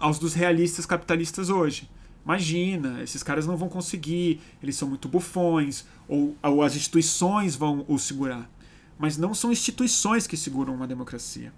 [0.00, 1.88] aos dos realistas capitalistas hoje.
[2.24, 7.84] Imagina, esses caras não vão conseguir, eles são muito bufões, ou, ou as instituições vão
[7.86, 8.50] os segurar.
[8.98, 11.52] Mas não são instituições que seguram uma democracia.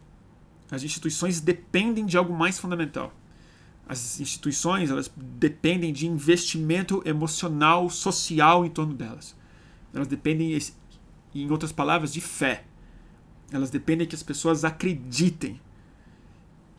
[0.70, 3.12] As instituições dependem de algo mais fundamental.
[3.88, 9.36] As instituições elas dependem de investimento emocional, social em torno delas.
[9.92, 10.56] Elas dependem,
[11.34, 12.64] em outras palavras, de fé.
[13.50, 15.60] Elas dependem que as pessoas acreditem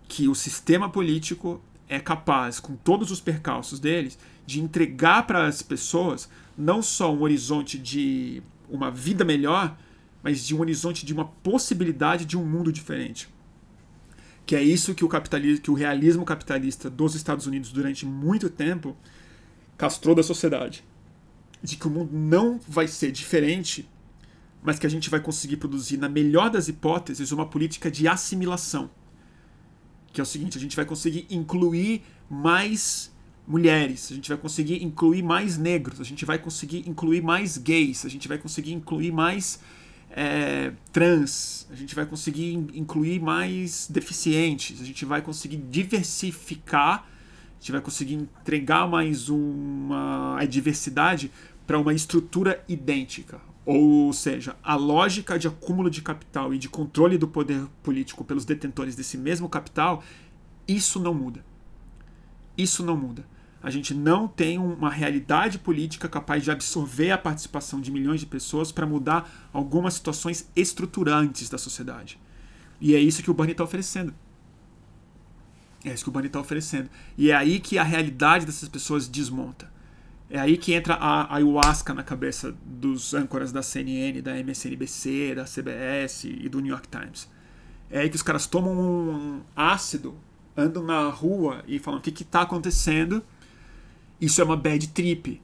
[0.07, 5.61] que o sistema político é capaz, com todos os percalços deles, de entregar para as
[5.61, 9.77] pessoas não só um horizonte de uma vida melhor,
[10.21, 13.27] mas de um horizonte de uma possibilidade de um mundo diferente.
[14.45, 18.49] Que é isso que o capitalismo, que o realismo capitalista dos Estados Unidos durante muito
[18.49, 18.95] tempo
[19.77, 20.83] castrou da sociedade.
[21.61, 23.89] De que o mundo não vai ser diferente,
[24.61, 28.89] mas que a gente vai conseguir produzir, na melhor das hipóteses, uma política de assimilação
[30.13, 33.11] que é o seguinte: a gente vai conseguir incluir mais
[33.45, 38.05] mulheres, a gente vai conseguir incluir mais negros, a gente vai conseguir incluir mais gays,
[38.05, 39.59] a gente vai conseguir incluir mais
[40.11, 47.59] é, trans, a gente vai conseguir incluir mais deficientes, a gente vai conseguir diversificar, a
[47.59, 51.29] gente vai conseguir entregar mais uma diversidade
[51.65, 53.41] para uma estrutura idêntica.
[53.65, 58.43] Ou seja, a lógica de acúmulo de capital e de controle do poder político pelos
[58.43, 60.03] detentores desse mesmo capital,
[60.67, 61.45] isso não muda.
[62.57, 63.25] Isso não muda.
[63.61, 68.25] A gente não tem uma realidade política capaz de absorver a participação de milhões de
[68.25, 72.19] pessoas para mudar algumas situações estruturantes da sociedade.
[72.81, 74.13] E é isso que o Bernie está oferecendo.
[75.85, 76.89] É isso que o Bernie está oferecendo.
[77.17, 79.71] E é aí que a realidade dessas pessoas desmonta.
[80.33, 85.45] É aí que entra a ayahuasca na cabeça dos âncoras da CNN, da MSNBC, da
[85.45, 87.29] CBS e do New York Times.
[87.89, 90.17] É aí que os caras tomam um ácido
[90.55, 93.23] andam na rua e falam o que está acontecendo,
[94.21, 95.41] isso é uma bad trip.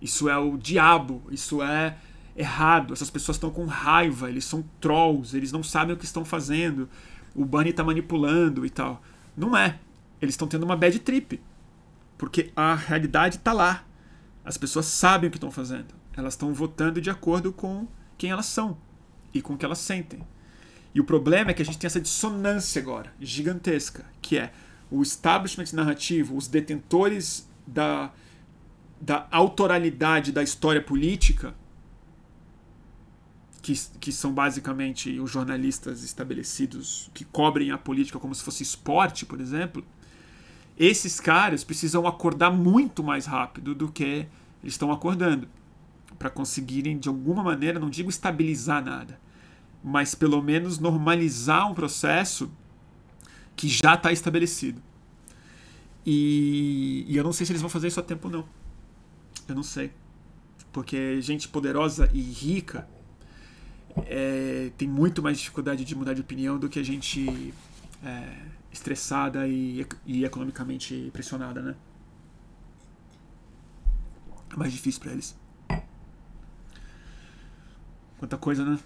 [0.00, 1.22] Isso é o diabo.
[1.30, 1.96] Isso é
[2.36, 2.92] errado.
[2.92, 4.28] Essas pessoas estão com raiva.
[4.28, 5.36] Eles são trolls.
[5.36, 6.88] Eles não sabem o que estão fazendo.
[7.34, 9.02] O Bunny está manipulando e tal.
[9.36, 9.78] Não é.
[10.20, 11.40] Eles estão tendo uma bad trip.
[12.16, 13.84] Porque a realidade está lá.
[14.44, 15.94] As pessoas sabem o que estão fazendo.
[16.16, 17.88] Elas estão votando de acordo com
[18.18, 18.76] quem elas são
[19.32, 20.20] e com o que elas sentem.
[20.94, 24.52] E o problema é que a gente tem essa dissonância agora, gigantesca, que é
[24.90, 28.12] o establishment narrativo, os detentores da,
[29.00, 31.54] da autoralidade da história política,
[33.60, 39.24] que, que são basicamente os jornalistas estabelecidos que cobrem a política como se fosse esporte,
[39.24, 39.84] por exemplo,
[40.78, 44.26] esses caras precisam acordar muito mais rápido do que
[44.62, 45.48] eles estão acordando
[46.18, 49.20] para conseguirem de alguma maneira, não digo estabilizar nada,
[49.82, 52.50] mas pelo menos normalizar um processo
[53.54, 54.82] que já está estabelecido.
[56.04, 58.44] E, e, eu não sei se eles vão fazer isso a tempo não.
[59.48, 59.90] Eu não sei.
[60.72, 62.86] Porque gente poderosa e rica
[64.06, 67.54] é, tem muito mais dificuldade de mudar de opinião do que a gente
[68.04, 71.76] é, estressada e, e economicamente pressionada, né?
[74.52, 75.36] É mais difícil para eles.
[78.18, 78.78] Quanta coisa, né?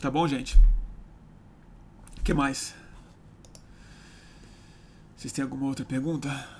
[0.00, 0.56] Tá bom, gente?
[2.18, 2.74] O que mais?
[5.16, 6.55] Vocês têm alguma outra pergunta?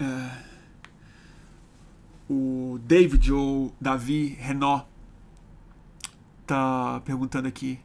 [0.00, 0.56] É,
[2.28, 4.86] o David ou Davi Renault
[6.46, 7.78] tá perguntando aqui.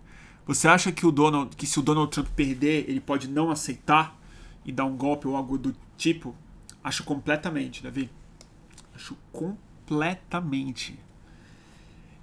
[0.46, 4.20] Você acha que o Donald, que se o Donald Trump perder, ele pode não aceitar
[4.66, 6.36] e dar um golpe ou algo do tipo?
[6.84, 8.10] Acho completamente, Davi.
[8.96, 11.00] Acho completamente.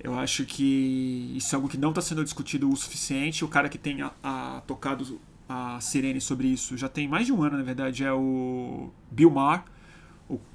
[0.00, 3.44] Eu acho que isso é algo que não está sendo discutido o suficiente.
[3.44, 7.32] O cara que tem a, a, tocado a sirene sobre isso já tem mais de
[7.32, 9.62] um ano, na verdade, é o Bill Maher,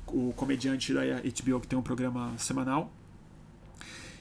[0.08, 2.92] o, comediante da HBO que tem um programa semanal.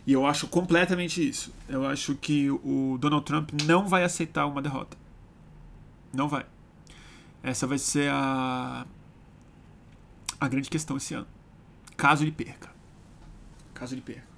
[0.07, 1.53] E eu acho completamente isso.
[1.69, 4.97] Eu acho que o Donald Trump não vai aceitar uma derrota.
[6.13, 6.45] Não vai.
[7.43, 8.87] Essa vai ser a,
[10.41, 11.27] a grande questão esse ano.
[11.97, 12.71] Caso ele perca.
[13.73, 14.33] Caso ele perca.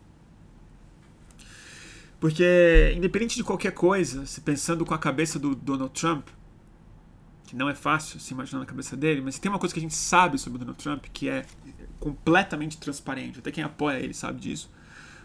[2.20, 6.28] Porque, independente de qualquer coisa, se pensando com a cabeça do Donald Trump,
[7.54, 9.82] que não é fácil se imaginar na cabeça dele, mas tem uma coisa que a
[9.82, 11.46] gente sabe sobre o Donald Trump que é
[12.00, 13.38] completamente transparente.
[13.38, 14.68] Até quem apoia ele sabe disso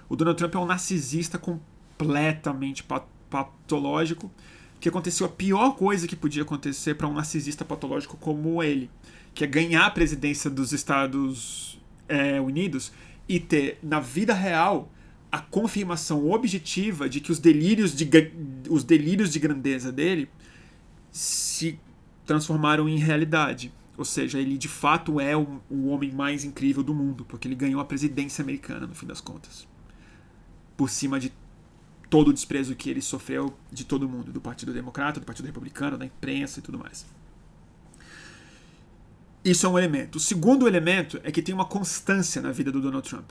[0.09, 2.83] o Donald Trump é um narcisista completamente
[3.29, 4.31] patológico,
[4.79, 8.89] que aconteceu a pior coisa que podia acontecer para um narcisista patológico como ele,
[9.35, 12.91] que é ganhar a presidência dos Estados é, Unidos
[13.27, 14.91] e ter, na vida real,
[15.31, 18.09] a confirmação objetiva de que os delírios de,
[18.67, 20.27] os delírios de grandeza dele
[21.11, 21.79] se
[22.29, 23.73] transformaram em realidade.
[23.97, 27.55] Ou seja, ele de fato é o, o homem mais incrível do mundo, porque ele
[27.55, 29.67] ganhou a presidência americana, no fim das contas
[30.79, 31.33] por cima de
[32.09, 35.97] todo o desprezo que ele sofreu de todo mundo, do Partido Democrata, do Partido Republicano,
[35.97, 37.05] da imprensa e tudo mais.
[39.43, 40.15] Isso é um elemento.
[40.15, 43.29] O segundo elemento é que tem uma constância na vida do Donald Trump.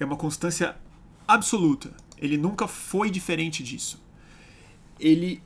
[0.00, 0.74] É uma constância
[1.28, 1.94] absoluta.
[2.18, 4.02] Ele nunca foi diferente disso.
[4.98, 5.40] Ele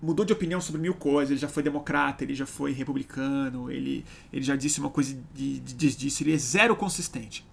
[0.00, 1.30] mudou de opinião sobre mil coisas.
[1.30, 5.60] Ele já foi democrata, ele já foi republicano, ele, ele já disse uma coisa e
[5.60, 6.22] diz disso.
[6.22, 7.46] Ele é zero consistente.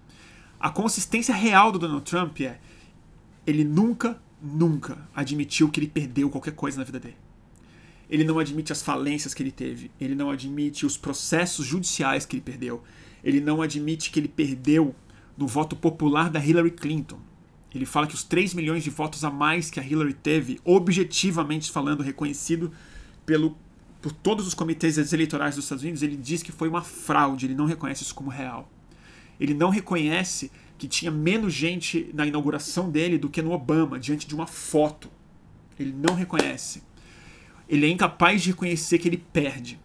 [0.59, 2.59] A consistência real do Donald Trump é
[3.45, 7.17] ele nunca, nunca admitiu que ele perdeu qualquer coisa na vida dele.
[8.09, 9.91] Ele não admite as falências que ele teve.
[9.99, 12.83] Ele não admite os processos judiciais que ele perdeu.
[13.23, 14.95] Ele não admite que ele perdeu
[15.37, 17.19] no voto popular da Hillary Clinton.
[17.75, 21.69] Ele fala que os 3 milhões de votos a mais que a Hillary teve, objetivamente
[21.69, 22.71] falando, reconhecido
[23.25, 23.57] pelo,
[24.01, 27.45] por todos os comitês eleitorais dos Estados Unidos, ele diz que foi uma fraude.
[27.45, 28.71] Ele não reconhece isso como real.
[29.37, 34.25] Ele não reconhece que tinha menos gente na inauguração dele do que no Obama, diante
[34.25, 35.11] de uma foto.
[35.77, 36.81] Ele não reconhece.
[37.67, 39.77] Ele é incapaz de reconhecer que ele perde.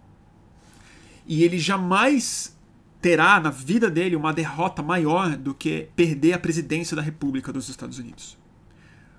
[1.27, 2.57] E ele jamais
[3.01, 7.69] terá na vida dele uma derrota maior do que perder a presidência da República dos
[7.69, 8.37] Estados Unidos.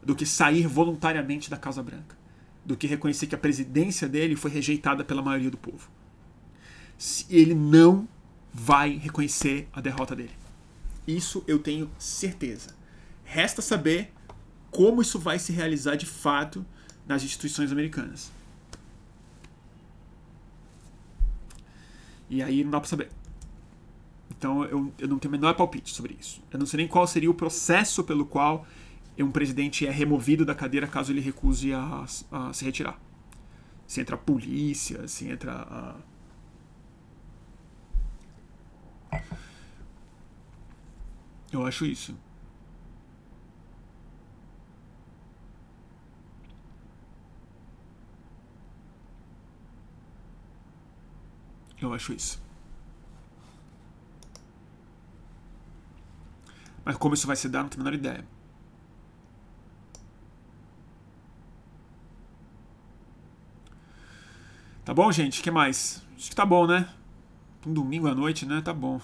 [0.04, 2.16] Do que sair voluntariamente da Casa Branca.
[2.64, 5.90] Do que reconhecer que a presidência dele foi rejeitada pela maioria do povo.
[7.30, 8.08] Ele não
[8.54, 10.36] vai reconhecer a derrota dele.
[11.08, 12.76] Isso eu tenho certeza.
[13.24, 14.14] Resta saber
[14.70, 16.66] como isso vai se realizar de fato
[17.08, 18.32] nas instituições americanas.
[22.30, 23.10] E aí não dá pra saber.
[24.42, 26.42] Então eu, eu não tenho o menor palpite sobre isso.
[26.52, 28.66] Eu não sei nem qual seria o processo pelo qual
[29.20, 33.00] um presidente é removido da cadeira caso ele recuse a, a se retirar.
[33.86, 35.54] Se entra a polícia, se entra
[39.12, 39.22] a.
[41.54, 42.18] Eu acho isso.
[51.80, 52.42] Eu acho isso.
[56.84, 58.26] Mas como isso vai se dar, não tenho a menor ideia.
[64.84, 65.40] Tá bom, gente?
[65.40, 66.04] O que mais?
[66.16, 66.90] Acho que tá bom, né?
[67.66, 68.62] Um domingo à noite, né?
[68.62, 69.00] Tá bom.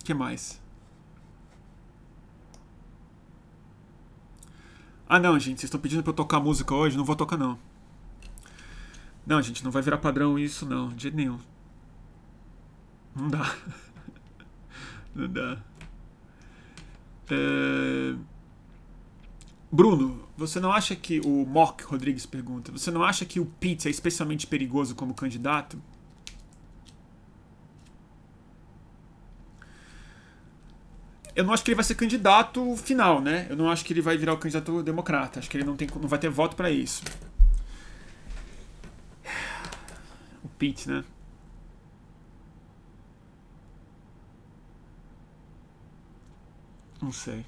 [0.00, 0.60] O que mais?
[5.08, 5.60] Ah, não, gente.
[5.60, 6.96] Vocês estão pedindo pra eu tocar música hoje?
[6.96, 7.58] Não vou tocar, não.
[9.26, 11.38] Não, gente, não vai virar padrão isso, não, de jeito nenhum.
[13.14, 13.42] Não dá.
[15.14, 15.58] não dá.
[17.30, 18.14] É...
[19.70, 23.88] Bruno, você não acha que o Mock Rodrigues pergunta, você não acha que o Pete
[23.88, 25.80] é especialmente perigoso como candidato?
[31.34, 33.46] Eu não acho que ele vai ser candidato final, né?
[33.48, 35.38] Eu não acho que ele vai virar o candidato democrata.
[35.38, 37.02] Acho que ele não, tem, não vai ter voto para isso.
[40.58, 41.02] Pete, né?
[47.02, 47.44] Não sei.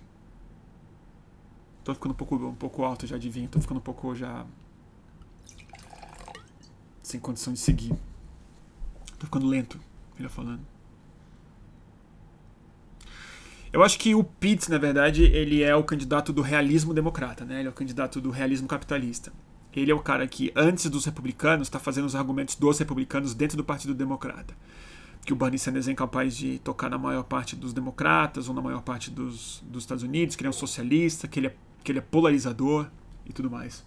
[1.85, 3.49] Tô ficando um pouco, um pouco alto já de vinho.
[3.49, 4.45] Tô ficando um pouco já.
[7.03, 7.95] Sem condição de seguir.
[9.19, 9.79] Tô ficando lento,
[10.17, 10.67] melhor falando.
[13.73, 17.61] Eu acho que o Pitts, na verdade, ele é o candidato do realismo democrata, né?
[17.61, 19.33] Ele é o candidato do realismo capitalista
[19.81, 23.57] ele é o cara que, antes dos republicanos, está fazendo os argumentos dos republicanos dentro
[23.57, 24.55] do Partido Democrata.
[25.25, 28.61] Que o Bernie Sanders é incapaz de tocar na maior parte dos democratas ou na
[28.61, 31.93] maior parte dos, dos Estados Unidos, que ele é um socialista, que ele é, que
[31.93, 32.89] ele é polarizador
[33.25, 33.85] e tudo mais.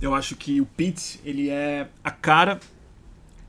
[0.00, 2.60] Eu acho que o Pete ele é a cara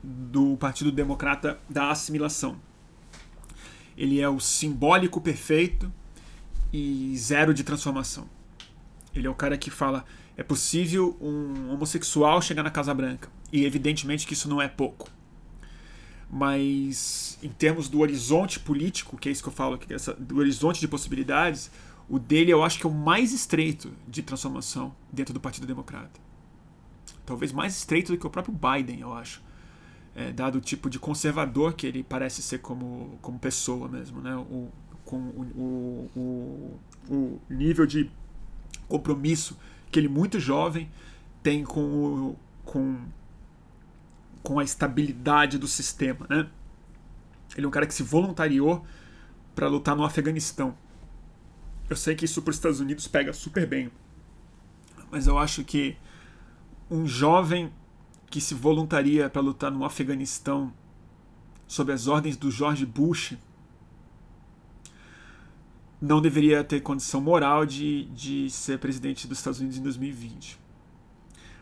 [0.02, 2.56] do Partido Democrata da assimilação.
[3.96, 5.92] Ele é o simbólico perfeito
[6.72, 8.26] e zero de transformação.
[9.14, 10.04] Ele é o cara que fala:
[10.36, 13.28] é possível um homossexual chegar na Casa Branca.
[13.52, 15.08] E evidentemente que isso não é pouco.
[16.30, 20.38] Mas em termos do horizonte político, que é isso que eu falo, que essa, do
[20.38, 21.70] horizonte de possibilidades,
[22.08, 26.20] o dele eu acho que é o mais estreito de transformação dentro do Partido Democrata.
[27.26, 29.42] Talvez mais estreito do que o próprio Biden, eu acho.
[30.14, 34.34] É, dado o tipo de conservador que ele parece ser como, como pessoa mesmo, né?
[34.36, 34.68] O,
[35.04, 36.78] com o, o,
[37.08, 38.10] o nível de
[38.88, 39.56] compromisso
[39.90, 40.88] que ele, muito jovem,
[41.42, 42.98] tem com, o, com,
[44.42, 46.26] com a estabilidade do sistema.
[46.28, 46.48] Né?
[47.56, 48.84] Ele é um cara que se voluntariou
[49.54, 50.76] para lutar no Afeganistão.
[51.88, 53.90] Eu sei que isso para os Estados Unidos pega super bem,
[55.10, 55.96] mas eu acho que
[56.88, 57.72] um jovem
[58.28, 60.72] que se voluntaria para lutar no Afeganistão
[61.66, 63.36] sob as ordens do George Bush
[66.00, 70.58] não deveria ter condição moral de, de ser presidente dos Estados Unidos em 2020.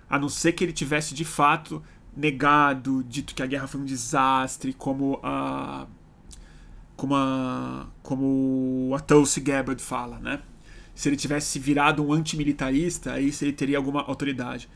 [0.08, 1.82] A não ser que ele tivesse de fato
[2.18, 5.86] negado, dito que a guerra foi um desastre, como a
[6.96, 10.42] como a como a Tulsi Gabbard fala, né?
[10.94, 14.68] Se ele tivesse virado um antimilitarista, aí ele teria alguma autoridade.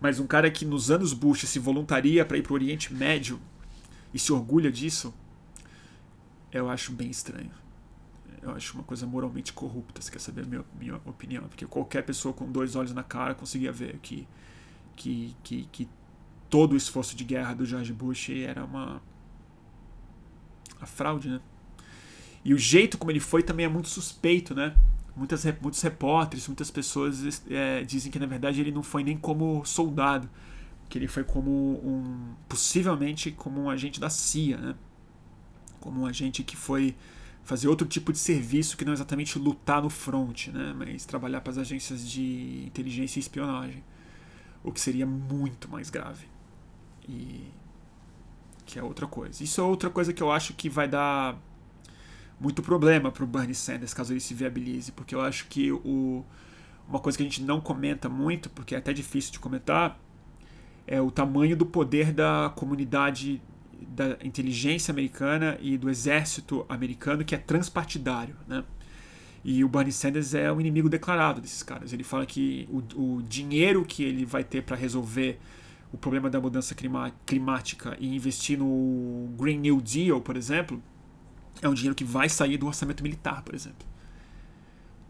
[0.00, 3.40] Mas um cara que nos anos Bush se voluntaria para ir para o Oriente Médio
[4.12, 5.14] e se orgulha disso,
[6.52, 7.60] eu acho bem estranho
[8.42, 11.44] eu acho uma coisa moralmente corrupta, se quer saber a minha, minha opinião.
[11.48, 14.26] Porque qualquer pessoa com dois olhos na cara conseguia ver que,
[14.96, 15.88] que, que, que
[16.50, 19.00] todo o esforço de guerra do George Bush era uma
[20.84, 21.40] fraude, né?
[22.44, 24.74] E o jeito como ele foi também é muito suspeito, né?
[25.16, 29.64] Muitas, muitos repórteres, muitas pessoas é, dizem que na verdade ele não foi nem como
[29.64, 30.28] soldado,
[30.88, 34.74] que ele foi como um possivelmente como um agente da CIA, né?
[35.78, 36.96] Como um agente que foi
[37.42, 41.50] fazer outro tipo de serviço que não exatamente lutar no front, né, mas trabalhar para
[41.50, 43.82] as agências de inteligência e espionagem,
[44.62, 46.29] o que seria muito mais grave.
[47.10, 47.50] E
[48.64, 49.42] que é outra coisa.
[49.42, 51.36] Isso é outra coisa que eu acho que vai dar
[52.38, 56.24] muito problema para o Bernie Sanders caso ele se viabilize, porque eu acho que o,
[56.88, 59.98] uma coisa que a gente não comenta muito, porque é até difícil de comentar,
[60.86, 63.42] é o tamanho do poder da comunidade
[63.88, 68.64] da inteligência americana e do exército americano que é transpartidário, né?
[69.42, 71.92] E o Bernie Sanders é o inimigo declarado desses caras.
[71.92, 75.40] Ele fala que o, o dinheiro que ele vai ter para resolver
[75.92, 76.74] o problema da mudança
[77.26, 80.82] climática e investir no Green New Deal, por exemplo,
[81.60, 83.86] é um dinheiro que vai sair do orçamento militar, por exemplo.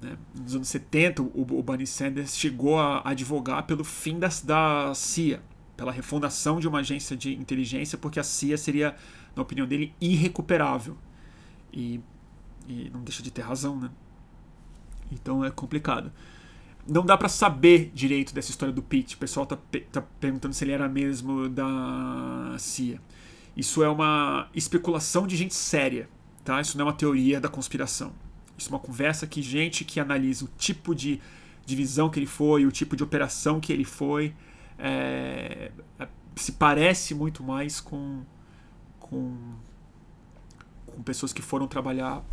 [0.00, 0.16] Né?
[0.34, 5.42] Nos anos 70, o, Bernie Sanders chegou a advogar pelo fim da, da CIA,
[5.76, 8.96] pela refundação de uma agência de inteligência, porque a CIA seria,
[9.36, 10.96] na opinião dele, irrecuperável.
[11.72, 12.00] E,
[12.66, 13.90] e não deixa de ter razão, né?
[15.12, 16.10] Então é complicado.
[16.86, 19.14] Não dá para saber direito dessa história do Pete.
[19.14, 19.58] O pessoal tá,
[19.92, 23.00] tá perguntando se ele era mesmo da CIA.
[23.56, 26.08] Isso é uma especulação de gente séria,
[26.44, 26.60] tá?
[26.60, 28.12] Isso não é uma teoria da conspiração.
[28.56, 31.20] Isso é uma conversa que gente que analisa o tipo de
[31.64, 34.34] divisão que ele foi, o tipo de operação que ele foi,
[34.78, 38.22] é, é se parece muito mais com,
[38.98, 39.36] com,
[40.86, 42.24] com pessoas que foram trabalhar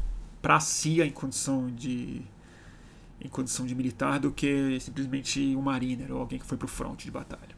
[0.41, 2.22] para a CIA em condição de
[3.19, 6.69] em condição de militar do que simplesmente um mariner ou alguém que foi para o
[6.69, 7.56] front de batalha.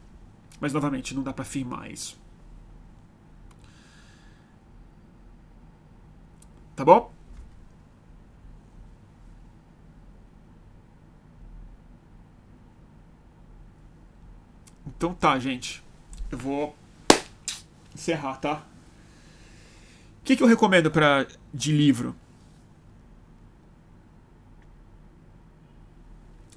[0.59, 2.19] Mas novamente, não dá para afirmar isso.
[6.75, 7.11] Tá bom?
[14.87, 15.83] Então tá, gente.
[16.31, 16.75] Eu vou
[17.93, 18.63] encerrar, tá?
[20.21, 22.15] O que, que eu recomendo para de livro?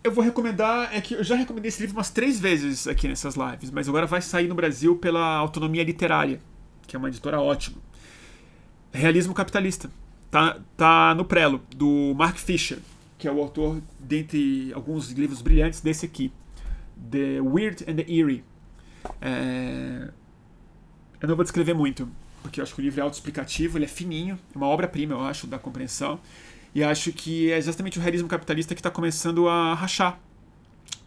[0.05, 0.95] Eu vou recomendar.
[0.95, 4.07] É que eu já recomendei esse livro umas três vezes aqui nessas lives, mas agora
[4.07, 6.41] vai sair no Brasil pela Autonomia Literária,
[6.87, 7.79] que é uma editora ótima.
[8.93, 9.91] Realismo Capitalista.
[10.31, 12.79] Tá, tá no prelo, do Mark Fisher,
[13.19, 16.33] que é o autor, dentre alguns livros brilhantes, desse aqui:
[17.11, 18.43] The Weird and the Eerie.
[19.21, 20.09] É...
[21.21, 22.09] Eu não vou descrever muito,
[22.43, 25.21] porque eu acho que o livro é autoexplicativo, ele é fininho, é uma obra-prima, eu
[25.21, 26.19] acho, da compreensão.
[26.75, 30.19] E acho que é exatamente o realismo capitalista que está começando a rachar.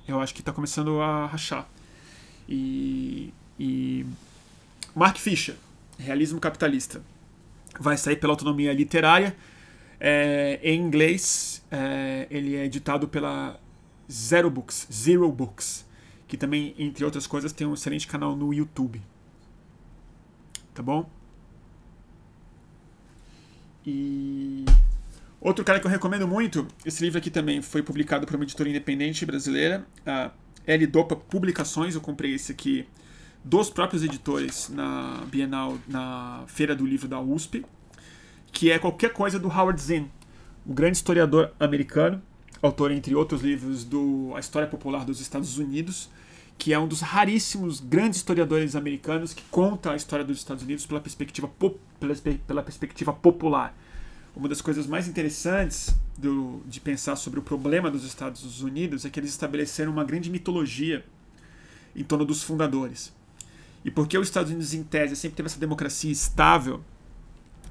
[0.07, 1.67] Eu acho que está começando a rachar.
[2.47, 4.05] E, e
[4.95, 5.55] Mark Fisher,
[5.97, 7.01] Realismo Capitalista,
[7.79, 9.35] vai sair pela autonomia literária.
[9.99, 13.59] É, em inglês, é, ele é editado pela
[14.11, 15.85] Zero Books, Zero Books,
[16.27, 19.01] que também, entre outras coisas, tem um excelente canal no YouTube.
[20.75, 21.09] Tá bom?
[23.87, 24.65] E
[25.45, 28.67] Outro cara que eu recomendo muito, esse livro aqui também foi publicado por uma editora
[28.67, 30.31] independente brasileira, a
[30.65, 31.93] L Dopa Publicações.
[31.93, 32.87] Eu comprei esse aqui
[33.43, 37.63] dos próprios editores na Bienal, na Feira do Livro da USP,
[38.51, 40.05] que é qualquer coisa do Howard Zinn,
[40.65, 42.23] o grande historiador americano,
[42.59, 46.09] autor, entre outros livros, do A História Popular dos Estados Unidos,
[46.57, 50.87] que é um dos raríssimos grandes historiadores americanos que conta a história dos Estados Unidos
[50.87, 51.47] pela perspectiva,
[51.99, 52.15] pela,
[52.47, 53.77] pela perspectiva popular
[54.35, 59.09] uma das coisas mais interessantes do, de pensar sobre o problema dos Estados Unidos é
[59.09, 61.05] que eles estabeleceram uma grande mitologia
[61.95, 63.13] em torno dos fundadores.
[63.83, 66.83] E porque os Estados Unidos, em tese, sempre teve essa democracia estável,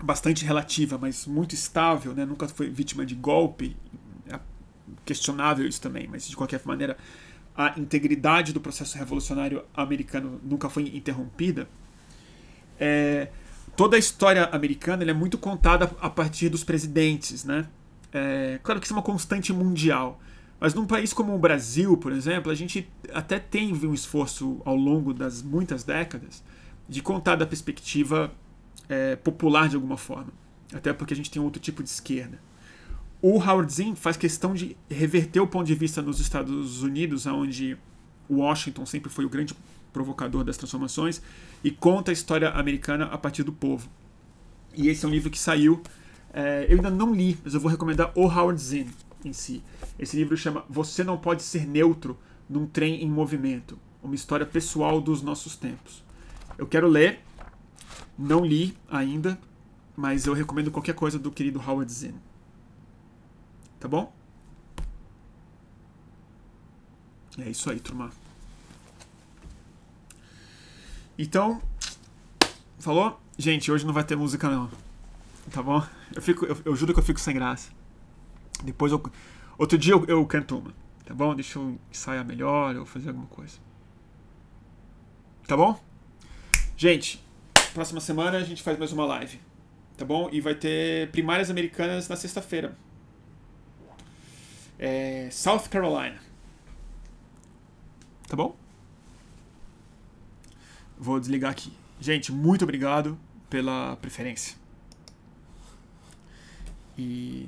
[0.03, 2.25] bastante relativa, mas muito estável, né?
[2.25, 3.77] nunca foi vítima de golpe,
[4.29, 4.39] é
[5.05, 6.97] questionável isso também, mas de qualquer maneira,
[7.55, 11.69] a integridade do processo revolucionário americano nunca foi interrompida.
[12.79, 13.29] É,
[13.77, 17.67] toda a história americana é muito contada a partir dos presidentes, né?
[18.13, 20.21] É, claro que isso é uma constante mundial,
[20.61, 24.77] mas num país como o Brasil, por exemplo, a gente até tem um esforço ao
[24.77, 26.43] longo das muitas décadas
[26.89, 28.33] de contar da perspectiva
[28.89, 30.33] é, popular de alguma forma,
[30.73, 32.39] até porque a gente tem outro tipo de esquerda.
[33.21, 37.77] O Howard Zinn faz questão de reverter o ponto de vista nos Estados Unidos, onde
[38.31, 39.57] Washington sempre foi o grande
[39.93, 41.23] provocador das transformações,
[41.65, 43.89] e conta a história americana a partir do povo.
[44.75, 45.83] E esse é um livro que saiu.
[46.31, 48.89] É, eu ainda não li, mas eu vou recomendar o Howard Zinn
[49.25, 49.63] em si.
[49.99, 52.19] Esse livro chama Você Não Pode Ser Neutro
[52.49, 56.05] num Trem em Movimento Uma História Pessoal dos Nossos Tempos.
[56.59, 57.21] Eu quero ler,
[58.19, 59.39] não li ainda,
[59.97, 62.15] mas eu recomendo qualquer coisa do querido Howard Zinn.
[63.81, 64.13] Tá bom?
[67.39, 68.11] É isso aí, turma.
[71.19, 71.63] Então,
[72.79, 73.21] falou?
[73.39, 74.71] Gente, hoje não vai ter música não.
[75.51, 75.83] Tá bom?
[76.15, 77.71] Eu, fico, eu, eu juro que eu fico sem graça.
[78.63, 79.03] Depois eu.
[79.59, 80.73] Outro dia eu, eu canto uma.
[81.05, 81.35] Tá bom?
[81.35, 83.59] Deixa eu ensaiar melhor ou fazer alguma coisa.
[85.47, 85.79] Tá bom?
[86.77, 87.23] Gente,
[87.75, 89.39] próxima semana a gente faz mais uma live.
[89.97, 90.29] Tá bom?
[90.33, 92.77] E vai ter primárias americanas na sexta-feira.
[94.79, 96.19] É, South Carolina.
[98.27, 98.57] Tá bom?
[101.05, 101.71] Vou desligar aqui.
[102.01, 103.19] Gente, muito obrigado
[103.51, 104.57] pela preferência.
[106.97, 107.47] E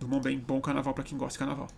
[0.00, 1.68] Durmam bem, bom carnaval para quem gosta de carnaval.